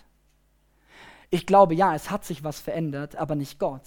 Ich 1.31 1.47
glaube, 1.47 1.75
ja, 1.75 1.95
es 1.95 2.11
hat 2.11 2.25
sich 2.25 2.45
was 2.45 2.61
verändert, 2.61 3.17
aber 3.17 3.35
nicht 3.35 3.59
Gott. 3.59 3.83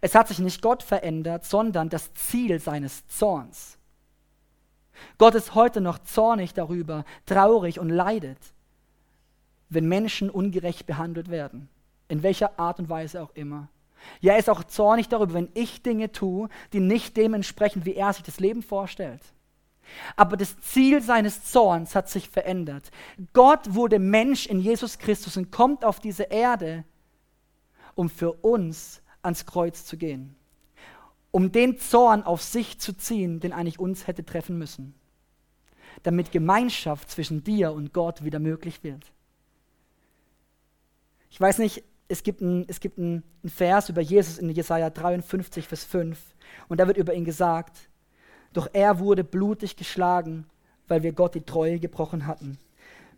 Es 0.00 0.14
hat 0.14 0.28
sich 0.28 0.38
nicht 0.38 0.62
Gott 0.62 0.82
verändert, 0.82 1.44
sondern 1.44 1.88
das 1.88 2.12
Ziel 2.14 2.60
seines 2.60 3.06
Zorns. 3.08 3.78
Gott 5.18 5.34
ist 5.34 5.54
heute 5.54 5.80
noch 5.80 5.98
zornig 5.98 6.54
darüber, 6.54 7.04
traurig 7.26 7.78
und 7.78 7.88
leidet, 7.88 8.38
wenn 9.68 9.86
Menschen 9.86 10.30
ungerecht 10.30 10.86
behandelt 10.86 11.30
werden, 11.30 11.68
in 12.08 12.22
welcher 12.22 12.58
Art 12.58 12.78
und 12.78 12.88
Weise 12.88 13.22
auch 13.22 13.34
immer. 13.34 13.68
Ja, 14.20 14.34
er 14.34 14.38
ist 14.38 14.50
auch 14.50 14.64
zornig 14.64 15.08
darüber, 15.08 15.34
wenn 15.34 15.50
ich 15.54 15.82
Dinge 15.82 16.12
tue, 16.12 16.48
die 16.72 16.80
nicht 16.80 17.16
dementsprechend, 17.16 17.84
wie 17.84 17.94
er 17.94 18.12
sich 18.12 18.22
das 18.22 18.40
Leben 18.40 18.62
vorstellt. 18.62 19.20
Aber 20.16 20.36
das 20.36 20.60
Ziel 20.60 21.02
seines 21.02 21.44
Zorns 21.44 21.94
hat 21.94 22.08
sich 22.08 22.28
verändert. 22.28 22.90
Gott 23.32 23.74
wurde 23.74 23.98
Mensch 23.98 24.46
in 24.46 24.60
Jesus 24.60 24.98
Christus 24.98 25.36
und 25.36 25.50
kommt 25.50 25.84
auf 25.84 26.00
diese 26.00 26.24
Erde, 26.24 26.84
um 27.94 28.08
für 28.08 28.32
uns 28.32 29.02
ans 29.22 29.46
Kreuz 29.46 29.84
zu 29.84 29.96
gehen. 29.96 30.36
Um 31.30 31.52
den 31.52 31.78
Zorn 31.78 32.22
auf 32.22 32.42
sich 32.42 32.78
zu 32.78 32.96
ziehen, 32.96 33.40
den 33.40 33.52
eigentlich 33.52 33.78
uns 33.78 34.06
hätte 34.06 34.24
treffen 34.24 34.58
müssen. 34.58 34.94
Damit 36.02 36.32
Gemeinschaft 36.32 37.10
zwischen 37.10 37.42
dir 37.42 37.72
und 37.72 37.92
Gott 37.92 38.24
wieder 38.24 38.38
möglich 38.38 38.82
wird. 38.84 39.12
Ich 41.30 41.40
weiß 41.40 41.58
nicht, 41.58 41.84
es 42.08 42.22
gibt 42.22 42.40
einen, 42.40 43.22
Vers 43.44 43.88
über 43.88 44.00
Jesus 44.00 44.38
in 44.38 44.48
Jesaja 44.50 44.90
53, 44.90 45.66
Vers 45.66 45.84
5. 45.84 46.18
Und 46.68 46.78
da 46.80 46.86
wird 46.86 46.96
über 46.96 47.14
ihn 47.14 47.24
gesagt, 47.24 47.88
doch 48.56 48.68
er 48.72 48.98
wurde 48.98 49.22
blutig 49.22 49.76
geschlagen, 49.76 50.46
weil 50.88 51.02
wir 51.02 51.12
Gott 51.12 51.34
die 51.34 51.42
Treue 51.42 51.78
gebrochen 51.78 52.26
hatten. 52.26 52.58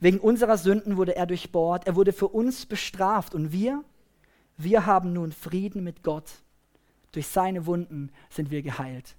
Wegen 0.01 0.19
unserer 0.19 0.59
Sünden 0.59 0.97
wurde 0.97 1.15
er 1.15 1.27
durchbohrt, 1.27 1.87
er 1.87 1.95
wurde 1.95 2.13
für 2.13 2.29
uns 2.29 2.67
bestraft 2.67 3.35
und 3.35 3.53
wir, 3.53 3.85
wir 4.57 4.87
haben 4.87 5.13
nun 5.13 5.33
Frieden 5.33 5.85
mit 5.85 6.03
Gott. 6.03 6.31
Durch 7.13 7.29
seine 7.29 7.67
Wunden 7.67 8.11
sind 8.31 8.51
wir 8.51 8.63
geheilt. 8.63 9.17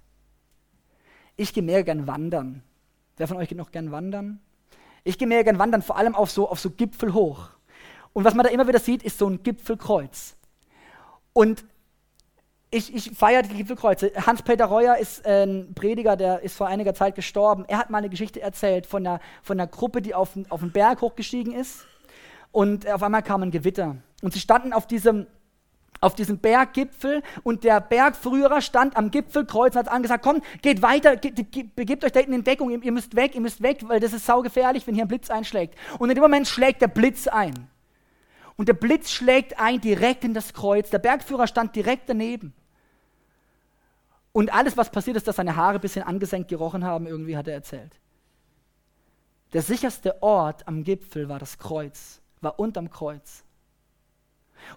Ich 1.36 1.54
gehe 1.54 1.62
mehr 1.62 1.84
gern 1.84 2.06
wandern. 2.06 2.62
Wer 3.16 3.26
von 3.26 3.38
euch 3.38 3.48
geht 3.48 3.58
noch 3.58 3.72
gern 3.72 3.90
wandern? 3.90 4.40
Ich 5.04 5.16
gehe 5.16 5.26
mehr 5.26 5.42
gern 5.42 5.58
wandern, 5.58 5.80
vor 5.80 5.96
allem 5.96 6.14
auf 6.14 6.30
so, 6.30 6.48
auf 6.48 6.60
so 6.60 6.70
Gipfel 6.70 7.14
hoch. 7.14 7.48
Und 8.12 8.24
was 8.24 8.34
man 8.34 8.44
da 8.44 8.50
immer 8.50 8.68
wieder 8.68 8.78
sieht, 8.78 9.02
ist 9.02 9.18
so 9.18 9.26
ein 9.26 9.42
Gipfelkreuz. 9.42 10.36
Und 11.32 11.64
ich, 12.70 12.94
ich 12.94 13.10
feiere 13.16 13.42
die 13.42 13.54
Gipfelkreuze. 13.54 14.12
Hans-Peter 14.14 14.66
Reuer 14.66 14.96
ist 14.96 15.26
ein 15.26 15.72
Prediger, 15.74 16.16
der 16.16 16.40
ist 16.42 16.56
vor 16.56 16.68
einiger 16.68 16.94
Zeit 16.94 17.16
gestorben. 17.16 17.64
Er 17.66 17.78
hat 17.78 17.90
mal 17.90 17.98
eine 17.98 18.08
Geschichte 18.08 18.40
erzählt 18.40 18.86
von 18.86 19.04
einer, 19.04 19.20
von 19.42 19.58
einer 19.58 19.66
Gruppe, 19.66 20.00
die 20.00 20.14
auf, 20.14 20.30
auf 20.48 20.60
den 20.60 20.70
Berg 20.70 21.00
hochgestiegen 21.00 21.52
ist. 21.52 21.86
Und 22.52 22.88
auf 22.88 23.02
einmal 23.02 23.22
kam 23.22 23.42
ein 23.42 23.50
Gewitter. 23.50 23.96
Und 24.22 24.34
sie 24.34 24.40
standen 24.40 24.72
auf 24.72 24.86
diesem, 24.86 25.26
auf 26.00 26.14
diesem 26.14 26.38
Berggipfel 26.38 27.22
und 27.42 27.64
der 27.64 27.80
Bergführer 27.80 28.60
stand 28.60 28.96
am 28.96 29.10
Gipfelkreuz 29.10 29.74
und 29.74 29.80
hat 29.80 29.88
angesagt, 29.88 30.22
komm, 30.24 30.40
geht 30.62 30.80
weiter, 30.80 31.16
ge 31.16 31.32
begebt 31.74 32.04
euch 32.04 32.12
da 32.12 32.20
in 32.20 32.44
Deckung, 32.44 32.70
ihr, 32.70 32.82
ihr 32.82 32.92
müsst 32.92 33.16
weg, 33.16 33.34
ihr 33.34 33.40
müsst 33.40 33.62
weg, 33.62 33.80
weil 33.82 34.00
das 34.00 34.12
ist 34.12 34.26
saugefährlich, 34.26 34.86
wenn 34.86 34.94
hier 34.94 35.04
ein 35.04 35.08
Blitz 35.08 35.28
einschlägt. 35.28 35.74
Und 35.98 36.08
in 36.08 36.14
dem 36.14 36.22
Moment 36.22 36.46
schlägt 36.46 36.82
der 36.82 36.88
Blitz 36.88 37.26
ein. 37.26 37.68
Und 38.56 38.68
der 38.68 38.74
Blitz 38.74 39.10
schlägt 39.10 39.58
ein 39.58 39.80
direkt 39.80 40.22
in 40.24 40.34
das 40.34 40.52
Kreuz. 40.52 40.90
Der 40.90 40.98
Bergführer 40.98 41.46
stand 41.46 41.74
direkt 41.74 42.08
daneben. 42.08 42.54
Und 44.32 44.52
alles, 44.52 44.76
was 44.76 44.90
passiert 44.90 45.16
ist, 45.16 45.26
dass 45.26 45.36
seine 45.36 45.56
Haare 45.56 45.76
ein 45.76 45.80
bisschen 45.80 46.04
angesenkt 46.04 46.48
gerochen 46.48 46.84
haben, 46.84 47.06
irgendwie 47.06 47.36
hat 47.36 47.48
er 47.48 47.54
erzählt. 47.54 47.98
Der 49.52 49.62
sicherste 49.62 50.22
Ort 50.22 50.68
am 50.68 50.84
Gipfel 50.84 51.28
war 51.28 51.40
das 51.40 51.58
Kreuz, 51.58 52.20
war 52.40 52.60
unterm 52.60 52.90
Kreuz. 52.90 53.44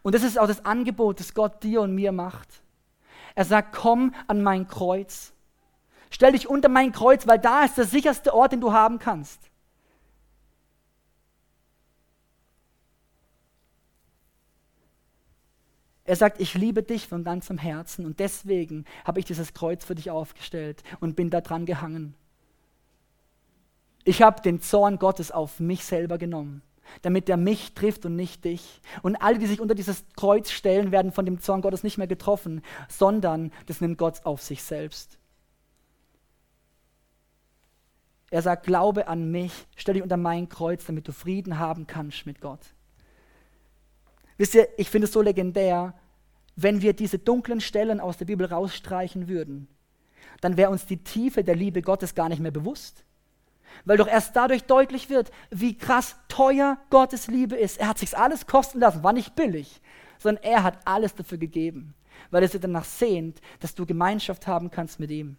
Und 0.01 0.15
das 0.15 0.23
ist 0.23 0.39
auch 0.39 0.47
das 0.47 0.65
Angebot, 0.65 1.19
das 1.19 1.33
Gott 1.33 1.61
dir 1.61 1.81
und 1.81 1.93
mir 1.93 2.11
macht. 2.11 2.63
Er 3.35 3.45
sagt, 3.45 3.75
komm 3.75 4.13
an 4.27 4.41
mein 4.41 4.67
Kreuz. 4.67 5.33
Stell 6.09 6.31
dich 6.31 6.49
unter 6.49 6.69
mein 6.69 6.91
Kreuz, 6.91 7.27
weil 7.27 7.39
da 7.39 7.63
ist 7.63 7.77
der 7.77 7.85
sicherste 7.85 8.33
Ort, 8.33 8.51
den 8.51 8.61
du 8.61 8.71
haben 8.71 8.99
kannst. 8.99 9.39
Er 16.05 16.15
sagt, 16.15 16.41
ich 16.41 16.53
liebe 16.53 16.83
dich 16.83 17.07
von 17.07 17.23
ganzem 17.23 17.57
Herzen 17.57 18.05
und 18.05 18.19
deswegen 18.19 18.85
habe 19.05 19.19
ich 19.19 19.25
dieses 19.25 19.53
Kreuz 19.53 19.85
für 19.85 19.95
dich 19.95 20.11
aufgestellt 20.11 20.83
und 20.99 21.15
bin 21.15 21.29
da 21.29 21.39
dran 21.39 21.65
gehangen. 21.65 22.13
Ich 24.03 24.21
habe 24.21 24.41
den 24.41 24.59
Zorn 24.59 24.99
Gottes 24.99 25.31
auf 25.31 25.61
mich 25.61 25.85
selber 25.85 26.17
genommen, 26.17 26.61
damit 27.03 27.29
er 27.29 27.37
mich 27.37 27.73
trifft 27.73 28.05
und 28.05 28.17
nicht 28.17 28.43
dich. 28.43 28.81
Und 29.01 29.15
alle, 29.15 29.39
die 29.39 29.47
sich 29.47 29.61
unter 29.61 29.75
dieses 29.75 30.03
Kreuz 30.17 30.51
stellen, 30.51 30.91
werden 30.91 31.13
von 31.13 31.25
dem 31.25 31.39
Zorn 31.39 31.61
Gottes 31.61 31.83
nicht 31.83 31.97
mehr 31.97 32.07
getroffen, 32.07 32.61
sondern 32.89 33.53
das 33.67 33.79
nimmt 33.79 33.97
Gott 33.97 34.25
auf 34.25 34.41
sich 34.41 34.61
selbst. 34.61 35.17
Er 38.29 38.41
sagt, 38.41 38.65
glaube 38.65 39.07
an 39.07 39.31
mich, 39.31 39.67
stell 39.77 39.93
dich 39.93 40.03
unter 40.03 40.17
mein 40.17 40.49
Kreuz, 40.49 40.85
damit 40.85 41.07
du 41.07 41.13
Frieden 41.13 41.59
haben 41.59 41.87
kannst 41.87 42.25
mit 42.25 42.41
Gott. 42.41 42.72
Wisst 44.37 44.55
ihr, 44.55 44.67
ich 44.77 44.89
finde 44.89 45.07
es 45.07 45.13
so 45.13 45.21
legendär, 45.21 45.93
wenn 46.55 46.81
wir 46.81 46.93
diese 46.93 47.19
dunklen 47.19 47.61
Stellen 47.61 47.99
aus 47.99 48.17
der 48.17 48.25
Bibel 48.25 48.45
rausstreichen 48.45 49.27
würden, 49.27 49.67
dann 50.41 50.57
wäre 50.57 50.71
uns 50.71 50.85
die 50.85 51.03
Tiefe 51.03 51.43
der 51.43 51.55
Liebe 51.55 51.81
Gottes 51.81 52.15
gar 52.15 52.29
nicht 52.29 52.39
mehr 52.41 52.51
bewusst. 52.51 53.03
Weil 53.85 53.97
doch 53.97 54.07
erst 54.07 54.35
dadurch 54.35 54.63
deutlich 54.63 55.09
wird, 55.09 55.31
wie 55.49 55.77
krass 55.77 56.15
teuer 56.27 56.77
Gottes 56.89 57.27
Liebe 57.27 57.55
ist. 57.55 57.79
Er 57.79 57.87
hat 57.87 57.97
sich 57.97 58.15
alles 58.17 58.45
kosten 58.45 58.79
lassen, 58.79 59.03
war 59.03 59.13
nicht 59.13 59.35
billig, 59.35 59.81
sondern 60.19 60.43
er 60.43 60.63
hat 60.63 60.79
alles 60.85 61.15
dafür 61.15 61.37
gegeben, 61.37 61.95
weil 62.29 62.43
er 62.43 62.49
sich 62.49 62.61
danach 62.61 62.85
sehnt, 62.85 63.41
dass 63.61 63.73
du 63.73 63.85
Gemeinschaft 63.85 64.45
haben 64.45 64.69
kannst 64.69 64.99
mit 64.99 65.09
ihm. 65.11 65.37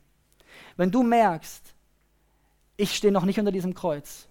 Wenn 0.76 0.90
du 0.90 1.02
merkst, 1.02 1.74
ich 2.76 2.94
stehe 2.94 3.12
noch 3.12 3.24
nicht 3.24 3.38
unter 3.38 3.52
diesem 3.52 3.74
Kreuz, 3.74 4.28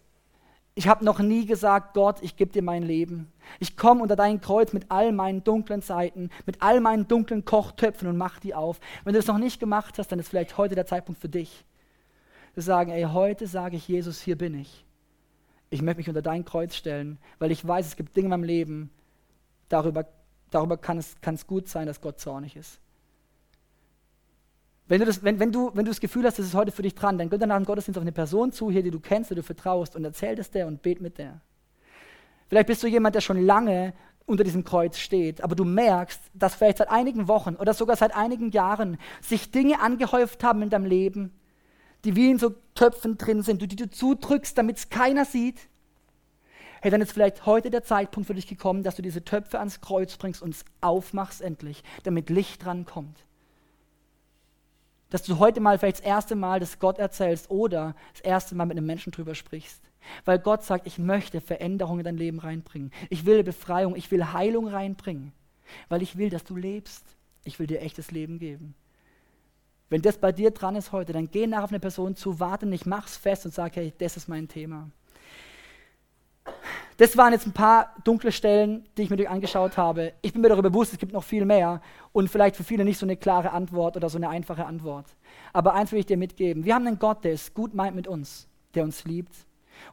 ich 0.76 0.88
habe 0.88 1.06
noch 1.06 1.20
nie 1.20 1.46
gesagt, 1.46 1.94
Gott, 1.94 2.18
ich 2.22 2.36
gebe 2.36 2.52
dir 2.52 2.64
mein 2.64 2.82
Leben. 2.82 3.32
Ich 3.60 3.78
komme 3.78 4.02
unter 4.02 4.16
dein 4.16 4.42
Kreuz 4.42 4.74
mit 4.74 4.90
all 4.90 5.12
meinen 5.12 5.44
dunklen 5.44 5.82
Seiten, 5.82 6.30
mit 6.46 6.62
all 6.64 6.80
meinen 6.80 7.08
dunklen 7.08 7.46
Kochtöpfen 7.46 8.08
und 8.08 8.18
mach 8.18 8.40
die 8.40 8.56
auf. 8.56 8.80
Wenn 9.04 9.14
du 9.14 9.20
das 9.20 9.28
noch 9.28 9.38
nicht 9.38 9.60
gemacht 9.60 10.00
hast, 10.00 10.12
dann 10.12 10.20
ist 10.20 10.30
vielleicht 10.30 10.58
heute 10.58 10.74
der 10.74 10.88
Zeitpunkt 10.88 11.22
für 11.22 11.30
dich. 11.30 11.64
zu 12.56 12.62
sagen, 12.62 12.92
ey, 12.92 13.04
heute 13.04 13.46
sage 13.46 13.78
ich 13.78 13.88
Jesus, 13.88 14.22
hier 14.22 14.38
bin 14.38 14.60
ich. 14.60 14.86
Ich 15.70 15.82
möchte 15.82 15.98
mich 15.98 16.08
unter 16.08 16.22
dein 16.22 16.46
Kreuz 16.46 16.76
stellen, 16.76 17.18
weil 17.40 17.52
ich 17.52 17.68
weiß, 17.68 17.86
es 17.86 17.96
gibt 17.96 18.16
Dinge 18.16 18.26
in 18.26 18.30
meinem 18.30 18.44
Leben, 18.44 18.92
darüber, 19.70 20.06
darüber 20.52 20.78
kann, 20.78 20.98
es, 20.98 21.20
kann 21.22 21.36
es 21.36 21.48
gut 21.48 21.68
sein, 21.68 21.88
dass 21.88 22.02
Gott 22.02 22.20
zornig 22.20 22.56
ist. 22.56 22.80
Wenn 24.94 25.00
du, 25.00 25.08
das, 25.08 25.24
wenn, 25.24 25.40
wenn, 25.40 25.52
du, 25.52 25.72
wenn 25.74 25.86
du 25.86 25.90
das 25.90 26.00
Gefühl 26.00 26.24
hast, 26.24 26.38
das 26.38 26.46
ist 26.46 26.54
heute 26.54 26.72
für 26.72 26.84
dich 26.84 26.94
dran, 26.94 27.18
dann 27.18 27.28
geh 27.28 27.40
danach 27.40 27.58
im 27.58 27.66
Gottesdienst 27.66 27.98
auf 27.98 28.04
eine 28.04 28.12
Person 28.12 28.52
zu, 28.52 28.70
hier, 28.70 28.84
die 28.84 28.92
du 28.92 29.00
kennst, 29.00 29.32
die 29.32 29.36
du 29.36 29.42
vertraust, 29.42 29.96
und 29.96 30.06
erzähl 30.06 30.36
das 30.36 30.52
der 30.52 30.68
und 30.68 30.84
bet 30.84 31.02
mit 31.02 31.18
der. 31.18 31.42
Vielleicht 32.48 32.68
bist 32.68 32.84
du 32.84 32.88
jemand, 32.88 33.16
der 33.16 33.22
schon 33.22 33.44
lange 33.44 33.94
unter 34.28 34.44
diesem 34.44 34.64
Kreuz 34.64 35.00
steht, 35.00 35.44
aber 35.44 35.56
du 35.56 35.66
merkst, 35.66 36.22
dass 36.36 36.54
vielleicht 36.54 36.78
seit 36.78 36.92
einigen 36.92 37.28
Wochen 37.28 37.56
oder 37.56 37.74
sogar 37.74 37.96
seit 37.96 38.16
einigen 38.16 38.52
Jahren 38.52 39.00
sich 39.20 39.50
Dinge 39.50 39.82
angehäuft 39.82 40.44
haben 40.44 40.62
in 40.62 40.70
deinem 40.70 40.86
Leben, 40.86 41.34
die 42.06 42.16
wie 42.16 42.30
in 42.30 42.38
so 42.38 42.54
Töpfen 42.76 43.18
drin 43.18 43.42
sind, 43.42 43.64
die 43.64 43.76
du 43.76 43.90
zudrückst, 43.90 44.56
damit 44.56 44.78
es 44.78 44.90
keiner 44.90 45.26
sieht. 45.26 45.70
Hey, 46.84 46.92
dann 46.92 47.02
ist 47.02 47.14
vielleicht 47.14 47.48
heute 47.48 47.72
der 47.72 47.84
Zeitpunkt 47.84 48.28
für 48.28 48.36
dich 48.36 48.46
gekommen, 48.46 48.84
dass 48.84 48.96
du 48.96 49.02
diese 49.02 49.26
Töpfe 49.26 49.58
ans 49.58 49.82
Kreuz 49.82 50.18
bringst 50.18 50.44
und 50.44 50.54
es 50.54 50.66
aufmachst 50.82 51.42
endlich, 51.42 51.84
damit 52.04 52.30
Licht 52.30 52.64
dran 52.64 52.86
kommt. 52.86 53.26
Dass 55.14 55.22
du 55.22 55.38
heute 55.38 55.60
mal 55.60 55.78
vielleicht 55.78 56.00
das 56.00 56.06
erste 56.06 56.34
Mal 56.34 56.60
das 56.60 56.80
Gott 56.80 56.98
erzählst 56.98 57.52
oder 57.52 57.96
das 58.14 58.22
erste 58.22 58.56
Mal 58.56 58.66
mit 58.66 58.78
einem 58.78 58.88
Menschen 58.88 59.12
drüber 59.12 59.36
sprichst. 59.36 59.80
Weil 60.26 60.40
Gott 60.40 60.64
sagt, 60.64 60.88
ich 60.88 60.98
möchte 60.98 61.40
Veränderung 61.40 62.00
in 62.00 62.04
dein 62.04 62.18
Leben 62.18 62.40
reinbringen. 62.40 62.92
Ich 63.12 63.24
will 63.24 63.44
Befreiung, 63.44 63.96
ich 63.96 64.10
will 64.10 64.34
Heilung 64.34 64.68
reinbringen. 64.68 65.32
Weil 65.88 66.02
ich 66.02 66.18
will, 66.18 66.32
dass 66.32 66.44
du 66.46 66.56
lebst. 66.56 67.06
Ich 67.44 67.60
will 67.60 67.68
dir 67.68 67.82
echtes 67.82 68.10
Leben 68.10 68.40
geben. 68.40 68.74
Wenn 69.88 70.02
das 70.02 70.18
bei 70.18 70.32
dir 70.32 70.50
dran 70.50 70.76
ist 70.76 70.92
heute, 70.92 71.14
dann 71.14 71.30
geh 71.30 71.46
nach 71.46 71.62
auf 71.62 71.70
eine 71.70 71.80
Person 71.80 72.16
zu, 72.16 72.40
warte 72.40 72.66
nicht, 72.66 72.88
mach's 72.88 73.16
fest 73.16 73.46
und 73.46 73.54
sag, 73.54 73.76
hey, 73.76 73.94
das 74.00 74.18
ist 74.18 74.28
mein 74.28 74.48
Thema. 74.48 74.90
Das 77.04 77.18
waren 77.18 77.34
jetzt 77.34 77.46
ein 77.46 77.52
paar 77.52 77.94
dunkle 78.06 78.32
Stellen, 78.32 78.88
die 78.96 79.02
ich 79.02 79.10
mir 79.10 79.30
angeschaut 79.30 79.76
habe. 79.76 80.14
Ich 80.22 80.32
bin 80.32 80.42
mir 80.42 80.48
darüber 80.48 80.70
bewusst, 80.70 80.94
es 80.94 81.00
gibt 81.00 81.12
noch 81.12 81.26
viel 81.26 81.44
mehr 81.44 81.82
und 82.14 82.30
vielleicht 82.30 82.56
für 82.56 82.64
viele 82.64 82.86
nicht 82.86 82.98
so 82.98 83.06
eine 83.06 83.18
klare 83.18 83.52
Antwort 83.52 83.98
oder 83.98 84.08
so 84.08 84.18
eine 84.18 84.30
einfache 84.30 84.66
Antwort. 84.66 85.08
Aber 85.52 85.74
eins 85.74 85.92
will 85.92 86.00
ich 86.00 86.06
dir 86.06 86.16
mitgeben. 86.16 86.64
Wir 86.64 86.76
haben 86.76 86.88
einen 86.88 87.00
Gott, 87.00 87.26
der 87.26 87.34
es 87.34 87.54
gut 87.54 87.74
meint 87.74 87.94
mit 87.94 88.08
uns, 88.08 88.48
der 88.74 88.86
uns 88.86 89.04
liebt. 89.04 89.36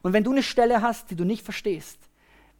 Und 0.03 0.13
wenn 0.13 0.23
du 0.23 0.31
eine 0.31 0.41
Stelle 0.41 0.81
hast, 0.81 1.11
die 1.11 1.17
du 1.17 1.25
nicht 1.25 1.43
verstehst, 1.43 1.99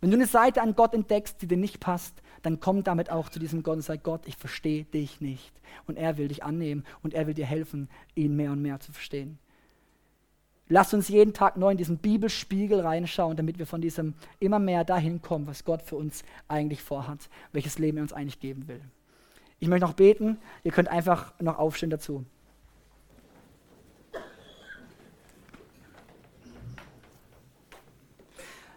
wenn 0.02 0.12
du 0.12 0.18
eine 0.18 0.26
Seite 0.26 0.62
an 0.62 0.76
Gott 0.76 0.94
entdeckst, 0.94 1.42
die 1.42 1.48
dir 1.48 1.56
nicht 1.58 1.80
passt, 1.80 2.22
dann 2.42 2.60
komm 2.60 2.84
damit 2.84 3.10
auch 3.10 3.30
zu 3.30 3.40
diesem 3.40 3.64
Gott 3.64 3.78
und 3.78 3.84
sag, 3.84 4.04
Gott, 4.04 4.28
ich 4.28 4.36
verstehe 4.36 4.84
dich 4.84 5.22
nicht. 5.22 5.54
Und 5.88 5.98
er 5.98 6.18
will 6.18 6.28
dich 6.28 6.44
annehmen 6.44 6.84
und 7.04 7.14
er 7.14 7.26
will 7.26 7.36
dir 7.36 7.46
helfen, 7.46 7.88
ihn 8.16 8.36
mehr 8.36 8.52
und 8.52 8.62
mehr 8.62 8.82
zu 8.82 8.92
verstehen. 8.92 9.40
Lass 10.74 10.94
uns 10.94 11.10
jeden 11.10 11.34
Tag 11.34 11.58
neu 11.58 11.72
in 11.72 11.78
diesen 11.78 11.98
Bibelspiegel 11.98 12.80
reinschauen, 12.80 13.36
damit 13.36 13.60
wir 13.60 13.68
von 13.68 13.82
diesem 13.82 14.14
immer 14.40 14.58
mehr 14.58 14.86
dahin 14.86 15.22
kommen, 15.22 15.46
was 15.46 15.66
Gott 15.66 15.82
für 15.82 15.98
uns 15.98 16.24
eigentlich 16.48 16.82
vorhat, 16.82 17.28
welches 17.52 17.78
Leben 17.78 17.98
er 17.98 18.04
uns 18.04 18.14
eigentlich 18.14 18.40
geben 18.40 18.70
will. 18.70 18.80
Ich 19.60 19.68
möchte 19.68 19.86
noch 19.86 19.96
beten, 19.96 20.38
ihr 20.64 20.72
könnt 20.72 20.88
einfach 20.88 21.34
noch 21.42 21.60
aufstehen 21.60 21.90
dazu. 21.90 22.24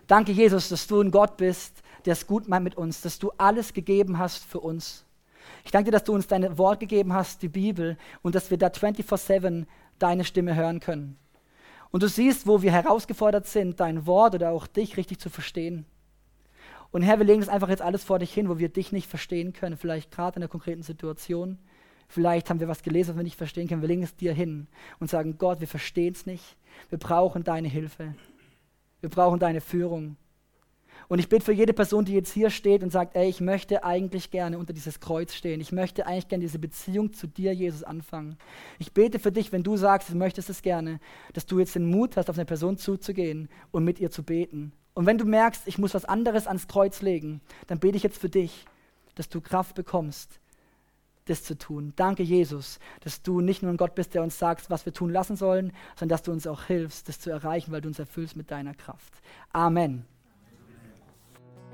Danke, 0.08 0.32
Jesus, 0.32 0.70
dass 0.70 0.88
du 0.88 1.00
ein 1.00 1.12
Gott 1.12 1.36
bist, 1.36 1.80
der 2.06 2.14
es 2.14 2.26
gut 2.26 2.48
meint 2.48 2.64
mit 2.64 2.76
uns, 2.76 3.02
dass 3.02 3.20
du 3.20 3.30
alles 3.38 3.72
gegeben 3.72 4.18
hast 4.18 4.44
für 4.44 4.58
uns. 4.58 5.04
Ich 5.64 5.70
danke 5.70 5.92
dir, 5.92 5.92
dass 5.92 6.04
du 6.04 6.12
uns 6.12 6.26
dein 6.26 6.58
Wort 6.58 6.80
gegeben 6.80 7.12
hast, 7.12 7.40
die 7.40 7.48
Bibel, 7.48 7.96
und 8.22 8.34
dass 8.34 8.50
wir 8.50 8.58
da 8.58 8.66
24-7 8.66 9.66
deine 10.00 10.24
Stimme 10.24 10.56
hören 10.56 10.80
können. 10.80 11.18
Und 11.94 12.02
du 12.02 12.08
siehst, 12.08 12.48
wo 12.48 12.60
wir 12.60 12.72
herausgefordert 12.72 13.46
sind, 13.46 13.78
dein 13.78 14.04
Wort 14.04 14.34
oder 14.34 14.50
auch 14.50 14.66
dich 14.66 14.96
richtig 14.96 15.20
zu 15.20 15.30
verstehen. 15.30 15.86
Und 16.90 17.02
Herr, 17.02 17.20
wir 17.20 17.24
legen 17.24 17.38
das 17.38 17.48
einfach 17.48 17.68
jetzt 17.68 17.82
alles 17.82 18.02
vor 18.02 18.18
dich 18.18 18.34
hin, 18.34 18.48
wo 18.48 18.58
wir 18.58 18.68
dich 18.68 18.90
nicht 18.90 19.08
verstehen 19.08 19.52
können, 19.52 19.76
vielleicht 19.76 20.10
gerade 20.10 20.34
in 20.34 20.42
einer 20.42 20.48
konkreten 20.48 20.82
Situation. 20.82 21.56
Vielleicht 22.08 22.50
haben 22.50 22.58
wir 22.58 22.66
was 22.66 22.82
gelesen, 22.82 23.10
was 23.10 23.18
wir 23.18 23.22
nicht 23.22 23.36
verstehen 23.36 23.68
können. 23.68 23.80
Wir 23.80 23.86
legen 23.86 24.02
es 24.02 24.16
dir 24.16 24.34
hin 24.34 24.66
und 24.98 25.08
sagen, 25.08 25.38
Gott, 25.38 25.60
wir 25.60 25.68
verstehen 25.68 26.14
es 26.14 26.26
nicht. 26.26 26.56
Wir 26.90 26.98
brauchen 26.98 27.44
deine 27.44 27.68
Hilfe. 27.68 28.16
Wir 29.00 29.08
brauchen 29.08 29.38
deine 29.38 29.60
Führung. 29.60 30.16
Und 31.08 31.18
ich 31.18 31.28
bete 31.28 31.44
für 31.44 31.52
jede 31.52 31.72
Person, 31.72 32.04
die 32.04 32.14
jetzt 32.14 32.32
hier 32.32 32.50
steht 32.50 32.82
und 32.82 32.90
sagt, 32.90 33.16
ey, 33.16 33.28
ich 33.28 33.40
möchte 33.40 33.84
eigentlich 33.84 34.30
gerne 34.30 34.58
unter 34.58 34.72
dieses 34.72 35.00
Kreuz 35.00 35.34
stehen. 35.34 35.60
Ich 35.60 35.72
möchte 35.72 36.06
eigentlich 36.06 36.28
gerne 36.28 36.42
diese 36.42 36.58
Beziehung 36.58 37.12
zu 37.12 37.26
dir, 37.26 37.52
Jesus, 37.52 37.82
anfangen. 37.82 38.36
Ich 38.78 38.92
bete 38.92 39.18
für 39.18 39.32
dich, 39.32 39.52
wenn 39.52 39.62
du 39.62 39.76
sagst, 39.76 40.10
du 40.10 40.16
möchtest 40.16 40.50
es 40.50 40.62
gerne, 40.62 41.00
dass 41.32 41.46
du 41.46 41.58
jetzt 41.58 41.74
den 41.74 41.90
Mut 41.90 42.16
hast, 42.16 42.30
auf 42.30 42.36
eine 42.36 42.46
Person 42.46 42.78
zuzugehen 42.78 43.48
und 43.70 43.84
mit 43.84 44.00
ihr 44.00 44.10
zu 44.10 44.22
beten. 44.22 44.72
Und 44.94 45.06
wenn 45.06 45.18
du 45.18 45.24
merkst, 45.24 45.62
ich 45.66 45.78
muss 45.78 45.94
was 45.94 46.04
anderes 46.04 46.46
ans 46.46 46.68
Kreuz 46.68 47.02
legen, 47.02 47.40
dann 47.66 47.80
bete 47.80 47.96
ich 47.96 48.02
jetzt 48.02 48.18
für 48.18 48.28
dich, 48.28 48.64
dass 49.16 49.28
du 49.28 49.40
Kraft 49.40 49.74
bekommst, 49.74 50.40
das 51.26 51.42
zu 51.42 51.56
tun. 51.56 51.92
Danke, 51.96 52.22
Jesus, 52.22 52.78
dass 53.00 53.22
du 53.22 53.40
nicht 53.40 53.62
nur 53.62 53.72
ein 53.72 53.76
Gott 53.76 53.94
bist, 53.94 54.14
der 54.14 54.22
uns 54.22 54.38
sagt, 54.38 54.70
was 54.70 54.86
wir 54.86 54.92
tun 54.92 55.10
lassen 55.10 55.36
sollen, 55.36 55.72
sondern 55.96 56.10
dass 56.10 56.22
du 56.22 56.32
uns 56.32 56.46
auch 56.46 56.64
hilfst, 56.64 57.08
das 57.08 57.20
zu 57.20 57.30
erreichen, 57.30 57.72
weil 57.72 57.80
du 57.80 57.88
uns 57.88 57.98
erfüllst 57.98 58.36
mit 58.36 58.50
deiner 58.50 58.74
Kraft. 58.74 59.12
Amen. 59.52 60.04